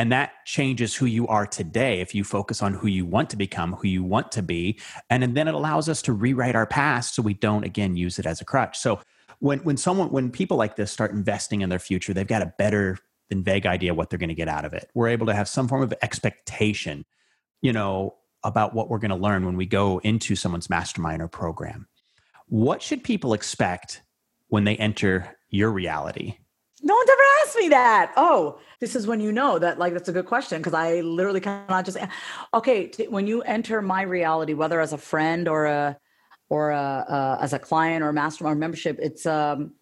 and 0.00 0.10
that 0.12 0.32
changes 0.46 0.94
who 0.94 1.04
you 1.04 1.26
are 1.26 1.46
today 1.46 2.00
if 2.00 2.14
you 2.14 2.24
focus 2.24 2.62
on 2.62 2.72
who 2.72 2.86
you 2.86 3.04
want 3.04 3.28
to 3.28 3.36
become, 3.36 3.74
who 3.74 3.86
you 3.86 4.02
want 4.02 4.32
to 4.32 4.42
be. 4.42 4.80
And 5.10 5.22
and 5.22 5.36
then 5.36 5.46
it 5.46 5.52
allows 5.52 5.90
us 5.90 6.00
to 6.00 6.14
rewrite 6.14 6.54
our 6.56 6.64
past 6.64 7.14
so 7.14 7.20
we 7.20 7.34
don't, 7.34 7.64
again, 7.64 7.98
use 7.98 8.18
it 8.18 8.24
as 8.24 8.40
a 8.40 8.46
crutch. 8.46 8.78
So 8.78 9.00
when, 9.40 9.58
when 9.58 9.76
someone, 9.76 10.10
when 10.10 10.30
people 10.30 10.56
like 10.56 10.74
this 10.74 10.90
start 10.90 11.10
investing 11.10 11.60
in 11.60 11.68
their 11.68 11.78
future, 11.78 12.14
they've 12.14 12.26
got 12.26 12.40
a 12.40 12.54
better 12.56 12.96
than 13.28 13.44
vague 13.44 13.66
idea 13.66 13.92
what 13.92 14.08
they're 14.08 14.18
going 14.18 14.30
to 14.30 14.34
get 14.34 14.48
out 14.48 14.64
of 14.64 14.72
it. 14.72 14.90
We're 14.94 15.08
able 15.08 15.26
to 15.26 15.34
have 15.34 15.48
some 15.48 15.68
form 15.68 15.82
of 15.82 15.92
expectation, 16.00 17.04
you 17.60 17.74
know, 17.74 18.14
about 18.42 18.72
what 18.74 18.88
we're 18.88 19.00
going 19.00 19.10
to 19.10 19.16
learn 19.16 19.44
when 19.44 19.58
we 19.58 19.66
go 19.66 19.98
into 19.98 20.34
someone's 20.34 20.70
mastermind 20.70 21.20
or 21.20 21.28
program. 21.28 21.88
What 22.46 22.80
should 22.80 23.04
people 23.04 23.34
expect 23.34 24.00
when 24.48 24.64
they 24.64 24.78
enter 24.78 25.36
your 25.50 25.70
reality? 25.70 26.38
No 26.82 26.94
one's 26.94 27.10
ever 27.10 27.22
asked 27.42 27.56
me 27.56 27.68
that. 27.68 28.12
Oh, 28.16 28.58
this 28.80 28.96
is 28.96 29.06
when 29.06 29.20
you 29.20 29.32
know 29.32 29.58
that, 29.58 29.78
like, 29.78 29.92
that's 29.92 30.08
a 30.08 30.12
good 30.12 30.26
question 30.26 30.58
because 30.58 30.72
I 30.72 31.00
literally 31.00 31.40
cannot 31.40 31.84
just. 31.84 31.98
Okay, 32.54 32.86
t- 32.86 33.08
when 33.08 33.26
you 33.26 33.42
enter 33.42 33.82
my 33.82 34.02
reality, 34.02 34.54
whether 34.54 34.80
as 34.80 34.92
a 34.92 34.98
friend 34.98 35.46
or 35.46 35.66
a 35.66 35.98
or 36.48 36.70
a, 36.70 37.38
as 37.40 37.52
a 37.52 37.58
client 37.58 38.02
or 38.02 38.08
a 38.08 38.12
mastermind 38.12 38.58
membership, 38.58 38.98
it's 39.00 39.26
um, 39.26 39.74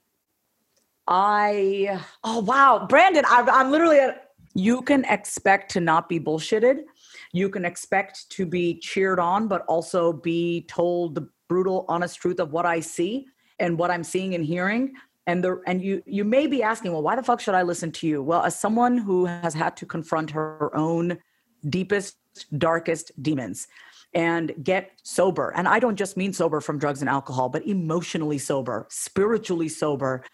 I 1.06 2.00
oh 2.24 2.40
wow, 2.40 2.87
Brandon, 2.88 3.24
I, 3.26 3.42
I'm 3.42 3.70
literally 3.70 3.98
A, 3.98 4.16
You 4.54 4.82
can 4.82 5.04
expect 5.04 5.70
to 5.72 5.80
not 5.80 6.08
be 6.08 6.18
bullshitted. 6.18 6.80
You 7.32 7.48
can 7.48 7.64
expect 7.64 8.28
to 8.30 8.44
be 8.44 8.78
cheered 8.80 9.20
on, 9.20 9.48
but 9.48 9.62
also 9.66 10.12
be 10.12 10.66
told 10.68 11.14
the 11.14 11.28
brutal, 11.48 11.84
honest 11.88 12.18
truth 12.20 12.40
of 12.40 12.52
what 12.52 12.66
I 12.66 12.80
see 12.80 13.26
and 13.58 13.78
what 13.78 13.90
I'm 13.90 14.04
seeing 14.04 14.34
and 14.34 14.44
hearing 14.44 14.94
and 15.28 15.44
the 15.44 15.60
and 15.66 15.80
you 15.82 16.02
you 16.06 16.24
may 16.24 16.46
be 16.48 16.62
asking 16.62 16.90
well 16.90 17.02
why 17.02 17.14
the 17.14 17.22
fuck 17.22 17.38
should 17.38 17.54
i 17.54 17.62
listen 17.62 17.92
to 17.92 18.08
you? 18.08 18.22
Well 18.22 18.42
as 18.42 18.58
someone 18.58 18.98
who 18.98 19.26
has 19.26 19.54
had 19.54 19.76
to 19.76 19.86
confront 19.86 20.30
her 20.30 20.74
own 20.74 21.18
deepest 21.68 22.16
darkest 22.56 23.12
demons 23.22 23.68
and 24.14 24.54
get 24.62 24.92
sober 25.02 25.52
and 25.54 25.68
i 25.68 25.78
don't 25.78 25.96
just 25.96 26.16
mean 26.16 26.32
sober 26.32 26.60
from 26.60 26.78
drugs 26.78 27.00
and 27.00 27.10
alcohol 27.10 27.48
but 27.48 27.66
emotionally 27.66 28.38
sober 28.38 28.86
spiritually 28.88 29.68
sober 29.68 30.24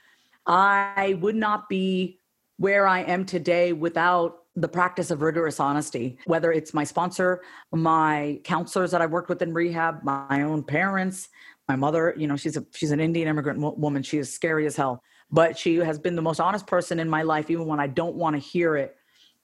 i 0.47 1.19
would 1.21 1.35
not 1.35 1.69
be 1.69 2.21
where 2.59 2.87
i 2.87 3.01
am 3.01 3.25
today 3.25 3.73
without 3.73 4.43
the 4.55 4.69
practice 4.69 5.11
of 5.11 5.23
rigorous 5.23 5.59
honesty 5.59 6.19
whether 6.27 6.53
it's 6.53 6.75
my 6.75 6.85
sponsor 6.85 7.41
my 7.73 8.39
counselors 8.45 8.91
that 8.93 9.01
i've 9.01 9.11
worked 9.11 9.31
with 9.31 9.43
in 9.43 9.53
rehab 9.53 10.05
my 10.05 10.43
own 10.43 10.63
parents 10.63 11.31
my 11.69 11.77
mother 11.77 12.15
you 12.17 12.27
know 12.27 12.37
she's 12.37 12.57
a 12.57 12.65
she's 12.73 12.91
an 12.91 13.01
indian 13.01 13.29
immigrant 13.29 13.59
woman. 13.79 14.03
She 14.03 14.19
is 14.19 14.33
scary 14.33 14.67
as 14.67 14.77
hell. 14.77 15.03
But 15.31 15.59
she 15.59 15.77
has 15.77 15.99
been 15.99 16.17
the 16.17 16.23
most 16.23 16.41
honest 16.41 16.67
person 16.67 17.01
in 17.01 17.09
my 17.09 17.23
life 17.23 17.51
even 17.51 17.67
when 17.67 17.81
i 17.81 17.87
don't 17.87 18.17
want 18.17 18.35
to 18.37 18.41
hear 18.41 18.77
it. 18.77 18.97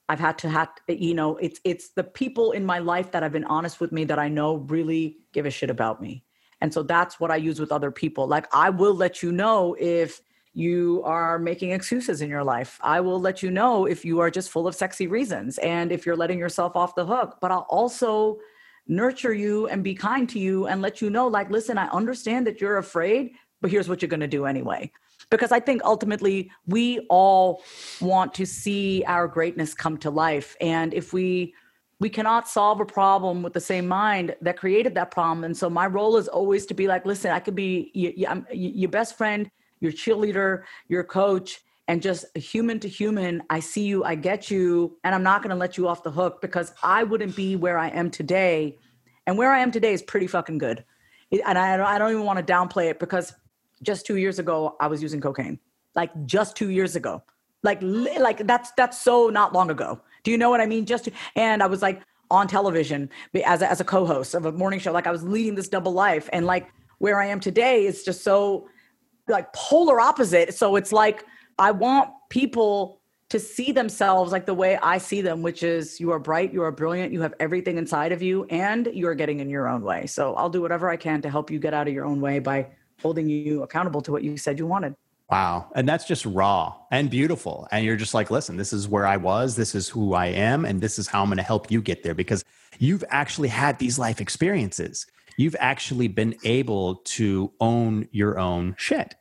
I've 0.09 0.19
had 0.19 0.37
to 0.39 0.49
have 0.49 0.69
you 0.87 1.13
know 1.13 1.37
it's 1.37 1.59
it's 1.63 1.89
the 1.89 2.03
people 2.03 2.51
in 2.51 2.65
my 2.65 2.79
life 2.79 3.11
that 3.11 3.23
have 3.23 3.31
been 3.31 3.45
honest 3.45 3.79
with 3.79 3.91
me 3.91 4.03
that 4.05 4.19
i 4.19 4.27
know 4.27 4.55
really 4.55 5.17
give 5.33 5.45
a 5.45 5.51
shit 5.51 5.69
about 5.69 6.01
me. 6.01 6.23
And 6.61 6.71
so 6.73 6.83
that's 6.83 7.19
what 7.19 7.31
i 7.31 7.35
use 7.35 7.59
with 7.59 7.71
other 7.71 7.91
people. 7.91 8.27
Like 8.27 8.47
i 8.53 8.69
will 8.69 8.93
let 8.93 9.23
you 9.23 9.31
know 9.31 9.75
if 9.79 10.21
you 10.53 11.01
are 11.05 11.39
making 11.39 11.71
excuses 11.71 12.21
in 12.21 12.29
your 12.29 12.43
life. 12.43 12.77
I 12.81 12.99
will 12.99 13.19
let 13.19 13.41
you 13.41 13.51
know 13.51 13.85
if 13.85 14.03
you 14.03 14.19
are 14.19 14.29
just 14.29 14.49
full 14.49 14.67
of 14.67 14.75
sexy 14.75 15.07
reasons 15.07 15.57
and 15.59 15.91
if 15.91 16.05
you're 16.05 16.17
letting 16.17 16.39
yourself 16.39 16.75
off 16.75 16.93
the 16.93 17.05
hook. 17.05 17.37
But 17.39 17.51
I'll 17.51 17.67
also 17.69 18.39
nurture 18.87 19.33
you 19.33 19.67
and 19.67 19.83
be 19.83 19.93
kind 19.93 20.27
to 20.29 20.39
you 20.39 20.67
and 20.67 20.81
let 20.81 21.01
you 21.01 21.09
know 21.09 21.27
like 21.27 21.49
listen 21.49 21.77
i 21.77 21.87
understand 21.89 22.45
that 22.45 22.59
you're 22.59 22.77
afraid 22.77 23.31
but 23.61 23.69
here's 23.69 23.87
what 23.87 24.01
you're 24.01 24.09
going 24.09 24.19
to 24.19 24.27
do 24.27 24.45
anyway. 24.45 24.91
Because 25.29 25.51
i 25.51 25.59
think 25.59 25.83
ultimately 25.83 26.51
we 26.67 27.05
all 27.09 27.63
want 28.01 28.33
to 28.33 28.45
see 28.45 29.03
our 29.07 29.27
greatness 29.27 29.73
come 29.73 29.97
to 29.99 30.09
life. 30.09 30.57
And 30.59 30.93
if 30.93 31.13
we 31.13 31.53
we 31.99 32.09
cannot 32.09 32.49
solve 32.49 32.79
a 32.79 32.85
problem 32.85 33.43
with 33.43 33.53
the 33.53 33.59
same 33.59 33.87
mind 33.87 34.35
that 34.41 34.57
created 34.57 34.95
that 34.95 35.11
problem. 35.11 35.43
And 35.43 35.55
so 35.55 35.69
my 35.69 35.85
role 35.85 36.17
is 36.17 36.27
always 36.27 36.65
to 36.65 36.73
be 36.73 36.87
like 36.87 37.05
listen 37.05 37.31
i 37.31 37.39
could 37.39 37.55
be 37.55 37.91
you, 37.93 38.13
you, 38.17 38.45
your 38.51 38.89
best 38.89 39.17
friend 39.17 39.49
your 39.79 39.91
cheerleader 39.91 40.63
your 40.87 41.03
coach 41.03 41.61
and 41.87 42.01
just 42.01 42.25
human 42.37 42.79
to 42.79 42.87
human, 42.87 43.43
I 43.49 43.59
see 43.59 43.83
you, 43.85 44.03
I 44.03 44.15
get 44.15 44.49
you, 44.49 44.97
and 45.03 45.13
I'm 45.13 45.23
not 45.23 45.41
going 45.41 45.49
to 45.49 45.55
let 45.55 45.77
you 45.77 45.87
off 45.87 46.03
the 46.03 46.11
hook 46.11 46.41
because 46.41 46.73
I 46.83 47.03
wouldn't 47.03 47.35
be 47.35 47.55
where 47.55 47.77
I 47.77 47.89
am 47.89 48.09
today. 48.11 48.77
And 49.27 49.37
where 49.37 49.51
I 49.51 49.59
am 49.59 49.71
today 49.71 49.93
is 49.93 50.01
pretty 50.01 50.27
fucking 50.27 50.57
good. 50.57 50.85
And 51.45 51.57
I, 51.57 51.95
I 51.95 51.97
don't 51.97 52.11
even 52.11 52.23
want 52.23 52.45
to 52.45 52.53
downplay 52.53 52.89
it 52.89 52.99
because 52.99 53.33
just 53.81 54.05
two 54.05 54.17
years 54.17 54.39
ago, 54.39 54.75
I 54.79 54.87
was 54.87 55.01
using 55.01 55.21
cocaine. 55.21 55.59
Like 55.95 56.11
just 56.25 56.55
two 56.55 56.69
years 56.69 56.95
ago. 56.95 57.23
Like, 57.63 57.79
like 57.81 58.45
that's, 58.47 58.71
that's 58.71 58.99
so 58.99 59.29
not 59.29 59.53
long 59.53 59.69
ago. 59.69 59.99
Do 60.23 60.31
you 60.31 60.37
know 60.37 60.49
what 60.49 60.61
I 60.61 60.65
mean? 60.65 60.85
Just, 60.85 61.05
to, 61.05 61.11
and 61.35 61.61
I 61.61 61.67
was 61.67 61.81
like 61.81 62.01
on 62.29 62.47
television 62.47 63.09
as 63.45 63.61
a, 63.61 63.69
as 63.69 63.81
a 63.81 63.83
co-host 63.83 64.33
of 64.33 64.45
a 64.45 64.51
morning 64.51 64.79
show. 64.79 64.91
Like 64.91 65.07
I 65.07 65.11
was 65.11 65.23
leading 65.23 65.55
this 65.55 65.67
double 65.67 65.91
life 65.91 66.29
and 66.31 66.45
like 66.45 66.69
where 66.99 67.19
I 67.19 67.25
am 67.25 67.39
today 67.39 67.85
is 67.85 68.03
just 68.03 68.23
so 68.23 68.67
like 69.27 69.51
polar 69.53 69.99
opposite. 69.99 70.53
So 70.53 70.75
it's 70.75 70.91
like, 70.91 71.25
I 71.61 71.69
want 71.69 72.09
people 72.29 73.01
to 73.29 73.39
see 73.39 73.71
themselves 73.71 74.31
like 74.31 74.47
the 74.47 74.53
way 74.55 74.77
I 74.77 74.97
see 74.97 75.21
them, 75.21 75.43
which 75.43 75.61
is 75.61 75.99
you 75.99 76.09
are 76.09 76.17
bright, 76.17 76.51
you 76.51 76.63
are 76.63 76.71
brilliant, 76.71 77.13
you 77.13 77.21
have 77.21 77.35
everything 77.39 77.77
inside 77.77 78.11
of 78.11 78.23
you, 78.23 78.45
and 78.45 78.89
you 78.91 79.07
are 79.07 79.13
getting 79.13 79.41
in 79.41 79.47
your 79.47 79.69
own 79.69 79.83
way. 79.83 80.07
So 80.07 80.33
I'll 80.33 80.49
do 80.49 80.59
whatever 80.59 80.89
I 80.89 80.97
can 80.97 81.21
to 81.21 81.29
help 81.29 81.51
you 81.51 81.59
get 81.59 81.75
out 81.75 81.87
of 81.87 81.93
your 81.93 82.03
own 82.03 82.19
way 82.19 82.39
by 82.39 82.65
holding 82.99 83.29
you 83.29 83.61
accountable 83.61 84.01
to 84.01 84.11
what 84.11 84.23
you 84.23 84.37
said 84.37 84.57
you 84.57 84.65
wanted. 84.65 84.95
Wow. 85.29 85.69
And 85.75 85.87
that's 85.87 86.05
just 86.05 86.25
raw 86.25 86.73
and 86.89 87.11
beautiful. 87.11 87.67
And 87.71 87.85
you're 87.85 87.95
just 87.95 88.15
like, 88.15 88.31
listen, 88.31 88.57
this 88.57 88.73
is 88.73 88.89
where 88.89 89.05
I 89.05 89.17
was. 89.17 89.55
This 89.55 89.75
is 89.75 89.87
who 89.87 90.15
I 90.15 90.25
am. 90.25 90.65
And 90.65 90.81
this 90.81 90.97
is 90.97 91.07
how 91.07 91.21
I'm 91.21 91.27
going 91.27 91.37
to 91.37 91.43
help 91.43 91.69
you 91.69 91.79
get 91.79 92.01
there 92.01 92.15
because 92.15 92.43
you've 92.79 93.03
actually 93.09 93.49
had 93.49 93.77
these 93.77 93.99
life 93.99 94.19
experiences. 94.19 95.05
You've 95.37 95.55
actually 95.59 96.07
been 96.07 96.35
able 96.43 96.95
to 96.95 97.53
own 97.59 98.07
your 98.11 98.39
own 98.39 98.73
shit. 98.79 99.15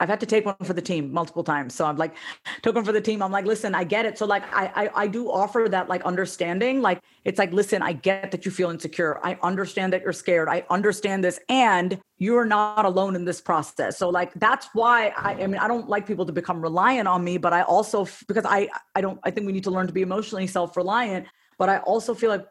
I've 0.00 0.08
had 0.08 0.18
to 0.20 0.26
take 0.26 0.46
one 0.46 0.56
for 0.64 0.72
the 0.72 0.82
team 0.82 1.12
multiple 1.12 1.44
times. 1.44 1.74
So 1.74 1.84
I'm 1.84 1.96
like, 1.96 2.16
took 2.62 2.74
one 2.74 2.84
for 2.84 2.92
the 2.92 3.00
team. 3.00 3.22
I'm 3.22 3.30
like, 3.30 3.44
listen, 3.44 3.74
I 3.74 3.84
get 3.84 4.06
it. 4.06 4.18
So 4.18 4.26
like, 4.26 4.42
I, 4.52 4.72
I, 4.74 5.02
I 5.02 5.06
do 5.06 5.30
offer 5.30 5.68
that 5.70 5.88
like 5.88 6.02
understanding. 6.04 6.80
Like, 6.80 7.02
it's 7.24 7.38
like, 7.38 7.52
listen, 7.52 7.82
I 7.82 7.92
get 7.92 8.30
that 8.30 8.46
you 8.46 8.50
feel 8.50 8.70
insecure. 8.70 9.20
I 9.22 9.38
understand 9.42 9.92
that 9.92 10.02
you're 10.02 10.14
scared. 10.14 10.48
I 10.48 10.64
understand 10.70 11.22
this, 11.22 11.38
and 11.48 12.00
you're 12.18 12.46
not 12.46 12.86
alone 12.86 13.14
in 13.14 13.24
this 13.26 13.40
process. 13.40 13.98
So 13.98 14.08
like, 14.08 14.32
that's 14.34 14.68
why 14.72 15.12
I, 15.16 15.34
I 15.34 15.46
mean, 15.46 15.58
I 15.58 15.68
don't 15.68 15.88
like 15.88 16.06
people 16.06 16.24
to 16.26 16.32
become 16.32 16.62
reliant 16.62 17.06
on 17.06 17.22
me, 17.22 17.36
but 17.36 17.52
I 17.52 17.62
also 17.62 18.06
because 18.26 18.46
I, 18.46 18.68
I 18.94 19.00
don't, 19.02 19.20
I 19.22 19.30
think 19.30 19.46
we 19.46 19.52
need 19.52 19.64
to 19.64 19.70
learn 19.70 19.86
to 19.86 19.92
be 19.92 20.02
emotionally 20.02 20.46
self-reliant. 20.46 21.26
But 21.58 21.68
I 21.68 21.78
also 21.78 22.14
feel 22.14 22.30
like 22.30 22.46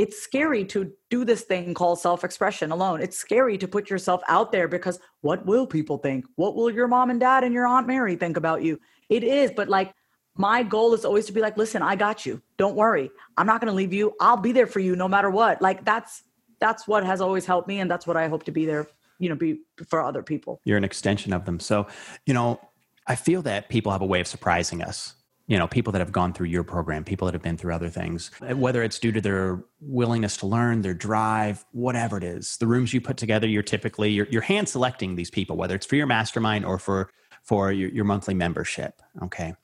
it's 0.00 0.18
scary 0.18 0.64
to 0.64 0.90
do 1.10 1.26
this 1.26 1.42
thing 1.42 1.74
called 1.74 2.00
self 2.00 2.24
expression 2.24 2.72
alone. 2.72 3.02
It's 3.02 3.18
scary 3.18 3.58
to 3.58 3.68
put 3.68 3.90
yourself 3.90 4.22
out 4.28 4.50
there 4.50 4.66
because 4.66 4.98
what 5.20 5.44
will 5.44 5.66
people 5.66 5.98
think? 5.98 6.24
What 6.36 6.56
will 6.56 6.70
your 6.70 6.88
mom 6.88 7.10
and 7.10 7.20
dad 7.20 7.44
and 7.44 7.52
your 7.52 7.66
Aunt 7.66 7.86
Mary 7.86 8.16
think 8.16 8.38
about 8.38 8.62
you? 8.62 8.80
It 9.10 9.22
is, 9.22 9.50
but 9.54 9.68
like 9.68 9.92
my 10.38 10.62
goal 10.62 10.94
is 10.94 11.04
always 11.04 11.26
to 11.26 11.32
be 11.32 11.42
like, 11.42 11.58
listen, 11.58 11.82
I 11.82 11.96
got 11.96 12.24
you. 12.24 12.40
Don't 12.56 12.76
worry. 12.76 13.10
I'm 13.36 13.46
not 13.46 13.60
going 13.60 13.70
to 13.70 13.76
leave 13.76 13.92
you. 13.92 14.14
I'll 14.22 14.38
be 14.38 14.52
there 14.52 14.66
for 14.66 14.80
you 14.80 14.96
no 14.96 15.06
matter 15.06 15.28
what. 15.28 15.60
Like 15.60 15.84
that's 15.84 16.22
that's 16.60 16.88
what 16.88 17.04
has 17.04 17.20
always 17.20 17.44
helped 17.44 17.68
me 17.68 17.80
and 17.80 17.90
that's 17.90 18.06
what 18.06 18.16
I 18.16 18.28
hope 18.28 18.44
to 18.44 18.52
be 18.52 18.64
there, 18.64 18.86
you 19.18 19.28
know, 19.28 19.34
be 19.34 19.60
for 19.86 20.00
other 20.00 20.22
people. 20.22 20.62
You're 20.64 20.78
an 20.78 20.84
extension 20.84 21.34
of 21.34 21.44
them. 21.44 21.60
So, 21.60 21.86
you 22.24 22.32
know, 22.32 22.58
I 23.06 23.16
feel 23.16 23.42
that 23.42 23.68
people 23.68 23.92
have 23.92 24.00
a 24.00 24.06
way 24.06 24.20
of 24.20 24.26
surprising 24.26 24.82
us 24.82 25.14
you 25.50 25.58
know 25.58 25.66
people 25.66 25.92
that 25.92 25.98
have 25.98 26.12
gone 26.12 26.32
through 26.32 26.46
your 26.46 26.62
program 26.62 27.02
people 27.04 27.26
that 27.26 27.34
have 27.34 27.42
been 27.42 27.56
through 27.56 27.74
other 27.74 27.90
things 27.90 28.30
whether 28.54 28.82
it's 28.82 28.98
due 28.98 29.12
to 29.12 29.20
their 29.20 29.62
willingness 29.80 30.36
to 30.36 30.46
learn 30.46 30.80
their 30.80 30.94
drive 30.94 31.64
whatever 31.72 32.16
it 32.16 32.24
is 32.24 32.56
the 32.58 32.66
rooms 32.66 32.94
you 32.94 33.00
put 33.00 33.16
together 33.16 33.48
you're 33.48 33.62
typically 33.62 34.10
you're, 34.10 34.28
you're 34.30 34.42
hand 34.42 34.68
selecting 34.68 35.16
these 35.16 35.30
people 35.30 35.56
whether 35.56 35.74
it's 35.74 35.86
for 35.86 35.96
your 35.96 36.06
mastermind 36.06 36.64
or 36.64 36.78
for 36.78 37.10
for 37.42 37.72
your, 37.72 37.90
your 37.90 38.04
monthly 38.04 38.34
membership 38.34 39.02
okay? 39.22 39.54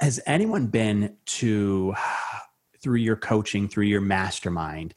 Has 0.00 0.20
anyone 0.26 0.68
been 0.68 1.16
to 1.26 1.94
through 2.80 2.98
your 2.98 3.16
coaching 3.16 3.68
through 3.68 3.86
your 3.86 4.00
mastermind 4.00 4.94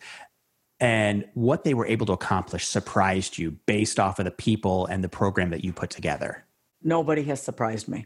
and 0.79 1.25
what 1.33 1.63
they 1.63 1.73
were 1.73 1.87
able 1.87 2.05
to 2.05 2.13
accomplish 2.13 2.67
surprised 2.67 3.37
you 3.37 3.51
based 3.65 3.99
off 3.99 4.19
of 4.19 4.25
the 4.25 4.31
people 4.31 4.85
and 4.85 5.03
the 5.03 5.09
program 5.09 5.49
that 5.49 5.63
you 5.63 5.73
put 5.73 5.89
together? 5.89 6.45
Nobody 6.83 7.23
has 7.23 7.41
surprised 7.41 7.87
me. 7.87 8.05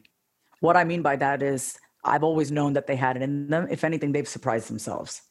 What 0.62 0.78
i 0.78 0.84
mean 0.86 1.02
by 1.02 1.18
that 1.18 1.44
is 1.44 1.78
I've 2.06 2.24
always 2.24 2.52
known 2.52 2.74
that 2.74 2.88
they 2.88 2.96
had 2.96 3.18
it 3.18 3.24
in 3.24 3.48
them. 3.48 3.68
If 3.70 3.84
anything, 3.84 4.12
they've 4.12 4.28
surprised 4.28 4.70
themselves. 4.70 5.22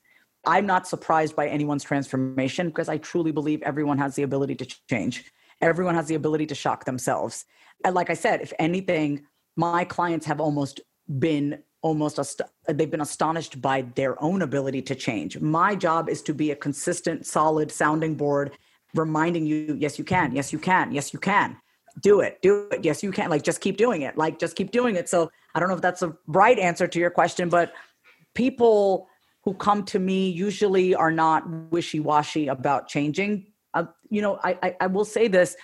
I'm 0.46 0.66
not 0.66 0.87
surprised 0.87 1.34
by 1.34 1.48
anyone's 1.48 1.84
transformation 1.84 2.68
because 2.68 2.88
I 2.88 2.98
truly 2.98 3.32
believe 3.32 3.62
everyone 3.62 3.98
has 3.98 4.14
the 4.14 4.24
ability 4.24 4.56
to 4.56 4.66
change. 4.90 5.24
Everyone 5.60 5.94
has 5.94 6.06
the 6.06 6.16
ability 6.16 6.46
to 6.46 6.54
shock 6.54 6.84
themselves. 6.84 7.46
And 7.84 7.94
like 7.94 8.10
I 8.10 8.14
said, 8.14 8.42
if 8.42 8.52
anything, 8.58 9.24
my 9.56 9.84
clients 9.84 10.26
have 10.26 10.40
almost 10.40 10.80
been 11.18 11.62
almost 11.80 12.18
ast- 12.18 12.42
they've 12.68 12.90
been 12.90 13.00
astonished 13.00 13.60
by 13.60 13.82
their 13.94 14.22
own 14.22 14.42
ability 14.42 14.82
to 14.82 14.94
change. 14.94 15.38
My 15.40 15.74
job 15.74 16.08
is 16.08 16.22
to 16.22 16.34
be 16.34 16.50
a 16.50 16.56
consistent, 16.56 17.26
solid 17.26 17.70
sounding 17.70 18.14
board, 18.14 18.52
reminding 18.94 19.46
you, 19.46 19.76
yes, 19.78 19.98
you 19.98 20.04
can, 20.04 20.34
yes, 20.34 20.52
you 20.52 20.58
can, 20.58 20.92
yes, 20.92 21.12
you 21.12 21.18
can 21.18 21.56
do 22.00 22.20
it, 22.20 22.40
do 22.42 22.68
it. 22.72 22.84
Yes, 22.84 23.02
you 23.02 23.12
can. 23.12 23.30
Like, 23.30 23.42
just 23.42 23.60
keep 23.60 23.76
doing 23.76 24.02
it. 24.02 24.16
Like, 24.16 24.38
just 24.38 24.56
keep 24.56 24.70
doing 24.70 24.96
it. 24.96 25.08
So 25.08 25.30
I 25.54 25.60
don't 25.60 25.68
know 25.68 25.76
if 25.76 25.82
that's 25.82 26.02
a 26.02 26.16
right 26.26 26.58
answer 26.58 26.86
to 26.86 26.98
your 26.98 27.10
question, 27.10 27.48
but 27.48 27.72
people 28.34 29.08
who 29.42 29.54
come 29.54 29.84
to 29.84 29.98
me 29.98 30.30
usually 30.30 30.94
are 30.94 31.12
not 31.12 31.48
wishy-washy 31.70 32.48
about 32.48 32.88
changing. 32.88 33.46
Uh, 33.74 33.84
you 34.08 34.22
know, 34.22 34.38
I, 34.42 34.58
I, 34.62 34.76
I 34.80 34.86
will 34.86 35.04
say 35.04 35.28
this: 35.28 35.56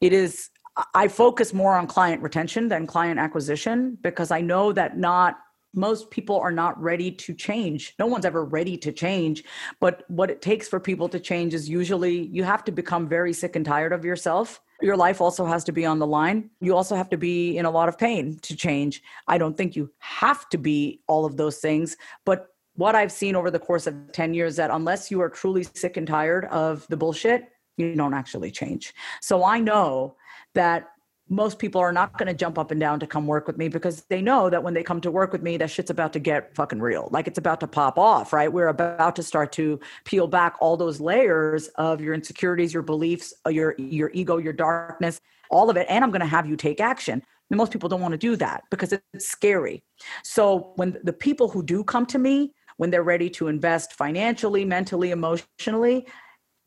it 0.00 0.12
is 0.12 0.50
I 0.94 1.08
focus 1.08 1.52
more 1.52 1.76
on 1.76 1.86
client 1.86 2.22
retention 2.22 2.68
than 2.68 2.86
client 2.86 3.18
acquisition 3.18 3.98
because 4.00 4.30
I 4.30 4.40
know 4.40 4.72
that 4.72 4.96
not 4.96 5.38
most 5.74 6.10
people 6.10 6.36
are 6.36 6.52
not 6.52 6.80
ready 6.80 7.10
to 7.10 7.34
change. 7.34 7.94
No 7.98 8.06
one's 8.06 8.24
ever 8.24 8.44
ready 8.44 8.76
to 8.78 8.92
change. 8.92 9.44
But 9.80 10.04
what 10.08 10.30
it 10.30 10.40
takes 10.40 10.68
for 10.68 10.80
people 10.80 11.08
to 11.10 11.20
change 11.20 11.52
is 11.52 11.68
usually 11.68 12.26
you 12.26 12.44
have 12.44 12.64
to 12.64 12.72
become 12.72 13.08
very 13.08 13.32
sick 13.32 13.54
and 13.56 13.64
tired 13.64 13.92
of 13.92 14.04
yourself 14.04 14.60
your 14.80 14.96
life 14.96 15.20
also 15.20 15.44
has 15.44 15.64
to 15.64 15.72
be 15.72 15.84
on 15.84 15.98
the 15.98 16.06
line. 16.06 16.50
You 16.60 16.76
also 16.76 16.94
have 16.94 17.08
to 17.10 17.16
be 17.16 17.56
in 17.56 17.64
a 17.64 17.70
lot 17.70 17.88
of 17.88 17.98
pain 17.98 18.38
to 18.42 18.56
change. 18.56 19.02
I 19.26 19.38
don't 19.38 19.56
think 19.56 19.74
you 19.74 19.90
have 19.98 20.48
to 20.50 20.58
be 20.58 21.00
all 21.06 21.24
of 21.24 21.36
those 21.36 21.58
things, 21.58 21.96
but 22.24 22.48
what 22.74 22.94
I've 22.94 23.10
seen 23.10 23.34
over 23.34 23.50
the 23.50 23.58
course 23.58 23.88
of 23.88 24.12
10 24.12 24.34
years 24.34 24.54
that 24.56 24.70
unless 24.70 25.10
you 25.10 25.20
are 25.20 25.28
truly 25.28 25.64
sick 25.64 25.96
and 25.96 26.06
tired 26.06 26.44
of 26.46 26.86
the 26.88 26.96
bullshit, 26.96 27.48
you 27.76 27.94
don't 27.96 28.14
actually 28.14 28.52
change. 28.52 28.94
So 29.20 29.44
I 29.44 29.58
know 29.58 30.16
that 30.54 30.88
most 31.28 31.58
people 31.58 31.80
are 31.80 31.92
not 31.92 32.16
going 32.16 32.26
to 32.26 32.34
jump 32.34 32.58
up 32.58 32.70
and 32.70 32.80
down 32.80 33.00
to 33.00 33.06
come 33.06 33.26
work 33.26 33.46
with 33.46 33.58
me 33.58 33.68
because 33.68 34.02
they 34.08 34.22
know 34.22 34.48
that 34.48 34.62
when 34.62 34.74
they 34.74 34.82
come 34.82 35.00
to 35.02 35.10
work 35.10 35.32
with 35.32 35.42
me, 35.42 35.56
that 35.56 35.70
shit's 35.70 35.90
about 35.90 36.12
to 36.14 36.18
get 36.18 36.54
fucking 36.54 36.80
real. 36.80 37.08
Like 37.10 37.26
it's 37.26 37.38
about 37.38 37.60
to 37.60 37.66
pop 37.66 37.98
off, 37.98 38.32
right? 38.32 38.52
We're 38.52 38.68
about 38.68 39.16
to 39.16 39.22
start 39.22 39.52
to 39.52 39.78
peel 40.04 40.26
back 40.26 40.56
all 40.60 40.76
those 40.76 41.00
layers 41.00 41.68
of 41.76 42.00
your 42.00 42.14
insecurities, 42.14 42.72
your 42.72 42.82
beliefs, 42.82 43.34
uh, 43.46 43.50
your 43.50 43.74
your 43.78 44.10
ego, 44.14 44.38
your 44.38 44.52
darkness, 44.52 45.20
all 45.50 45.70
of 45.70 45.76
it. 45.76 45.86
And 45.88 46.04
I'm 46.04 46.10
going 46.10 46.20
to 46.20 46.26
have 46.26 46.46
you 46.46 46.56
take 46.56 46.80
action. 46.80 47.22
And 47.50 47.56
most 47.56 47.72
people 47.72 47.88
don't 47.88 48.00
want 48.00 48.12
to 48.12 48.18
do 48.18 48.36
that 48.36 48.64
because 48.70 48.92
it's 48.92 49.28
scary. 49.28 49.82
So 50.22 50.72
when 50.76 50.98
the 51.02 51.12
people 51.12 51.48
who 51.48 51.62
do 51.62 51.82
come 51.82 52.06
to 52.06 52.18
me, 52.18 52.52
when 52.76 52.90
they're 52.90 53.02
ready 53.02 53.28
to 53.30 53.48
invest 53.48 53.94
financially, 53.94 54.64
mentally, 54.64 55.10
emotionally, 55.10 56.06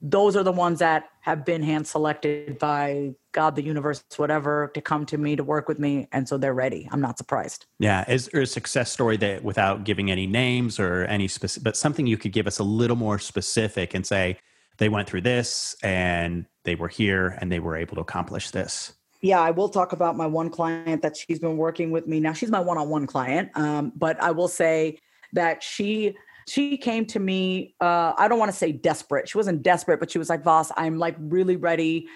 those 0.02 0.36
are 0.36 0.44
the 0.44 0.52
ones 0.52 0.80
that 0.80 1.10
have 1.22 1.46
been 1.46 1.62
hand 1.62 1.86
selected 1.86 2.58
by 2.58 3.14
God, 3.34 3.56
the 3.56 3.62
universe, 3.62 4.04
whatever, 4.18 4.72
to 4.74 4.82
come 4.82 5.06
to 5.06 5.18
me 5.18 5.36
to 5.36 5.44
work 5.44 5.68
with 5.68 5.78
me. 5.78 6.08
And 6.12 6.28
so 6.28 6.38
they're 6.38 6.54
ready. 6.54 6.90
I'm 6.92 7.02
not 7.02 7.18
surprised. 7.18 7.68
Yeah. 7.80 8.04
Is 8.10 8.28
there 8.28 8.42
a 8.42 8.48
success 8.48 8.92
story 8.92 9.18
that 9.18 9.44
without 9.44 9.84
giving 9.84 10.10
any 10.10 10.26
names 10.26 10.80
or 10.80 11.06
any 11.06 11.28
specific, 11.28 11.64
but 11.64 11.78
something 11.78 12.08
you 12.08 12.18
could 12.18 12.32
give 12.32 12.48
us 12.48 12.58
a 12.58 12.64
little 12.64 12.98
more 12.98 13.20
specific 13.20 13.94
and 13.94 14.06
say, 14.06 14.38
they 14.78 14.90
went 14.90 15.08
through 15.08 15.22
this 15.22 15.76
and 15.84 16.46
they 16.64 16.74
were 16.74 16.88
here 16.88 17.38
and 17.40 17.52
they 17.52 17.60
were 17.60 17.76
able 17.76 17.96
to 17.96 18.02
accomplish 18.02 18.50
this? 18.50 18.94
Yeah, 19.22 19.40
I 19.40 19.52
will 19.52 19.70
talk 19.70 19.94
about 19.94 20.18
my 20.18 20.26
one 20.26 20.50
client 20.50 21.04
that 21.04 21.16
she's 21.16 21.38
been 21.38 21.58
working 21.58 21.92
with 21.92 22.08
me. 22.08 22.20
Now 22.20 22.34
she's 22.34 22.50
my 22.50 22.60
one-on-one 22.60 23.06
client, 23.06 23.52
um, 23.56 23.92
but 23.96 24.20
I 24.20 24.32
will 24.32 24.48
say 24.48 24.98
that 25.34 25.62
she 25.62 26.16
she 26.52 26.76
came 26.78 27.06
to 27.06 27.20
me 27.20 27.74
uh, 27.80 28.12
i 28.18 28.28
don't 28.28 28.40
want 28.40 28.52
to 28.52 28.58
say 28.58 28.72
desperate 28.72 29.30
she 29.30 29.38
wasn't 29.38 29.62
desperate 29.64 30.00
but 30.00 30.12
she 30.12 30.18
was 30.18 30.30
like 30.30 30.44
Vas 30.44 30.72
i'm 30.76 30.98
like 30.98 31.16
really 31.20 31.56
ready 31.56 32.08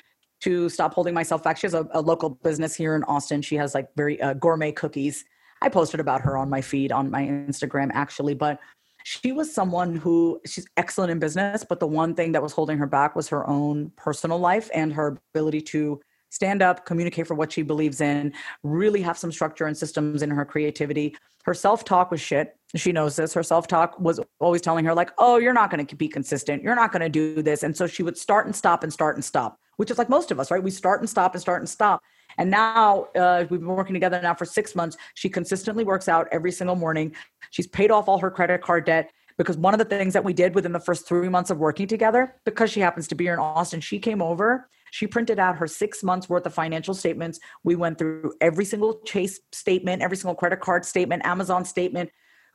to 0.42 0.68
stop 0.68 0.94
holding 0.94 1.14
myself 1.14 1.42
back. 1.42 1.58
She 1.58 1.66
has 1.66 1.74
a, 1.74 1.88
a 1.92 2.02
local 2.02 2.30
business 2.30 2.76
here 2.76 2.96
in 2.96 3.04
austin. 3.06 3.42
She 3.42 3.56
has 3.56 3.74
like 3.74 3.88
very 3.96 4.22
uh, 4.22 4.34
gourmet 4.34 4.74
cookies. 4.74 5.24
I 5.62 5.70
posted 5.70 6.02
about 6.02 6.22
her 6.22 6.38
on 6.38 6.50
my 6.50 6.62
feed 6.62 6.92
on 6.92 7.10
my 7.10 7.24
instagram 7.24 7.90
actually 7.94 8.36
but 8.36 8.60
she 9.06 9.32
was 9.32 9.54
someone 9.54 9.96
who 9.96 10.42
she's 10.46 10.68
excellent 10.78 11.12
in 11.12 11.20
business 11.20 11.64
but 11.68 11.80
the 11.80 11.88
one 11.88 12.14
thing 12.14 12.34
that 12.34 12.44
was 12.44 12.52
holding 12.52 12.78
her 12.78 12.86
back 12.88 13.16
was 13.16 13.30
her 13.30 13.48
own 13.50 13.92
personal 13.96 14.38
life 14.38 14.70
and 14.74 14.94
her 14.94 15.18
ability 15.34 15.62
to 15.62 16.02
stand 16.36 16.62
up, 16.62 16.86
communicate 16.86 17.26
for 17.26 17.34
what 17.34 17.52
she 17.52 17.62
believes 17.62 18.02
in, 18.02 18.34
really 18.62 19.02
have 19.02 19.18
some 19.18 19.32
structure 19.32 19.66
and 19.66 19.78
systems 19.78 20.22
in 20.22 20.30
her 20.30 20.44
creativity. 20.44 21.16
Her 21.46 21.54
self 21.54 21.86
talk 21.86 22.12
was 22.12 22.20
shit. 22.20 22.58
She 22.76 22.92
knows 22.92 23.16
this. 23.16 23.34
Her 23.34 23.44
self 23.44 23.68
talk 23.68 23.98
was 24.00 24.20
always 24.40 24.62
telling 24.62 24.84
her, 24.84 24.94
like, 24.94 25.12
oh, 25.18 25.38
you're 25.38 25.54
not 25.54 25.72
going 25.72 25.86
to 25.86 25.96
be 25.96 26.10
consistent. 26.10 26.62
You're 26.62 26.76
not 26.76 26.92
going 26.92 27.04
to 27.04 27.10
do 27.10 27.42
this. 27.42 27.64
And 27.64 27.76
so 27.76 27.88
she 27.88 28.04
would 28.04 28.18
start 28.18 28.46
and 28.46 28.56
stop 28.56 28.84
and 28.84 28.92
start 28.92 29.16
and 29.16 29.24
stop, 29.24 29.58
which 29.78 29.90
is 29.90 29.98
like 29.98 30.10
most 30.10 30.30
of 30.30 30.40
us, 30.40 30.52
right? 30.52 30.62
We 30.62 30.72
start 30.72 31.00
and 31.00 31.10
stop 31.10 31.34
and 31.34 31.42
start 31.42 31.62
and 31.62 31.70
stop. 31.70 32.02
And 32.38 32.52
now 32.52 33.08
uh, 33.16 33.46
we've 33.50 33.62
been 33.62 33.70
working 33.70 33.94
together 33.94 34.22
now 34.22 34.34
for 34.34 34.44
six 34.44 34.76
months. 34.76 34.98
She 35.14 35.30
consistently 35.30 35.86
works 35.86 36.10
out 36.10 36.28
every 36.34 36.52
single 36.52 36.76
morning. 36.76 37.16
She's 37.52 37.68
paid 37.68 37.92
off 37.92 38.10
all 38.10 38.20
her 38.20 38.30
credit 38.30 38.62
card 38.62 38.86
debt 38.86 39.12
because 39.38 39.56
one 39.56 39.74
of 39.74 39.78
the 39.78 39.86
things 39.86 40.14
that 40.14 40.24
we 40.24 40.34
did 40.34 40.54
within 40.54 40.74
the 40.74 40.82
first 40.82 41.08
three 41.08 41.30
months 41.30 41.50
of 41.50 41.60
working 41.60 41.88
together, 41.88 42.36
because 42.44 42.72
she 42.72 42.82
happens 42.82 43.08
to 43.08 43.16
be 43.16 43.26
here 43.26 43.34
in 43.34 43.40
Austin, 43.40 43.80
she 43.80 44.00
came 44.00 44.22
over 44.22 44.68
she 44.92 45.08
printed 45.08 45.40
out 45.40 45.58
her 45.58 45.68
six 45.68 46.04
months 46.04 46.30
worth 46.30 46.46
of 46.46 46.54
financial 46.54 46.94
statements. 46.94 47.40
We 47.64 47.76
went 47.76 47.98
through 47.98 48.34
every 48.42 48.66
single 48.66 49.02
Chase 49.06 49.40
statement, 49.52 50.02
every 50.02 50.18
single 50.18 50.36
credit 50.36 50.60
card 50.60 50.86
statement, 50.86 51.26
Amazon 51.26 51.66
statement. 51.66 52.10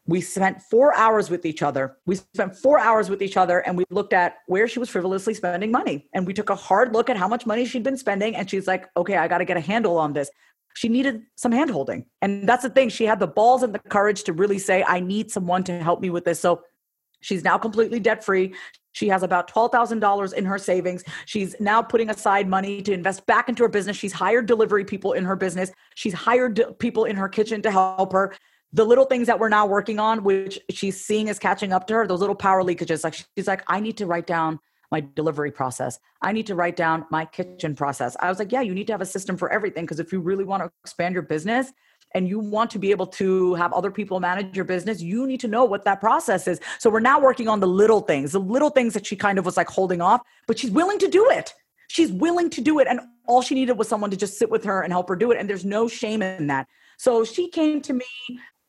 We 0.06 0.20
spent 0.20 0.62
four 0.62 0.94
hours 0.96 1.30
with 1.30 1.44
each 1.44 1.62
other. 1.62 1.98
We 2.06 2.16
spent 2.16 2.56
four 2.56 2.78
hours 2.78 3.10
with 3.10 3.22
each 3.22 3.36
other 3.36 3.60
and 3.60 3.76
we 3.76 3.84
looked 3.90 4.12
at 4.12 4.38
where 4.46 4.66
she 4.66 4.78
was 4.78 4.88
frivolously 4.88 5.34
spending 5.34 5.70
money. 5.70 6.08
And 6.14 6.26
we 6.26 6.32
took 6.32 6.50
a 6.50 6.54
hard 6.54 6.94
look 6.94 7.10
at 7.10 7.16
how 7.16 7.28
much 7.28 7.46
money 7.46 7.64
she'd 7.64 7.82
been 7.82 7.98
spending. 7.98 8.34
And 8.34 8.48
she's 8.48 8.66
like, 8.66 8.88
okay, 8.96 9.16
I 9.16 9.28
got 9.28 9.38
to 9.38 9.44
get 9.44 9.56
a 9.56 9.60
handle 9.60 9.98
on 9.98 10.14
this. 10.14 10.30
She 10.74 10.88
needed 10.88 11.22
some 11.36 11.52
hand 11.52 11.70
holding. 11.70 12.06
And 12.22 12.48
that's 12.48 12.62
the 12.62 12.70
thing. 12.70 12.88
She 12.88 13.04
had 13.04 13.20
the 13.20 13.26
balls 13.26 13.62
and 13.62 13.74
the 13.74 13.78
courage 13.78 14.24
to 14.24 14.32
really 14.32 14.58
say, 14.58 14.82
I 14.86 15.00
need 15.00 15.30
someone 15.30 15.64
to 15.64 15.78
help 15.82 16.00
me 16.00 16.10
with 16.10 16.24
this. 16.24 16.40
So 16.40 16.62
She's 17.20 17.44
now 17.44 17.58
completely 17.58 18.00
debt 18.00 18.24
free. 18.24 18.54
She 18.92 19.08
has 19.08 19.22
about 19.22 19.50
$12,000 19.50 20.34
in 20.34 20.44
her 20.44 20.58
savings. 20.58 21.04
She's 21.26 21.54
now 21.60 21.82
putting 21.82 22.10
aside 22.10 22.48
money 22.48 22.82
to 22.82 22.92
invest 22.92 23.26
back 23.26 23.48
into 23.48 23.62
her 23.62 23.68
business. 23.68 23.96
She's 23.96 24.12
hired 24.12 24.46
delivery 24.46 24.84
people 24.84 25.12
in 25.12 25.24
her 25.24 25.36
business. 25.36 25.70
She's 25.94 26.14
hired 26.14 26.60
people 26.78 27.04
in 27.04 27.16
her 27.16 27.28
kitchen 27.28 27.62
to 27.62 27.70
help 27.70 28.12
her. 28.12 28.34
The 28.72 28.84
little 28.84 29.04
things 29.04 29.26
that 29.26 29.38
we're 29.38 29.48
now 29.48 29.66
working 29.66 29.98
on, 29.98 30.22
which 30.22 30.58
she's 30.70 31.04
seeing 31.04 31.28
is 31.28 31.38
catching 31.38 31.72
up 31.72 31.86
to 31.88 31.94
her, 31.94 32.06
those 32.06 32.20
little 32.20 32.36
power 32.36 32.62
leakages. 32.62 33.02
Like 33.02 33.14
she's 33.14 33.48
like, 33.48 33.62
I 33.66 33.80
need 33.80 33.96
to 33.98 34.06
write 34.06 34.26
down 34.26 34.60
my 34.90 35.04
delivery 35.14 35.50
process. 35.50 35.98
I 36.22 36.32
need 36.32 36.46
to 36.48 36.54
write 36.54 36.76
down 36.76 37.06
my 37.10 37.24
kitchen 37.24 37.74
process. 37.74 38.16
I 38.20 38.28
was 38.28 38.38
like, 38.38 38.52
yeah, 38.52 38.60
you 38.60 38.74
need 38.74 38.86
to 38.88 38.92
have 38.92 39.00
a 39.00 39.06
system 39.06 39.36
for 39.36 39.50
everything. 39.52 39.84
Because 39.84 40.00
if 40.00 40.12
you 40.12 40.20
really 40.20 40.44
want 40.44 40.62
to 40.62 40.70
expand 40.82 41.14
your 41.14 41.22
business, 41.22 41.72
and 42.14 42.28
you 42.28 42.38
want 42.38 42.70
to 42.72 42.78
be 42.78 42.90
able 42.90 43.06
to 43.06 43.54
have 43.54 43.72
other 43.72 43.90
people 43.90 44.20
manage 44.20 44.56
your 44.56 44.64
business, 44.64 45.00
you 45.00 45.26
need 45.26 45.40
to 45.40 45.48
know 45.48 45.64
what 45.64 45.84
that 45.84 46.00
process 46.00 46.48
is. 46.48 46.60
So 46.78 46.90
we're 46.90 47.00
now 47.00 47.20
working 47.20 47.48
on 47.48 47.60
the 47.60 47.66
little 47.66 48.00
things, 48.00 48.32
the 48.32 48.40
little 48.40 48.70
things 48.70 48.94
that 48.94 49.06
she 49.06 49.16
kind 49.16 49.38
of 49.38 49.44
was 49.44 49.56
like 49.56 49.68
holding 49.68 50.00
off, 50.00 50.22
but 50.46 50.58
she's 50.58 50.70
willing 50.70 50.98
to 50.98 51.08
do 51.08 51.28
it. 51.30 51.54
She's 51.88 52.12
willing 52.12 52.50
to 52.50 52.60
do 52.60 52.78
it. 52.78 52.86
And 52.88 53.00
all 53.26 53.42
she 53.42 53.54
needed 53.54 53.76
was 53.78 53.88
someone 53.88 54.10
to 54.10 54.16
just 54.16 54.38
sit 54.38 54.50
with 54.50 54.64
her 54.64 54.82
and 54.82 54.92
help 54.92 55.08
her 55.08 55.16
do 55.16 55.32
it. 55.32 55.38
And 55.38 55.48
there's 55.48 55.64
no 55.64 55.88
shame 55.88 56.22
in 56.22 56.46
that. 56.48 56.66
So 56.98 57.24
she 57.24 57.48
came 57.48 57.80
to 57.82 57.94
me 57.94 58.04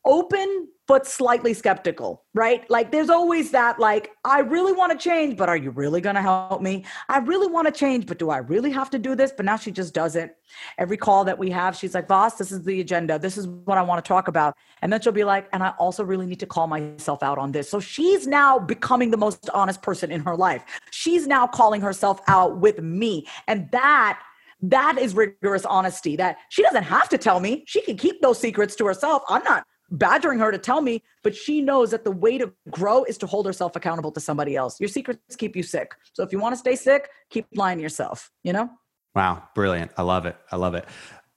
open 0.06 0.68
but 0.92 1.08
slightly 1.08 1.54
skeptical, 1.54 2.26
right? 2.34 2.70
Like 2.70 2.92
there's 2.92 3.10
always 3.10 3.52
that 3.52 3.80
like 3.80 4.12
I 4.26 4.40
really 4.40 4.74
want 4.74 4.92
to 4.92 4.98
change, 4.98 5.38
but 5.38 5.48
are 5.48 5.56
you 5.56 5.72
really 5.72 6.02
going 6.02 6.16
to 6.16 6.22
help 6.22 6.62
me? 6.62 6.84
I 7.08 7.20
really 7.20 7.48
want 7.48 7.68
to 7.68 7.72
change, 7.72 8.06
but 8.08 8.20
do 8.20 8.30
I 8.30 8.40
really 8.40 8.72
have 8.72 8.90
to 8.90 9.00
do 9.00 9.16
this? 9.16 9.32
But 9.32 9.46
now 9.46 9.56
she 9.56 9.72
just 9.72 9.94
does 9.94 10.18
it. 10.18 10.36
Every 10.78 10.98
call 10.98 11.24
that 11.24 11.40
we 11.40 11.50
have, 11.52 11.78
she's 11.78 11.94
like, 11.94 12.10
"Boss, 12.10 12.36
this 12.36 12.52
is 12.52 12.64
the 12.64 12.82
agenda. 12.82 13.18
This 13.18 13.38
is 13.38 13.48
what 13.48 13.78
I 13.78 13.84
want 13.84 14.04
to 14.04 14.08
talk 14.08 14.28
about." 14.28 14.54
And 14.82 14.92
then 14.92 15.00
she'll 15.00 15.14
be 15.14 15.24
like, 15.24 15.48
"And 15.54 15.64
I 15.64 15.70
also 15.80 16.04
really 16.04 16.26
need 16.26 16.42
to 16.42 16.46
call 16.46 16.68
myself 16.68 17.24
out 17.24 17.38
on 17.38 17.54
this." 17.54 17.70
So 17.70 17.80
she's 17.80 18.28
now 18.28 18.60
becoming 18.60 19.12
the 19.12 19.18
most 19.18 19.50
honest 19.54 19.82
person 19.82 20.12
in 20.12 20.20
her 20.22 20.36
life. 20.36 20.66
She's 20.90 21.26
now 21.26 21.48
calling 21.48 21.80
herself 21.80 22.20
out 22.28 22.58
with 22.58 22.82
me. 22.82 23.28
And 23.48 23.72
that 23.72 24.20
that 24.64 24.98
is 25.00 25.16
rigorous 25.16 25.66
honesty 25.66 26.16
that 26.18 26.38
she 26.50 26.62
doesn't 26.62 26.84
have 26.84 27.10
to 27.10 27.18
tell 27.18 27.40
me. 27.40 27.64
She 27.66 27.82
can 27.82 27.98
keep 27.98 28.22
those 28.22 28.40
secrets 28.40 28.76
to 28.76 28.86
herself. 28.86 29.24
I'm 29.28 29.44
not 29.44 29.66
badgering 29.92 30.40
her 30.40 30.52
to 30.52 30.58
tell 30.58 30.82
me, 30.82 31.04
but 31.24 31.36
she 31.36 31.62
knows 31.62 31.92
that 31.92 32.04
the 32.04 32.12
way 32.12 32.38
to 32.38 32.52
grow 32.70 33.04
is 33.04 33.18
to 33.20 33.28
hold 33.28 33.46
herself 33.46 33.76
accountable 33.76 34.12
to 34.14 34.20
somebody 34.20 34.56
else. 34.56 34.80
Your 34.80 34.88
secrets 34.88 35.36
keep 35.36 35.56
you 35.56 35.64
sick. 35.64 35.94
So 36.14 36.24
if 36.24 36.32
you 36.32 36.40
want 36.40 36.54
to 36.54 36.58
stay 36.58 36.76
sick, 36.76 37.10
keep 37.30 37.46
lying 37.54 37.78
to 37.78 37.82
yourself, 37.82 38.32
you 38.44 38.54
know? 38.54 38.70
Wow, 39.14 39.44
brilliant. 39.54 39.92
I 39.98 40.04
love 40.04 40.26
it. 40.26 40.38
I 40.52 40.56
love 40.56 40.74
it. 40.76 40.86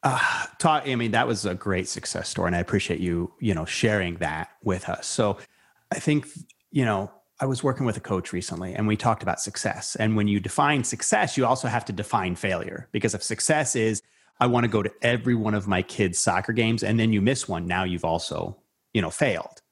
Uh, 0.03 0.47
I 0.63 0.95
mean, 0.95 1.13
that 1.13 1.27
was 1.27 1.47
a 1.47 1.55
great 1.55 1.89
success 1.89 2.29
story, 2.29 2.49
and 2.49 2.57
I 2.57 2.61
appreciate 2.61 3.01
you, 3.01 3.33
you 3.41 3.55
know, 3.55 3.65
sharing 3.65 4.17
that 4.17 4.51
with 4.63 4.89
us. 4.89 5.07
So 5.07 5.39
I 5.91 5.99
think, 5.99 6.29
you 6.71 6.85
know, 6.85 7.11
I 7.41 7.47
was 7.47 7.65
working 7.65 7.85
with 7.85 7.97
a 7.97 8.01
coach 8.01 8.33
recently 8.33 8.75
and 8.75 8.87
we 8.87 8.97
talked 8.97 9.23
about 9.23 9.41
success. 9.41 9.97
And 9.97 10.17
when 10.17 10.29
you 10.29 10.39
define 10.39 10.85
success, 10.85 11.37
you 11.37 11.47
also 11.47 11.69
have 11.69 11.85
to 11.87 11.93
define 11.93 12.37
failure 12.37 12.89
because 12.93 13.15
if 13.15 13.23
success 13.23 13.75
is 13.75 14.03
I 14.41 14.47
want 14.47 14.65
to 14.65 14.69
go 14.69 14.83
to 14.83 14.93
every 15.03 15.35
one 15.35 15.55
of 15.55 15.69
my 15.69 15.83
kids' 15.83 16.21
soccer 16.21 16.53
games, 16.53 16.83
and 16.83 16.99
then 16.99 17.13
you 17.13 17.21
miss 17.21 17.49
one, 17.49 17.67
now 17.67 17.85
you've 17.85 18.05
also, 18.05 18.57
you 18.93 19.01
know, 19.01 19.11
failed. 19.11 19.63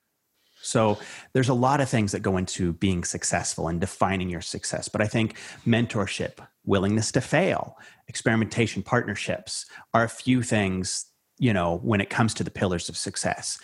So 0.63 0.99
there's 1.33 1.49
a 1.49 1.55
lot 1.55 1.81
of 1.81 1.89
things 1.89 2.13
that 2.13 2.21
go 2.21 2.37
into 2.37 2.73
being 2.75 3.03
successful 3.03 3.69
and 3.69 3.81
defining 3.81 4.31
your 4.31 4.41
success. 4.41 4.89
But 4.89 5.03
I 5.03 5.07
think 5.07 5.37
mentorship, 5.67 6.39
willingness 6.65 7.11
to 7.13 7.21
fail, 7.21 7.77
experimentation, 8.07 8.83
partnerships 8.83 9.67
are 9.93 10.05
a 10.05 10.09
few 10.09 10.43
things, 10.43 11.07
you 11.39 11.53
know, 11.53 11.79
when 11.79 12.01
it 12.01 12.11
comes 12.11 12.33
to 12.35 12.45
the 12.45 12.51
pillars 12.51 12.89
of 12.89 12.97
success. 12.97 13.59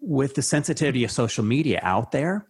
With 0.00 0.36
the 0.36 0.42
sensitivity 0.42 1.02
of 1.02 1.10
social 1.10 1.44
media 1.44 1.80
out 1.82 2.12
there, 2.12 2.46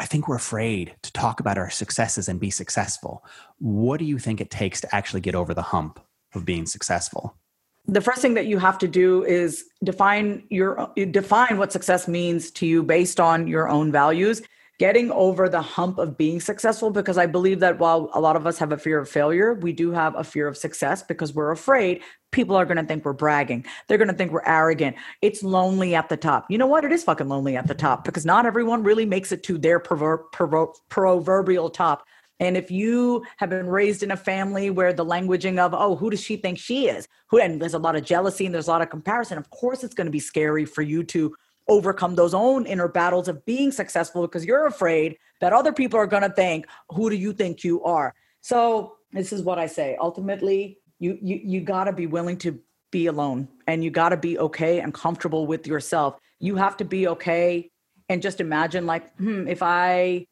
I 0.00 0.06
think 0.06 0.26
we're 0.26 0.36
afraid 0.36 0.96
to 1.02 1.12
talk 1.12 1.38
about 1.38 1.58
our 1.58 1.70
successes 1.70 2.28
and 2.28 2.40
be 2.40 2.50
successful. 2.50 3.24
What 3.58 3.98
do 3.98 4.04
you 4.04 4.18
think 4.18 4.40
it 4.40 4.50
takes 4.50 4.80
to 4.80 4.94
actually 4.94 5.20
get 5.20 5.36
over 5.36 5.54
the 5.54 5.62
hump 5.62 6.00
of 6.34 6.44
being 6.44 6.66
successful? 6.66 7.36
The 7.86 8.00
first 8.00 8.20
thing 8.20 8.34
that 8.34 8.46
you 8.46 8.58
have 8.58 8.78
to 8.78 8.88
do 8.88 9.24
is 9.24 9.64
define 9.82 10.44
your 10.50 10.92
define 11.10 11.56
what 11.56 11.72
success 11.72 12.06
means 12.06 12.50
to 12.52 12.66
you 12.66 12.82
based 12.82 13.18
on 13.18 13.48
your 13.48 13.68
own 13.68 13.90
values. 13.90 14.42
Getting 14.78 15.10
over 15.10 15.48
the 15.48 15.60
hump 15.60 15.98
of 15.98 16.16
being 16.16 16.38
successful 16.38 16.90
because 16.90 17.18
I 17.18 17.26
believe 17.26 17.58
that 17.60 17.80
while 17.80 18.10
a 18.14 18.20
lot 18.20 18.36
of 18.36 18.46
us 18.46 18.58
have 18.58 18.70
a 18.70 18.78
fear 18.78 19.00
of 19.00 19.08
failure, 19.08 19.54
we 19.54 19.72
do 19.72 19.90
have 19.90 20.14
a 20.14 20.22
fear 20.22 20.46
of 20.46 20.56
success 20.56 21.02
because 21.02 21.34
we're 21.34 21.50
afraid 21.50 22.00
people 22.30 22.54
are 22.54 22.64
going 22.64 22.76
to 22.76 22.84
think 22.84 23.04
we're 23.04 23.12
bragging. 23.12 23.64
They're 23.86 23.98
going 23.98 24.08
to 24.08 24.14
think 24.14 24.30
we're 24.30 24.44
arrogant. 24.44 24.96
It's 25.22 25.42
lonely 25.42 25.94
at 25.94 26.08
the 26.08 26.16
top. 26.16 26.46
You 26.48 26.58
know 26.58 26.66
what? 26.66 26.84
It 26.84 26.92
is 26.92 27.04
fucking 27.04 27.28
lonely 27.28 27.56
at 27.56 27.66
the 27.66 27.74
top 27.74 28.04
because 28.04 28.24
not 28.24 28.46
everyone 28.46 28.82
really 28.84 29.06
makes 29.06 29.32
it 29.32 29.42
to 29.44 29.58
their 29.58 29.80
prover- 29.80 30.24
prover- 30.32 30.74
proverbial 30.88 31.70
top. 31.70 32.04
And 32.40 32.56
if 32.56 32.70
you 32.70 33.24
have 33.38 33.50
been 33.50 33.68
raised 33.68 34.02
in 34.02 34.10
a 34.10 34.16
family 34.16 34.70
where 34.70 34.92
the 34.92 35.04
languaging 35.04 35.58
of, 35.58 35.74
oh, 35.74 35.96
who 35.96 36.10
does 36.10 36.22
she 36.22 36.36
think 36.36 36.58
she 36.58 36.88
is? 36.88 37.08
Who 37.28 37.38
and 37.38 37.60
there's 37.60 37.74
a 37.74 37.78
lot 37.78 37.96
of 37.96 38.04
jealousy 38.04 38.46
and 38.46 38.54
there's 38.54 38.68
a 38.68 38.70
lot 38.70 38.82
of 38.82 38.90
comparison, 38.90 39.38
of 39.38 39.50
course 39.50 39.82
it's 39.82 39.94
going 39.94 40.06
to 40.06 40.12
be 40.12 40.20
scary 40.20 40.64
for 40.64 40.82
you 40.82 41.02
to 41.04 41.34
overcome 41.68 42.14
those 42.14 42.34
own 42.34 42.66
inner 42.66 42.88
battles 42.88 43.28
of 43.28 43.44
being 43.44 43.70
successful 43.70 44.22
because 44.22 44.44
you're 44.44 44.66
afraid 44.66 45.18
that 45.40 45.52
other 45.52 45.72
people 45.72 45.98
are 45.98 46.06
going 46.06 46.22
to 46.22 46.30
think, 46.30 46.66
who 46.90 47.10
do 47.10 47.16
you 47.16 47.32
think 47.32 47.62
you 47.62 47.82
are? 47.84 48.14
So 48.40 48.96
this 49.12 49.32
is 49.32 49.42
what 49.42 49.58
I 49.58 49.66
say. 49.66 49.96
Ultimately, 50.00 50.78
you 50.98 51.18
you 51.20 51.40
you 51.44 51.60
got 51.60 51.84
to 51.84 51.92
be 51.92 52.06
willing 52.06 52.38
to 52.38 52.58
be 52.90 53.06
alone 53.06 53.48
and 53.66 53.84
you 53.84 53.90
got 53.90 54.08
to 54.08 54.16
be 54.16 54.38
okay 54.38 54.80
and 54.80 54.92
comfortable 54.92 55.46
with 55.46 55.66
yourself. 55.66 56.18
You 56.40 56.56
have 56.56 56.76
to 56.78 56.84
be 56.84 57.08
okay 57.08 57.70
and 58.08 58.22
just 58.22 58.40
imagine 58.40 58.86
like, 58.86 59.14
hmm, 59.16 59.46
if 59.46 59.62
I 59.62 60.26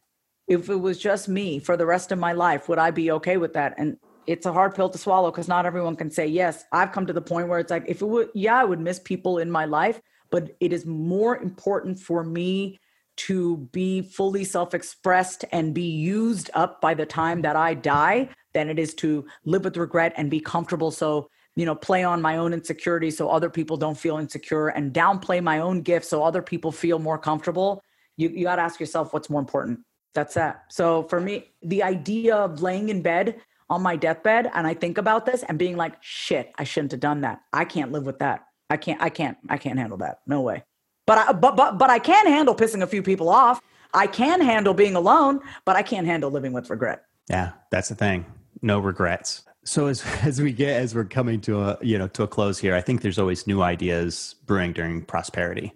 if 0.46 0.68
it 0.68 0.76
was 0.76 0.98
just 0.98 1.28
me 1.28 1.58
for 1.58 1.76
the 1.76 1.86
rest 1.86 2.12
of 2.12 2.18
my 2.18 2.32
life, 2.32 2.68
would 2.68 2.78
I 2.78 2.90
be 2.90 3.10
okay 3.12 3.36
with 3.36 3.52
that? 3.54 3.74
And 3.78 3.96
it's 4.26 4.46
a 4.46 4.52
hard 4.52 4.74
pill 4.74 4.88
to 4.88 4.98
swallow 4.98 5.30
because 5.30 5.48
not 5.48 5.66
everyone 5.66 5.96
can 5.96 6.10
say 6.10 6.26
yes. 6.26 6.64
I've 6.72 6.92
come 6.92 7.06
to 7.06 7.12
the 7.12 7.20
point 7.20 7.48
where 7.48 7.58
it's 7.58 7.70
like, 7.70 7.84
if 7.86 8.02
it 8.02 8.06
would, 8.06 8.30
yeah, 8.34 8.56
I 8.56 8.64
would 8.64 8.80
miss 8.80 8.98
people 8.98 9.38
in 9.38 9.50
my 9.50 9.64
life, 9.64 10.00
but 10.30 10.50
it 10.60 10.72
is 10.72 10.86
more 10.86 11.38
important 11.38 11.98
for 11.98 12.24
me 12.24 12.78
to 13.16 13.56
be 13.72 14.02
fully 14.02 14.44
self 14.44 14.74
expressed 14.74 15.44
and 15.52 15.74
be 15.74 15.88
used 15.88 16.50
up 16.54 16.80
by 16.80 16.94
the 16.94 17.06
time 17.06 17.42
that 17.42 17.56
I 17.56 17.74
die 17.74 18.28
than 18.52 18.68
it 18.68 18.78
is 18.78 18.94
to 18.96 19.26
live 19.44 19.64
with 19.64 19.76
regret 19.76 20.12
and 20.16 20.30
be 20.30 20.40
comfortable. 20.40 20.90
So, 20.90 21.30
you 21.54 21.64
know, 21.64 21.74
play 21.74 22.04
on 22.04 22.20
my 22.20 22.36
own 22.36 22.52
insecurity 22.52 23.10
so 23.10 23.30
other 23.30 23.48
people 23.48 23.76
don't 23.76 23.96
feel 23.96 24.18
insecure 24.18 24.68
and 24.68 24.92
downplay 24.92 25.42
my 25.42 25.60
own 25.60 25.80
gifts 25.80 26.08
so 26.08 26.22
other 26.22 26.42
people 26.42 26.72
feel 26.72 26.98
more 26.98 27.18
comfortable. 27.18 27.82
You, 28.18 28.28
you 28.28 28.44
got 28.44 28.56
to 28.56 28.62
ask 28.62 28.78
yourself 28.78 29.12
what's 29.12 29.30
more 29.30 29.40
important. 29.40 29.80
That's 30.16 30.32
that. 30.34 30.64
So 30.68 31.02
for 31.04 31.20
me, 31.20 31.44
the 31.62 31.82
idea 31.82 32.34
of 32.34 32.62
laying 32.62 32.88
in 32.88 33.02
bed 33.02 33.38
on 33.68 33.82
my 33.82 33.96
deathbed 33.96 34.50
and 34.54 34.66
I 34.66 34.72
think 34.72 34.96
about 34.96 35.26
this 35.26 35.42
and 35.42 35.58
being 35.58 35.76
like, 35.76 35.92
shit, 36.00 36.52
I 36.56 36.64
shouldn't 36.64 36.92
have 36.92 37.00
done 37.00 37.20
that. 37.20 37.42
I 37.52 37.66
can't 37.66 37.92
live 37.92 38.06
with 38.06 38.18
that. 38.20 38.46
I 38.70 38.78
can't, 38.78 39.00
I 39.02 39.10
can't, 39.10 39.36
I 39.50 39.58
can't 39.58 39.78
handle 39.78 39.98
that. 39.98 40.20
No 40.26 40.40
way. 40.40 40.64
But 41.06 41.18
I, 41.18 41.32
but, 41.32 41.54
but, 41.54 41.76
but 41.76 41.90
I 41.90 41.98
can 41.98 42.26
handle 42.26 42.54
pissing 42.54 42.82
a 42.82 42.86
few 42.86 43.02
people 43.02 43.28
off. 43.28 43.60
I 43.92 44.06
can 44.06 44.40
handle 44.40 44.72
being 44.72 44.96
alone, 44.96 45.40
but 45.66 45.76
I 45.76 45.82
can't 45.82 46.06
handle 46.06 46.30
living 46.30 46.54
with 46.54 46.70
regret. 46.70 47.02
Yeah, 47.28 47.52
that's 47.70 47.90
the 47.90 47.94
thing. 47.94 48.24
No 48.62 48.78
regrets. 48.78 49.42
So 49.64 49.86
as 49.86 50.02
as 50.22 50.40
we 50.40 50.52
get 50.52 50.80
as 50.80 50.94
we're 50.94 51.04
coming 51.04 51.42
to 51.42 51.60
a 51.60 51.78
you 51.82 51.98
know 51.98 52.08
to 52.08 52.22
a 52.22 52.28
close 52.28 52.58
here, 52.58 52.74
I 52.74 52.80
think 52.80 53.02
there's 53.02 53.18
always 53.18 53.46
new 53.46 53.62
ideas 53.62 54.34
brewing 54.46 54.72
during 54.72 55.04
prosperity. 55.04 55.72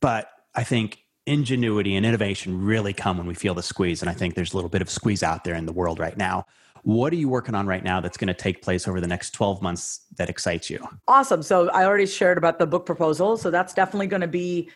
But 0.00 0.30
I 0.54 0.64
think 0.64 0.98
ingenuity 1.28 1.94
and 1.96 2.06
innovation 2.06 2.60
really 2.60 2.92
come 2.92 3.18
when 3.18 3.26
we 3.26 3.34
feel 3.34 3.54
the 3.54 3.62
squeeze. 3.62 4.02
And 4.02 4.10
I 4.10 4.14
think 4.14 4.34
there's 4.34 4.52
a 4.52 4.56
little 4.56 4.70
bit 4.70 4.82
of 4.82 4.90
squeeze 4.90 5.22
out 5.22 5.44
there 5.44 5.54
in 5.54 5.66
the 5.66 5.72
world 5.72 5.98
right 5.98 6.16
now. 6.16 6.46
What 6.82 7.12
are 7.12 7.16
you 7.16 7.28
working 7.28 7.54
on 7.54 7.66
right 7.66 7.84
now 7.84 8.00
that's 8.00 8.16
going 8.16 8.28
to 8.28 8.34
take 8.34 8.62
place 8.62 8.88
over 8.88 9.00
the 9.00 9.06
next 9.06 9.30
12 9.32 9.60
months 9.60 10.06
that 10.16 10.30
excites 10.30 10.70
you? 10.70 10.86
Awesome. 11.06 11.42
So 11.42 11.68
I 11.70 11.84
already 11.84 12.06
shared 12.06 12.38
about 12.38 12.58
the 12.58 12.66
book 12.66 12.86
proposal. 12.86 13.36
So 13.36 13.50
that's 13.50 13.74
definitely 13.74 14.06
going 14.06 14.22
to 14.22 14.28
be 14.28 14.70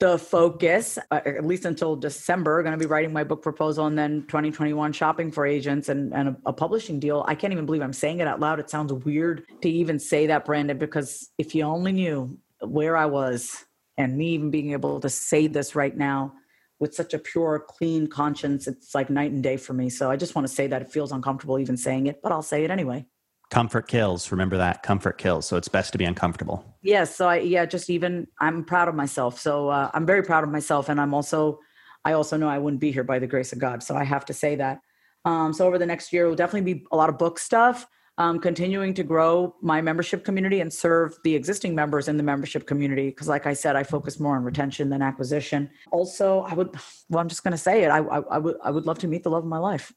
the 0.00 0.18
focus, 0.18 0.98
uh, 1.10 1.20
at 1.24 1.44
least 1.44 1.66
until 1.66 1.96
December. 1.96 2.62
Going 2.62 2.72
to 2.72 2.78
be 2.78 2.86
writing 2.86 3.12
my 3.12 3.24
book 3.24 3.42
proposal 3.42 3.86
and 3.86 3.98
then 3.98 4.22
2021 4.22 4.92
shopping 4.92 5.30
for 5.30 5.44
agents 5.44 5.88
and, 5.88 6.14
and 6.14 6.28
a, 6.30 6.36
a 6.46 6.52
publishing 6.52 6.98
deal. 6.98 7.24
I 7.28 7.34
can't 7.34 7.52
even 7.52 7.66
believe 7.66 7.82
I'm 7.82 7.92
saying 7.92 8.20
it 8.20 8.26
out 8.26 8.40
loud. 8.40 8.58
It 8.58 8.70
sounds 8.70 8.92
weird 8.92 9.44
to 9.60 9.68
even 9.68 9.98
say 9.98 10.26
that, 10.28 10.44
Brandon, 10.44 10.78
because 10.78 11.30
if 11.38 11.54
you 11.54 11.64
only 11.64 11.92
knew 11.92 12.38
where 12.60 12.96
I 12.96 13.06
was 13.06 13.64
and 13.96 14.16
me 14.16 14.28
even 14.28 14.50
being 14.50 14.72
able 14.72 15.00
to 15.00 15.08
say 15.08 15.46
this 15.46 15.74
right 15.74 15.96
now 15.96 16.32
with 16.80 16.94
such 16.94 17.14
a 17.14 17.18
pure 17.18 17.64
clean 17.68 18.06
conscience 18.06 18.66
it's 18.66 18.94
like 18.94 19.08
night 19.10 19.30
and 19.30 19.42
day 19.42 19.56
for 19.56 19.72
me. 19.72 19.88
So 19.88 20.10
i 20.10 20.16
just 20.16 20.34
want 20.34 20.46
to 20.46 20.52
say 20.52 20.66
that 20.66 20.82
it 20.82 20.90
feels 20.90 21.12
uncomfortable 21.12 21.58
even 21.58 21.76
saying 21.76 22.06
it 22.06 22.20
but 22.22 22.32
i'll 22.32 22.42
say 22.42 22.64
it 22.64 22.70
anyway. 22.70 23.06
Comfort 23.50 23.88
kills. 23.88 24.32
Remember 24.32 24.56
that. 24.56 24.82
Comfort 24.82 25.18
kills. 25.18 25.46
So 25.46 25.56
it's 25.56 25.68
best 25.68 25.92
to 25.92 25.98
be 25.98 26.04
uncomfortable. 26.04 26.64
Yes 26.82 27.14
so 27.14 27.28
i 27.28 27.38
yeah 27.38 27.64
just 27.64 27.90
even 27.90 28.26
i'm 28.40 28.64
proud 28.64 28.88
of 28.88 28.94
myself. 28.94 29.38
So 29.38 29.68
uh, 29.68 29.90
i'm 29.94 30.06
very 30.06 30.22
proud 30.22 30.44
of 30.44 30.50
myself 30.50 30.88
and 30.88 31.00
i'm 31.00 31.14
also 31.14 31.60
i 32.04 32.12
also 32.12 32.36
know 32.36 32.48
i 32.48 32.58
wouldn't 32.58 32.80
be 32.80 32.92
here 32.92 33.04
by 33.04 33.18
the 33.18 33.26
grace 33.26 33.52
of 33.52 33.58
god 33.58 33.82
so 33.82 33.96
i 33.96 34.04
have 34.04 34.24
to 34.26 34.34
say 34.34 34.56
that. 34.56 34.80
Um, 35.26 35.54
so 35.54 35.66
over 35.66 35.78
the 35.78 35.86
next 35.86 36.12
year 36.12 36.28
will 36.28 36.34
definitely 36.34 36.74
be 36.74 36.84
a 36.92 36.96
lot 36.96 37.08
of 37.08 37.16
book 37.16 37.38
stuff 37.38 37.86
um, 38.18 38.38
continuing 38.38 38.94
to 38.94 39.02
grow 39.02 39.56
my 39.60 39.80
membership 39.80 40.24
community 40.24 40.60
and 40.60 40.72
serve 40.72 41.18
the 41.24 41.34
existing 41.34 41.74
members 41.74 42.06
in 42.06 42.16
the 42.16 42.22
membership 42.22 42.66
community. 42.66 43.08
Because, 43.08 43.28
like 43.28 43.46
I 43.46 43.54
said, 43.54 43.74
I 43.74 43.82
focus 43.82 44.20
more 44.20 44.36
on 44.36 44.44
retention 44.44 44.88
than 44.88 45.02
acquisition. 45.02 45.70
Also, 45.90 46.40
I 46.40 46.54
would, 46.54 46.74
well, 47.08 47.20
I'm 47.20 47.28
just 47.28 47.42
going 47.42 47.52
to 47.52 47.58
say 47.58 47.82
it. 47.82 47.88
I, 47.88 47.98
I, 47.98 48.18
I, 48.20 48.38
would, 48.38 48.56
I 48.62 48.70
would 48.70 48.86
love 48.86 48.98
to 49.00 49.08
meet 49.08 49.24
the 49.24 49.30
love 49.30 49.42
of 49.42 49.48
my 49.48 49.58
life. 49.58 49.92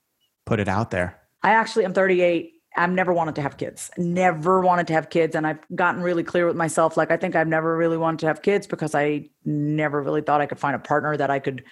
Put 0.45 0.59
it 0.59 0.67
out 0.67 0.89
there. 0.89 1.19
I 1.43 1.51
actually 1.51 1.85
am 1.85 1.93
38. 1.93 2.53
I've 2.75 2.91
never 2.91 3.13
wanted 3.13 3.35
to 3.35 3.41
have 3.41 3.57
kids. 3.57 3.89
Never 3.97 4.61
wanted 4.61 4.87
to 4.87 4.93
have 4.93 5.09
kids. 5.09 5.35
And 5.35 5.45
I've 5.45 5.59
gotten 5.75 6.01
really 6.01 6.23
clear 6.23 6.47
with 6.47 6.55
myself. 6.55 6.97
Like, 6.97 7.11
I 7.11 7.17
think 7.17 7.35
I've 7.35 7.47
never 7.47 7.77
really 7.77 7.97
wanted 7.97 8.19
to 8.19 8.27
have 8.27 8.41
kids 8.41 8.65
because 8.67 8.95
I 8.95 9.29
never 9.45 10.01
really 10.01 10.21
thought 10.21 10.41
I 10.41 10.47
could 10.47 10.59
find 10.59 10.75
a 10.75 10.79
partner 10.79 11.15
that 11.17 11.29
I 11.29 11.39
could 11.39 11.63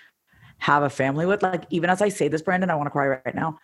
have 0.59 0.83
a 0.83 0.89
family 0.89 1.25
with. 1.25 1.41
Like, 1.41 1.63
even 1.69 1.89
as 1.89 2.01
I 2.01 2.09
say 2.09 2.27
this, 2.27 2.41
Brandon, 2.41 2.69
I 2.69 2.75
want 2.75 2.87
to 2.87 2.91
cry 2.91 3.07
right 3.07 3.35
now. 3.35 3.59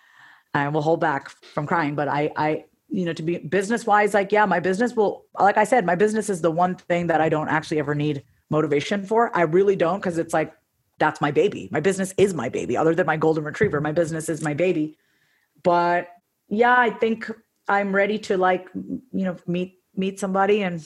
I 0.53 0.67
will 0.67 0.81
hold 0.81 0.99
back 0.99 1.29
from 1.29 1.65
crying, 1.65 1.95
but 1.95 2.07
I, 2.07 2.31
I, 2.35 2.65
you 2.91 3.05
know, 3.05 3.13
to 3.13 3.23
be 3.23 3.37
business 3.37 3.85
wise, 3.85 4.13
like, 4.13 4.31
yeah, 4.31 4.45
my 4.45 4.59
business 4.59 4.95
will, 4.95 5.25
like 5.39 5.57
I 5.57 5.63
said, 5.63 5.85
my 5.85 5.95
business 5.95 6.29
is 6.29 6.41
the 6.41 6.51
one 6.51 6.75
thing 6.75 7.07
that 7.07 7.21
I 7.21 7.29
don't 7.29 7.47
actually 7.47 7.79
ever 7.79 7.95
need 7.95 8.23
motivation 8.49 9.05
for. 9.05 9.35
I 9.35 9.43
really 9.43 9.77
don't 9.77 9.99
because 9.99 10.17
it's 10.17 10.33
like, 10.33 10.53
that's 10.99 11.21
my 11.21 11.31
baby. 11.31 11.69
My 11.71 11.79
business 11.79 12.13
is 12.17 12.33
my 12.33 12.49
baby, 12.49 12.77
other 12.77 12.93
than 12.93 13.07
my 13.07 13.17
golden 13.17 13.43
retriever. 13.43 13.81
My 13.81 13.93
business 13.93 14.29
is 14.29 14.43
my 14.43 14.53
baby. 14.53 14.97
But 15.63 16.09
yeah, 16.49 16.75
I 16.77 16.91
think 16.91 17.31
I'm 17.67 17.95
ready 17.95 18.19
to 18.19 18.37
like, 18.37 18.67
you 18.75 19.25
know, 19.25 19.37
meet 19.47 19.79
meet 19.95 20.19
somebody 20.19 20.63
and 20.63 20.85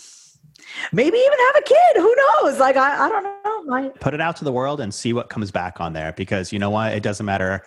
maybe 0.91 1.17
even 1.17 1.39
have 1.47 1.55
a 1.57 1.61
kid. 1.61 1.95
Who 1.95 2.15
knows? 2.15 2.59
Like 2.59 2.77
I, 2.77 3.05
I 3.05 3.09
don't 3.09 3.23
know. 3.23 3.75
I, 3.75 3.89
Put 3.99 4.13
it 4.13 4.21
out 4.21 4.37
to 4.37 4.45
the 4.45 4.51
world 4.51 4.79
and 4.79 4.93
see 4.93 5.11
what 5.11 5.29
comes 5.29 5.51
back 5.51 5.81
on 5.81 5.93
there 5.93 6.13
because 6.13 6.53
you 6.53 6.59
know 6.59 6.69
what? 6.69 6.93
It 6.93 7.03
doesn't 7.03 7.25
matter 7.25 7.65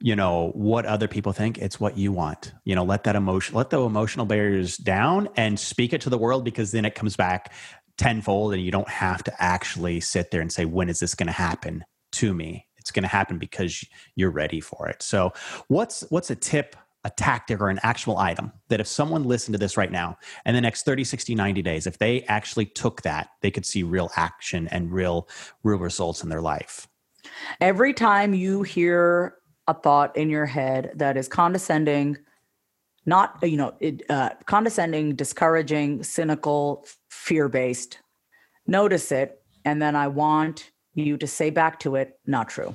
you 0.00 0.16
know 0.16 0.50
what 0.54 0.86
other 0.86 1.06
people 1.06 1.32
think 1.32 1.58
it's 1.58 1.78
what 1.78 1.96
you 1.96 2.12
want. 2.12 2.52
You 2.64 2.74
know 2.74 2.84
let 2.84 3.04
that 3.04 3.16
emotion 3.16 3.54
let 3.54 3.70
the 3.70 3.80
emotional 3.80 4.26
barriers 4.26 4.76
down 4.76 5.28
and 5.36 5.58
speak 5.58 5.92
it 5.92 6.00
to 6.02 6.10
the 6.10 6.18
world 6.18 6.44
because 6.44 6.72
then 6.72 6.84
it 6.84 6.94
comes 6.94 7.16
back 7.16 7.52
tenfold 7.98 8.54
and 8.54 8.62
you 8.62 8.70
don't 8.70 8.88
have 8.88 9.22
to 9.24 9.42
actually 9.42 10.00
sit 10.00 10.30
there 10.30 10.40
and 10.40 10.50
say 10.50 10.64
when 10.64 10.88
is 10.88 11.00
this 11.00 11.14
going 11.14 11.26
to 11.26 11.32
happen 11.32 11.84
to 12.12 12.32
me? 12.32 12.66
It's 12.78 12.90
going 12.90 13.02
to 13.02 13.08
happen 13.08 13.38
because 13.38 13.84
you're 14.16 14.30
ready 14.30 14.60
for 14.60 14.88
it. 14.88 15.02
So 15.02 15.32
what's 15.68 16.02
what's 16.10 16.30
a 16.30 16.36
tip 16.36 16.76
a 17.04 17.10
tactic 17.10 17.60
or 17.60 17.70
an 17.70 17.80
actual 17.82 18.18
item 18.18 18.52
that 18.68 18.80
if 18.80 18.86
someone 18.86 19.24
listened 19.24 19.54
to 19.54 19.58
this 19.58 19.78
right 19.78 19.90
now 19.90 20.18
in 20.44 20.54
the 20.54 20.60
next 20.60 20.84
30 20.84 21.04
60 21.04 21.34
90 21.34 21.62
days 21.62 21.86
if 21.86 21.98
they 21.98 22.22
actually 22.24 22.66
took 22.66 23.00
that 23.02 23.28
they 23.40 23.50
could 23.50 23.64
see 23.64 23.82
real 23.82 24.10
action 24.16 24.68
and 24.68 24.92
real 24.92 25.26
real 25.62 25.78
results 25.78 26.22
in 26.22 26.28
their 26.28 26.42
life? 26.42 26.88
Every 27.60 27.92
time 27.92 28.34
you 28.34 28.62
hear 28.62 29.34
a 29.70 29.74
thought 29.74 30.16
in 30.16 30.28
your 30.30 30.46
head 30.46 30.92
that 30.96 31.16
is 31.16 31.28
condescending, 31.28 32.18
not, 33.06 33.38
you 33.42 33.56
know, 33.56 33.74
it, 33.80 34.02
uh, 34.10 34.30
condescending, 34.46 35.14
discouraging, 35.14 36.02
cynical, 36.02 36.84
fear 37.08 37.48
based, 37.48 37.98
notice 38.66 39.12
it. 39.12 39.42
And 39.64 39.80
then 39.80 39.94
I 39.94 40.08
want 40.08 40.70
you 40.94 41.16
to 41.16 41.26
say 41.26 41.50
back 41.50 41.78
to 41.80 41.96
it, 41.96 42.18
not 42.26 42.48
true. 42.48 42.74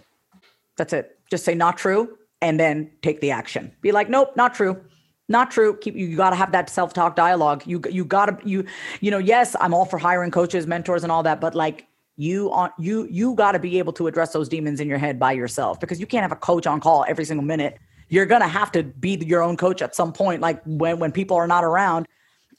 That's 0.77 0.93
it. 0.93 1.19
Just 1.29 1.45
say 1.45 1.55
not 1.55 1.77
true 1.77 2.17
and 2.41 2.59
then 2.59 2.91
take 3.01 3.21
the 3.21 3.31
action. 3.31 3.71
Be 3.81 3.91
like, 3.91 4.09
nope, 4.09 4.33
not 4.35 4.53
true. 4.53 4.79
Not 5.27 5.49
true. 5.49 5.77
Keep 5.77 5.95
you 5.95 6.15
got 6.15 6.29
to 6.29 6.35
have 6.35 6.51
that 6.51 6.69
self-talk 6.69 7.15
dialogue. 7.15 7.63
You 7.65 7.81
you 7.89 8.05
got 8.05 8.25
to 8.27 8.47
you 8.47 8.65
you 9.01 9.09
know, 9.09 9.17
yes, 9.17 9.55
I'm 9.59 9.73
all 9.73 9.85
for 9.85 9.97
hiring 9.97 10.29
coaches, 10.29 10.67
mentors 10.67 11.03
and 11.03 11.11
all 11.11 11.23
that, 11.23 11.41
but 11.41 11.55
like 11.55 11.87
you 12.17 12.51
on 12.51 12.71
you 12.79 13.07
you 13.09 13.35
got 13.35 13.51
to 13.51 13.59
be 13.59 13.77
able 13.77 13.93
to 13.93 14.07
address 14.07 14.31
those 14.31 14.47
demons 14.47 14.79
in 14.79 14.87
your 14.87 14.97
head 14.97 15.19
by 15.19 15.31
yourself 15.31 15.79
because 15.79 15.99
you 15.99 16.07
can't 16.07 16.21
have 16.21 16.31
a 16.31 16.37
coach 16.37 16.65
on 16.65 16.79
call 16.79 17.05
every 17.07 17.25
single 17.25 17.45
minute. 17.45 17.77
You're 18.07 18.25
gonna 18.25 18.47
have 18.47 18.71
to 18.73 18.83
be 18.83 19.15
your 19.15 19.41
own 19.41 19.57
coach 19.57 19.81
at 19.81 19.95
some 19.95 20.13
point 20.13 20.41
like 20.41 20.61
when 20.65 20.99
when 20.99 21.11
people 21.11 21.35
are 21.37 21.47
not 21.47 21.63
around. 21.63 22.07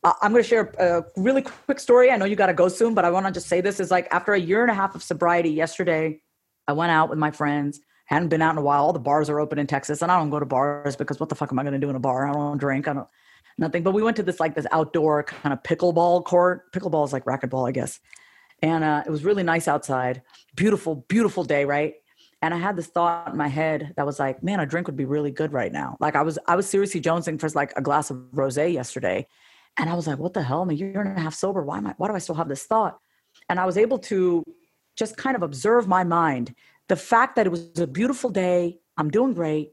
Uh, 0.04 0.12
i'm 0.20 0.30
gonna 0.32 0.42
share 0.42 0.72
a 0.78 1.04
really 1.16 1.42
quick 1.42 1.80
story. 1.80 2.10
I 2.10 2.16
know 2.16 2.26
you 2.26 2.36
got 2.36 2.46
to 2.46 2.54
go 2.54 2.68
soon 2.68 2.94
but 2.94 3.04
i 3.04 3.10
want 3.10 3.26
to 3.26 3.32
just 3.32 3.48
say 3.48 3.60
this 3.60 3.80
is 3.80 3.90
like 3.90 4.08
after 4.10 4.34
a 4.34 4.40
year 4.40 4.62
and 4.62 4.70
a 4.70 4.74
half 4.74 4.94
of 4.94 5.02
sobriety 5.02 5.50
yesterday 5.50 6.20
i 6.68 6.72
went 6.72 6.92
out 6.92 7.08
with 7.08 7.18
my 7.18 7.30
friends. 7.30 7.80
Hadn't 8.04 8.28
been 8.28 8.40
out 8.42 8.52
in 8.52 8.58
a 8.58 8.62
while. 8.62 8.84
All 8.84 8.92
the 8.92 9.00
bars 9.00 9.30
are 9.30 9.40
open 9.40 9.58
in 9.58 9.66
texas 9.66 10.02
and 10.02 10.12
i 10.12 10.18
don't 10.18 10.30
go 10.30 10.38
to 10.38 10.46
bars 10.46 10.96
because 10.96 11.18
what 11.18 11.30
the 11.30 11.34
fuck 11.34 11.50
am 11.50 11.58
i 11.58 11.64
gonna 11.64 11.78
do 11.78 11.88
in 11.88 11.96
a 11.96 12.00
bar? 12.00 12.28
I 12.28 12.32
don't 12.32 12.58
drink 12.58 12.88
i 12.88 12.92
don't 12.92 13.08
nothing. 13.58 13.82
But 13.82 13.94
we 13.94 14.02
went 14.02 14.18
to 14.18 14.22
this 14.22 14.38
like 14.38 14.54
this 14.54 14.66
outdoor 14.70 15.22
kind 15.22 15.54
of 15.54 15.62
pickleball 15.62 16.26
court. 16.26 16.70
Pickleball 16.72 17.06
is 17.06 17.12
like 17.14 17.24
racquetball 17.24 17.66
i 17.66 17.72
guess 17.72 18.00
and 18.62 18.84
uh, 18.84 19.02
it 19.06 19.10
was 19.10 19.24
really 19.24 19.42
nice 19.42 19.68
outside. 19.68 20.22
Beautiful, 20.54 21.04
beautiful 21.08 21.44
day, 21.44 21.64
right? 21.64 21.94
And 22.42 22.52
I 22.52 22.58
had 22.58 22.76
this 22.76 22.86
thought 22.86 23.32
in 23.32 23.36
my 23.36 23.48
head 23.48 23.94
that 23.96 24.06
was 24.06 24.18
like, 24.18 24.42
man, 24.42 24.60
a 24.60 24.66
drink 24.66 24.86
would 24.86 24.96
be 24.96 25.04
really 25.04 25.30
good 25.30 25.52
right 25.52 25.72
now. 25.72 25.96
Like 26.00 26.16
I 26.16 26.22
was, 26.22 26.38
I 26.46 26.56
was 26.56 26.68
seriously 26.68 27.00
jonesing 27.00 27.40
for 27.40 27.48
like 27.50 27.72
a 27.76 27.82
glass 27.82 28.10
of 28.10 28.18
rosé 28.34 28.72
yesterday, 28.72 29.26
and 29.78 29.90
I 29.90 29.94
was 29.94 30.06
like, 30.06 30.18
what 30.18 30.32
the 30.32 30.42
hell? 30.42 30.62
I'm 30.62 30.70
a 30.70 30.74
year 30.74 31.00
and 31.00 31.18
a 31.18 31.20
half 31.20 31.34
sober. 31.34 31.62
Why 31.62 31.78
am 31.78 31.86
I? 31.86 31.94
Why 31.96 32.08
do 32.08 32.14
I 32.14 32.18
still 32.18 32.34
have 32.34 32.48
this 32.48 32.64
thought? 32.64 32.98
And 33.48 33.60
I 33.60 33.66
was 33.66 33.76
able 33.76 33.98
to 33.98 34.44
just 34.96 35.16
kind 35.16 35.36
of 35.36 35.42
observe 35.42 35.86
my 35.86 36.04
mind. 36.04 36.54
The 36.88 36.96
fact 36.96 37.36
that 37.36 37.46
it 37.46 37.50
was 37.50 37.78
a 37.78 37.86
beautiful 37.86 38.30
day, 38.30 38.78
I'm 38.96 39.10
doing 39.10 39.34
great, 39.34 39.70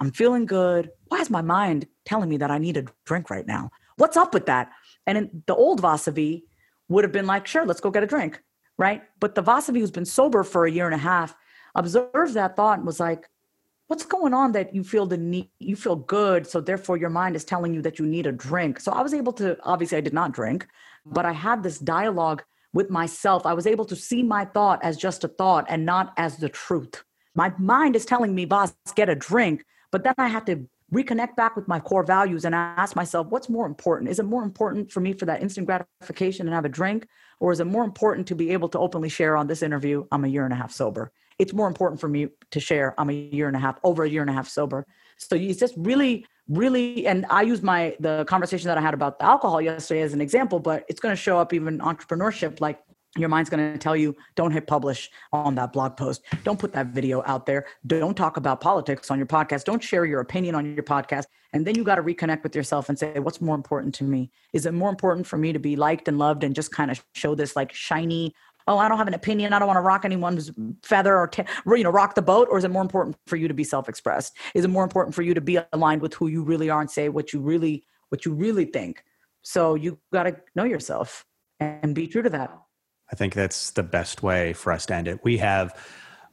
I'm 0.00 0.10
feeling 0.10 0.44
good. 0.46 0.90
Why 1.08 1.20
is 1.20 1.30
my 1.30 1.42
mind 1.42 1.86
telling 2.04 2.28
me 2.28 2.36
that 2.38 2.50
I 2.50 2.58
need 2.58 2.76
a 2.76 2.84
drink 3.06 3.30
right 3.30 3.46
now? 3.46 3.70
What's 3.96 4.16
up 4.16 4.34
with 4.34 4.46
that? 4.46 4.70
And 5.06 5.16
in 5.16 5.42
the 5.46 5.54
old 5.54 5.80
Vasavi, 5.80 6.42
would 6.88 7.04
have 7.04 7.12
been 7.12 7.26
like, 7.26 7.46
sure, 7.46 7.66
let's 7.66 7.80
go 7.80 7.90
get 7.90 8.02
a 8.02 8.06
drink. 8.06 8.42
Right. 8.78 9.02
But 9.20 9.34
the 9.34 9.42
Vasavi 9.42 9.80
who's 9.80 9.90
been 9.90 10.04
sober 10.04 10.42
for 10.42 10.66
a 10.66 10.70
year 10.70 10.86
and 10.86 10.94
a 10.94 10.98
half 10.98 11.34
observed 11.74 12.34
that 12.34 12.56
thought 12.56 12.78
and 12.78 12.86
was 12.86 13.00
like, 13.00 13.28
what's 13.86 14.04
going 14.04 14.34
on 14.34 14.52
that 14.52 14.74
you 14.74 14.82
feel 14.82 15.06
the 15.06 15.16
need, 15.16 15.48
you 15.58 15.76
feel 15.76 15.96
good. 15.96 16.46
So 16.46 16.60
therefore 16.60 16.96
your 16.96 17.10
mind 17.10 17.36
is 17.36 17.44
telling 17.44 17.72
you 17.72 17.82
that 17.82 17.98
you 17.98 18.06
need 18.06 18.26
a 18.26 18.32
drink. 18.32 18.80
So 18.80 18.92
I 18.92 19.02
was 19.02 19.14
able 19.14 19.32
to, 19.34 19.56
obviously 19.62 19.98
I 19.98 20.02
did 20.02 20.12
not 20.12 20.32
drink, 20.32 20.66
but 21.04 21.24
I 21.24 21.32
had 21.32 21.62
this 21.62 21.78
dialogue 21.78 22.42
with 22.72 22.90
myself. 22.90 23.46
I 23.46 23.54
was 23.54 23.66
able 23.66 23.84
to 23.86 23.96
see 23.96 24.22
my 24.22 24.44
thought 24.44 24.84
as 24.84 24.96
just 24.96 25.24
a 25.24 25.28
thought 25.28 25.66
and 25.68 25.86
not 25.86 26.12
as 26.16 26.36
the 26.36 26.48
truth. 26.48 27.04
My 27.34 27.52
mind 27.58 27.96
is 27.96 28.04
telling 28.04 28.34
me, 28.34 28.44
boss, 28.44 28.74
get 28.94 29.08
a 29.08 29.14
drink. 29.14 29.64
But 29.92 30.04
then 30.04 30.14
I 30.18 30.28
had 30.28 30.46
to 30.46 30.66
reconnect 30.92 31.36
back 31.36 31.56
with 31.56 31.66
my 31.66 31.80
core 31.80 32.04
values 32.04 32.44
and 32.44 32.54
ask 32.54 32.94
myself 32.94 33.26
what's 33.28 33.48
more 33.48 33.66
important? 33.66 34.10
Is 34.10 34.18
it 34.18 34.24
more 34.24 34.42
important 34.42 34.92
for 34.92 35.00
me 35.00 35.12
for 35.12 35.26
that 35.26 35.42
instant 35.42 35.66
gratification 35.66 36.46
and 36.46 36.54
have 36.54 36.64
a 36.64 36.68
drink 36.68 37.08
or 37.40 37.52
is 37.52 37.60
it 37.60 37.66
more 37.66 37.84
important 37.84 38.28
to 38.28 38.34
be 38.34 38.50
able 38.50 38.68
to 38.70 38.78
openly 38.78 39.08
share 39.08 39.36
on 39.36 39.46
this 39.46 39.62
interview 39.62 40.04
i'm 40.12 40.24
a 40.24 40.28
year 40.28 40.44
and 40.44 40.52
a 40.52 40.56
half 40.56 40.72
sober? 40.72 41.12
It's 41.38 41.52
more 41.52 41.68
important 41.68 42.00
for 42.00 42.08
me 42.08 42.28
to 42.50 42.60
share 42.60 42.94
i'm 42.98 43.10
a 43.10 43.12
year 43.12 43.48
and 43.48 43.56
a 43.56 43.60
half 43.60 43.78
over 43.82 44.04
a 44.04 44.08
year 44.08 44.22
and 44.22 44.30
a 44.30 44.34
half 44.34 44.48
sober. 44.48 44.86
So 45.18 45.36
it's 45.36 45.58
just 45.58 45.74
really 45.76 46.26
really 46.48 47.06
and 47.08 47.26
i 47.28 47.42
use 47.42 47.60
my 47.60 47.96
the 47.98 48.24
conversation 48.28 48.68
that 48.68 48.78
i 48.78 48.80
had 48.80 48.94
about 48.94 49.18
the 49.18 49.24
alcohol 49.24 49.60
yesterday 49.60 50.02
as 50.02 50.12
an 50.12 50.20
example 50.20 50.60
but 50.60 50.84
it's 50.88 51.00
going 51.00 51.12
to 51.12 51.20
show 51.20 51.38
up 51.38 51.52
even 51.52 51.80
entrepreneurship 51.80 52.60
like 52.60 52.78
your 53.16 53.28
mind's 53.28 53.50
going 53.50 53.72
to 53.72 53.78
tell 53.78 53.96
you 53.96 54.14
don't 54.34 54.50
hit 54.50 54.66
publish 54.66 55.10
on 55.32 55.54
that 55.56 55.72
blog 55.72 55.96
post. 55.96 56.22
Don't 56.44 56.58
put 56.58 56.72
that 56.72 56.88
video 56.88 57.22
out 57.26 57.46
there. 57.46 57.66
Don't 57.86 58.16
talk 58.16 58.36
about 58.36 58.60
politics 58.60 59.10
on 59.10 59.18
your 59.18 59.26
podcast. 59.26 59.64
Don't 59.64 59.82
share 59.82 60.04
your 60.04 60.20
opinion 60.20 60.54
on 60.54 60.74
your 60.74 60.84
podcast. 60.84 61.24
And 61.52 61.66
then 61.66 61.74
you 61.74 61.84
got 61.84 61.96
to 61.96 62.02
reconnect 62.02 62.42
with 62.42 62.54
yourself 62.54 62.88
and 62.88 62.98
say 62.98 63.18
what's 63.18 63.40
more 63.40 63.54
important 63.54 63.94
to 63.96 64.04
me? 64.04 64.30
Is 64.52 64.66
it 64.66 64.74
more 64.74 64.90
important 64.90 65.26
for 65.26 65.38
me 65.38 65.52
to 65.52 65.58
be 65.58 65.76
liked 65.76 66.08
and 66.08 66.18
loved 66.18 66.44
and 66.44 66.54
just 66.54 66.72
kind 66.72 66.90
of 66.90 67.04
show 67.14 67.34
this 67.34 67.56
like 67.56 67.72
shiny 67.72 68.34
oh 68.68 68.78
i 68.78 68.88
don't 68.88 68.98
have 68.98 69.06
an 69.06 69.14
opinion. 69.14 69.52
I 69.52 69.58
don't 69.58 69.68
want 69.68 69.76
to 69.76 69.82
rock 69.82 70.04
anyone's 70.04 70.50
feather 70.82 71.16
or 71.16 71.28
t- 71.28 71.44
you 71.66 71.84
know 71.84 71.90
rock 71.90 72.14
the 72.14 72.22
boat 72.22 72.48
or 72.50 72.58
is 72.58 72.64
it 72.64 72.70
more 72.70 72.82
important 72.82 73.16
for 73.26 73.36
you 73.36 73.48
to 73.48 73.54
be 73.54 73.64
self-expressed? 73.64 74.36
Is 74.54 74.64
it 74.64 74.68
more 74.68 74.84
important 74.84 75.14
for 75.14 75.22
you 75.22 75.34
to 75.34 75.40
be 75.40 75.58
aligned 75.72 76.02
with 76.02 76.14
who 76.14 76.26
you 76.28 76.42
really 76.42 76.68
are 76.70 76.80
and 76.80 76.90
say 76.90 77.08
what 77.08 77.32
you 77.32 77.40
really 77.40 77.84
what 78.08 78.24
you 78.24 78.34
really 78.34 78.64
think? 78.64 79.04
So 79.42 79.74
you 79.76 79.98
got 80.12 80.24
to 80.24 80.36
know 80.54 80.64
yourself 80.64 81.24
and 81.60 81.94
be 81.94 82.08
true 82.08 82.22
to 82.22 82.30
that 82.30 82.58
I 83.10 83.16
think 83.16 83.34
that's 83.34 83.70
the 83.70 83.82
best 83.82 84.22
way 84.22 84.52
for 84.52 84.72
us 84.72 84.86
to 84.86 84.94
end 84.94 85.08
it. 85.08 85.20
We 85.22 85.38
have 85.38 85.78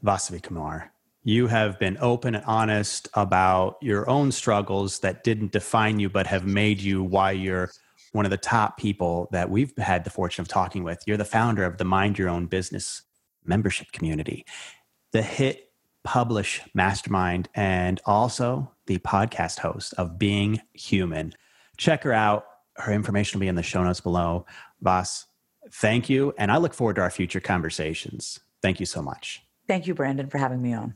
Vasavi 0.03 0.41
Kumar. 0.41 0.91
You 1.23 1.47
have 1.47 1.79
been 1.79 1.97
open 2.01 2.35
and 2.35 2.43
honest 2.45 3.07
about 3.13 3.77
your 3.81 4.09
own 4.09 4.31
struggles 4.31 4.99
that 4.99 5.23
didn't 5.23 5.53
define 5.53 5.99
you, 5.99 6.09
but 6.09 6.27
have 6.27 6.45
made 6.45 6.81
you 6.81 7.01
why 7.03 7.31
you're 7.31 7.71
one 8.11 8.25
of 8.25 8.31
the 8.31 8.37
top 8.37 8.77
people 8.77 9.29
that 9.31 9.49
we've 9.49 9.75
had 9.77 10.03
the 10.03 10.09
fortune 10.09 10.41
of 10.41 10.47
talking 10.47 10.83
with. 10.83 11.01
You're 11.07 11.17
the 11.17 11.25
founder 11.25 11.63
of 11.63 11.77
the 11.77 11.85
Mind 11.85 12.17
Your 12.17 12.29
Own 12.29 12.47
Business 12.47 13.03
membership 13.45 13.91
community, 13.91 14.45
the 15.11 15.21
hit 15.21 15.71
publish 16.03 16.61
mastermind, 16.73 17.47
and 17.55 18.01
also 18.05 18.71
the 18.87 18.99
podcast 18.99 19.59
host 19.59 19.93
of 19.97 20.19
Being 20.19 20.61
Human. 20.73 21.33
Check 21.77 22.03
her 22.03 22.13
out. 22.13 22.45
Her 22.75 22.91
information 22.91 23.39
will 23.39 23.45
be 23.45 23.47
in 23.47 23.55
the 23.55 23.63
show 23.63 23.83
notes 23.83 24.01
below. 24.01 24.45
Vas, 24.81 25.25
thank 25.73 26.09
you. 26.09 26.33
And 26.37 26.51
I 26.51 26.57
look 26.57 26.73
forward 26.73 26.95
to 26.95 27.01
our 27.01 27.09
future 27.09 27.39
conversations. 27.39 28.39
Thank 28.61 28.79
you 28.79 28.85
so 28.85 29.01
much. 29.01 29.43
Thank 29.67 29.87
you, 29.87 29.93
Brandon, 29.93 30.29
for 30.29 30.37
having 30.37 30.61
me 30.61 30.73
on. 30.73 30.95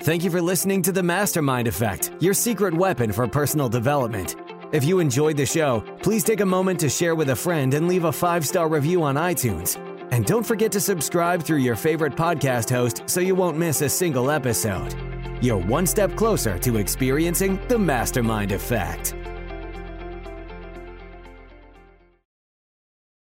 Thank 0.00 0.24
you 0.24 0.30
for 0.30 0.42
listening 0.42 0.82
to 0.82 0.92
The 0.92 1.02
Mastermind 1.02 1.68
Effect, 1.68 2.10
your 2.18 2.34
secret 2.34 2.74
weapon 2.74 3.12
for 3.12 3.28
personal 3.28 3.68
development. 3.68 4.34
If 4.72 4.84
you 4.84 4.98
enjoyed 4.98 5.36
the 5.36 5.46
show, 5.46 5.84
please 6.02 6.24
take 6.24 6.40
a 6.40 6.46
moment 6.46 6.80
to 6.80 6.88
share 6.88 7.14
with 7.14 7.28
a 7.30 7.36
friend 7.36 7.74
and 7.74 7.86
leave 7.86 8.04
a 8.04 8.12
five 8.12 8.46
star 8.46 8.68
review 8.68 9.02
on 9.02 9.14
iTunes. 9.14 9.78
And 10.10 10.26
don't 10.26 10.44
forget 10.44 10.72
to 10.72 10.80
subscribe 10.80 11.42
through 11.42 11.58
your 11.58 11.76
favorite 11.76 12.16
podcast 12.16 12.68
host 12.68 13.02
so 13.06 13.20
you 13.20 13.34
won't 13.34 13.56
miss 13.56 13.80
a 13.82 13.88
single 13.88 14.30
episode. 14.30 14.94
You're 15.40 15.58
one 15.58 15.86
step 15.86 16.16
closer 16.16 16.58
to 16.58 16.78
experiencing 16.78 17.60
the 17.68 17.78
Mastermind 17.78 18.52
Effect. 18.52 19.14